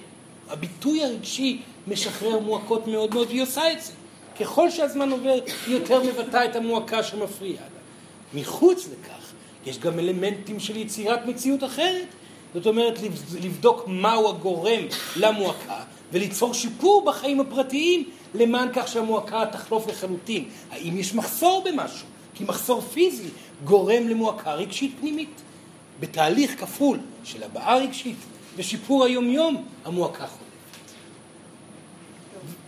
[0.50, 3.92] הביטוי הרגשי משחרר מועקות מאוד מאוד, והיא עושה את זה.
[4.40, 8.42] ככל שהזמן עובר, היא יותר מבטאה את המועקה שמפריעה לה.
[8.42, 9.32] מחוץ לכך,
[9.66, 12.08] יש גם אלמנטים של יצירת מציאות אחרת.
[12.54, 13.00] זאת אומרת,
[13.42, 14.82] לבדוק מהו הגורם
[15.16, 20.46] למועקה, וליצור שיפור בחיים הפרטיים למען כך שהמועקה תחלוף לחלוטין.
[20.72, 22.08] האם יש מחסור במשהו?
[22.36, 23.30] כי מחסור פיזי
[23.64, 25.42] גורם למועקה רגשית פנימית.
[26.00, 28.16] בתהליך כפול של הבעה רגשית
[28.56, 30.44] ושיפור היומיום, המועקה חולפת.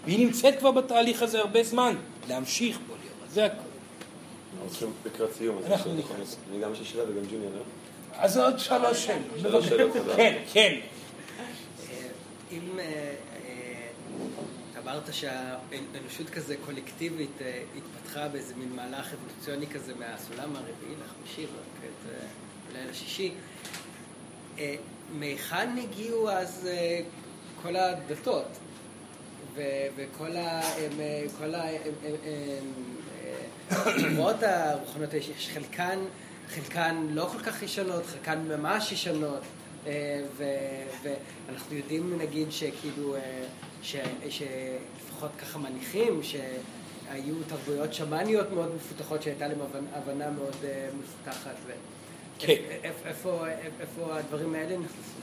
[0.06, 1.96] והיא נמצאת כבר בתהליך הזה הרבה זמן,
[2.30, 3.60] להמשיך בו ליום, זה הכול.
[4.54, 5.58] אנחנו צריכים לקראת סיום.
[5.66, 6.18] אנחנו לקראת
[6.52, 7.62] אני גם יש לי שאלה וגם ג'וניור, לא?
[8.18, 9.94] אז עוד שלוש שאלות.
[10.18, 10.80] כן, כן.
[12.52, 13.88] אם אה, אה,
[14.84, 21.88] אמרת שהאנושות כזה קולקטיבית אה, התפתחה באיזה מין מהלך אבולוציוני כזה מהסולם הרביעי לחמישי אה,
[22.72, 23.32] אולי לשישי,
[24.60, 24.76] אה,
[25.14, 27.00] מהיכן הגיעו אז אה,
[27.62, 28.48] כל הדתות
[29.96, 30.62] וכל ה...
[30.62, 31.64] הם, אה, כל ה...
[31.64, 31.76] הם,
[32.06, 32.74] הם, הם,
[33.72, 35.50] אה, תנועות הרוחניות, יש
[36.50, 39.40] חלקן, לא כל כך ישנות, חלקן ממש ישנות,
[39.88, 40.22] אה,
[41.48, 43.20] ואנחנו יודעים נגיד שכאילו, אה,
[44.30, 51.56] שלפחות ככה מניחים שהיו תרבויות שמאניות מאוד מפותחות שהייתה להם הבנ- הבנה מאוד אה, מפותחת.
[52.40, 52.54] כן.
[53.06, 53.46] איפה-
[54.18, 55.20] הדברים האלה נכנסו?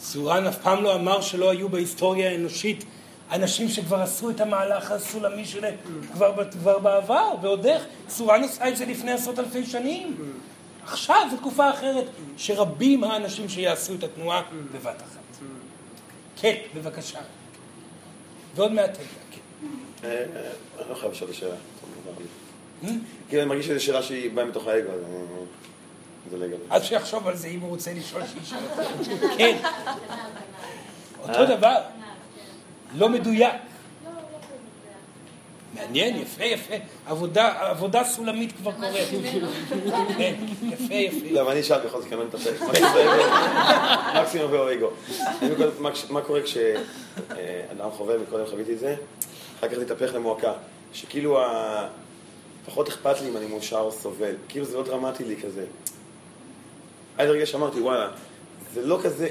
[0.00, 2.84] סורן אף פעם לא אמר שלא היו בהיסטוריה האנושית
[3.32, 5.74] אנשים שכבר עשו את המהלך הסולמי שלהם
[6.12, 7.82] כבר, ב- כבר בעבר, ועוד איך.
[8.08, 10.16] סורן עשה את זה לפני עשרות אלפי שנים.
[10.86, 12.04] עכשיו זו תקופה אחרת,
[12.36, 14.42] שרבים האנשים שיעשו את התנועה
[14.72, 15.44] בבת אחת.
[16.36, 17.18] כן, בבקשה.
[18.54, 19.66] ועוד מעט כן.
[20.04, 20.24] אה, אה,
[20.80, 22.88] אני לא חייב לשאול נגמר לי.
[22.88, 22.92] Hmm?
[23.28, 24.90] כאילו, אני מרגיש שזו שאלה שהיא באה מתוך האגו,
[26.26, 26.54] אז אני.
[26.70, 28.58] אז שיחשוב על זה אם הוא רוצה לשאול שישאל.
[29.38, 29.58] כן.
[31.22, 31.76] אותו דבר,
[32.94, 33.54] לא מדויק.
[35.76, 36.74] מעניין, יפה, יפה.
[37.06, 39.08] עבודה, עבודה סולמית כבר קורית.
[40.18, 41.26] כן, יפה, יפה.
[41.30, 42.52] לא, אבל אני אשאל בכל זאת, כי אני לא מתאפק.
[44.20, 44.50] מקסימום
[45.56, 45.70] קודם,
[46.10, 48.94] מה- קורה כשאדם חווה, וקודם חוויתי את זה,
[49.58, 50.52] אחר כך להתהפך למועקה.
[50.92, 51.38] שכאילו,
[52.66, 54.34] פחות אכפת לי אם אני מאושר או סובל.
[54.48, 55.64] כאילו זה לא דרמטי לי כזה.
[57.18, 58.08] עד הרגע שאמרתי, וואלה,
[58.74, 59.28] זה לא כזה...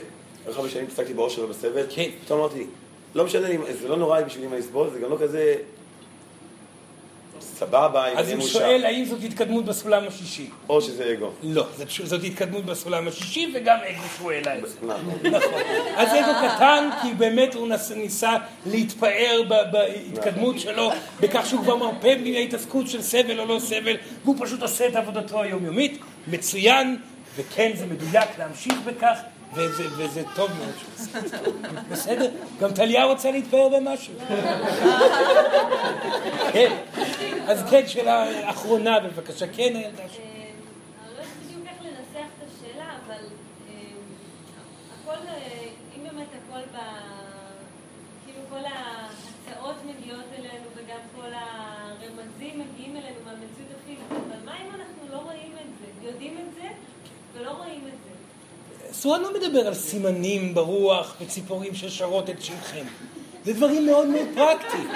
[0.51, 2.09] אחר כך שנים התעסקתי באושר ובסבל, כן.
[2.26, 2.67] פתאום אמרתי,
[3.15, 5.55] לא משנה לי, זה לא נורא בשבילי מה לסבול, זה גם לא כזה
[7.41, 8.60] סבבה, אם אז אני הוא מאושר.
[8.60, 10.49] שואל האם זאת התקדמות בסולם השישי.
[10.70, 11.32] או שזה אגו.
[11.44, 14.76] לא, זאת- זאת התקדמות בסולם השישי וגם אגו שהוא העלה את זה.
[14.82, 15.20] נכון.
[15.32, 15.53] נכון.
[15.98, 18.32] אז אגו קטן, כי באמת הוא ניסה
[18.66, 19.41] להתפאר
[19.72, 24.88] בהתקדמות שלו, בכך שהוא כבר מרפא מההתעסקות של סבל או לא סבל, והוא פשוט עושה
[24.88, 25.98] את עבודתו היומיומית.
[26.28, 26.98] מצוין,
[27.38, 29.20] וכן, זה מדויק להמשיך בכך,
[29.53, 31.38] וזה, וזה טוב מאוד שהוא עושה את זה.
[31.89, 32.31] בסדר?
[32.59, 34.13] גם טליה רוצה להתפאר במשהו.
[36.53, 36.77] כן.
[37.47, 39.45] אז כן, שאלה אחרונה בבקשה.
[39.47, 40.23] כן, הילדה שלי.
[40.23, 43.23] אני יודעת בדיוק איך לנסח את השאלה, אבל
[45.01, 45.17] הכל,
[45.97, 46.77] אם באמת הכל ב...
[48.26, 54.69] כאילו כל ההצעות מגיעות אלינו וגם כל הרמזים מגיעים אלינו מהמציאות הפיזית, אבל מה אם
[54.76, 56.07] אנחנו לא רואים את זה?
[56.07, 56.67] יודעים את זה
[57.34, 58.14] ולא רואים את זה.
[59.01, 62.85] סורן לא מדבר על סימנים ברוח וציפורים ששרות את שמכם.
[63.45, 64.89] זה דברים מאוד מאוד פרקטיים.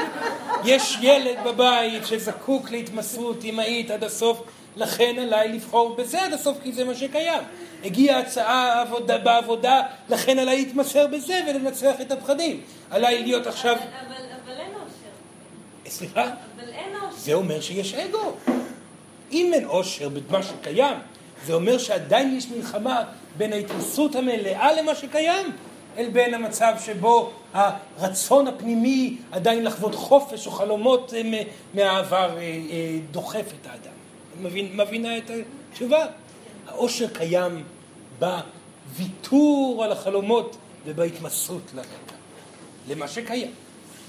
[0.66, 4.42] יש ילד בבית שזקוק להתמסרות אמהית עד הסוף,
[4.76, 7.44] לכן עליי לבחור בזה עד הסוף, כי זה מה שקיים.
[7.84, 12.62] הגיעה הצעה עבודה, בעבודה, לכן עליי להתמסר בזה ולנצח את הפחדים.
[12.90, 13.76] עליי להיות עכשיו...
[13.76, 14.16] אבל, אבל,
[14.46, 15.98] אבל אין אושר.
[15.98, 16.24] סליחה?
[16.24, 17.18] אבל אין אושר.
[17.18, 18.34] זה אומר שיש אגו.
[19.32, 20.98] אם אין עושר במה שקיים,
[21.46, 23.04] זה אומר שעדיין יש מלחמה
[23.38, 25.52] בין ההתנסות המלאה למה שקיים,
[25.98, 31.44] אל בין המצב שבו הרצון הפנימי עדיין לחוות חופש או חלומות אה,
[31.74, 33.94] מהעבר אה, אה, דוחף את האדם.
[34.42, 35.32] מבין, מבינה את
[35.72, 36.06] התשובה?
[36.68, 37.64] העושר קיים
[38.20, 41.88] בוויתור על החלומות ובהתמסרות לרגע,
[42.90, 43.52] למה שקיים.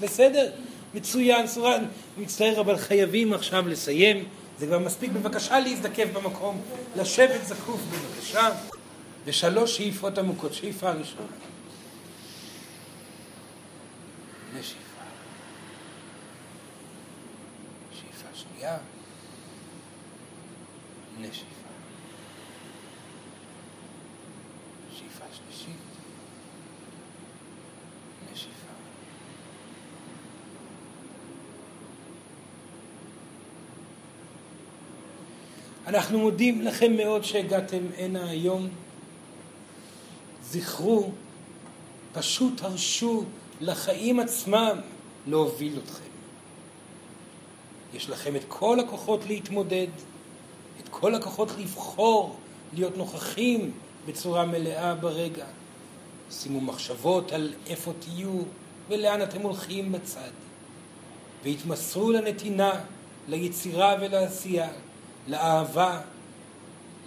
[0.01, 0.51] בסדר?
[0.93, 1.85] מצוין, סורן,
[2.17, 4.23] מצטער, אבל חייבים עכשיו לסיים.
[4.61, 6.61] זה כבר מספיק בבקשה להזדקף במקום,
[6.95, 8.49] לשבת זקוף בבקשה,
[9.25, 10.53] ושלוש שאיפות עמוקות.
[10.53, 11.27] שאיפה ראשונה.
[14.59, 15.03] נשיפה.
[17.91, 18.77] שאיפה שנייה.
[21.19, 21.45] נשיפה.
[24.91, 25.75] שאיפה שלישית.
[28.31, 28.71] נשיפה.
[35.87, 38.67] אנחנו מודים לכם מאוד שהגעתם הנה היום.
[40.43, 41.11] זכרו,
[42.13, 43.23] פשוט הרשו
[43.61, 44.77] לחיים עצמם
[45.27, 46.11] להוביל אתכם.
[47.93, 49.87] יש לכם את כל הכוחות להתמודד,
[50.83, 52.35] את כל הכוחות לבחור,
[52.73, 53.71] להיות נוכחים
[54.05, 55.45] בצורה מלאה ברגע.
[56.31, 58.41] שימו מחשבות על איפה תהיו
[58.89, 60.29] ולאן אתם הולכים בצד.
[61.43, 62.71] והתמסרו לנתינה,
[63.27, 64.69] ליצירה ולעשייה,
[65.27, 66.01] לאהבה,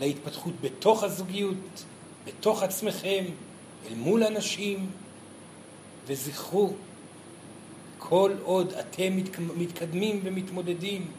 [0.01, 1.85] להתפתחות בתוך הזוגיות,
[2.25, 3.25] בתוך עצמכם,
[3.87, 4.91] אל מול אנשים,
[6.07, 6.73] וזכרו,
[7.99, 9.17] כל עוד אתם
[9.57, 11.11] מתקדמים ומתמודדים,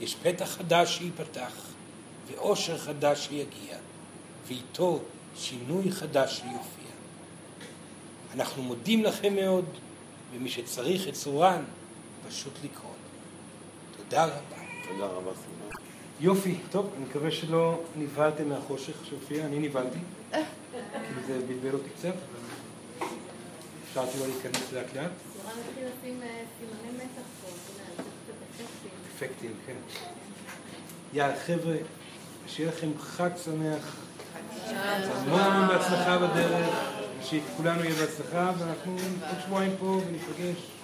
[0.00, 1.52] יש פתח חדש שייפתח,
[2.26, 3.76] ואושר חדש שיגיע,
[4.46, 5.00] ואיתו
[5.36, 6.92] שינוי חדש שיופיע.
[8.34, 9.64] אנחנו מודים לכם מאוד,
[10.32, 11.62] ומי שצריך את צורן,
[12.28, 12.90] פשוט לקרוא.
[13.96, 14.62] תודה רבה.
[14.88, 15.51] תודה רבה.
[16.22, 19.98] יופי, טוב, אני מקווה שלא נבהלתם מהחושך שהופיע, אני נבהלתי.
[20.30, 23.08] כאילו זה בלבל אותי קצת, אבל
[23.84, 25.10] אפשרתי לו להיכנס לאט לאט.
[25.46, 25.52] אה,
[29.16, 29.52] אפקטים.
[29.66, 29.74] כן.
[31.12, 31.76] יאללה, חבר'ה,
[32.46, 33.96] שיהיה לכם חג שמח.
[34.66, 36.74] המון המון בהצלחה בדרך,
[37.22, 38.92] שכולנו יהיה בהצלחה, ואנחנו
[39.28, 40.71] עוד שבועיים פה וניפגש.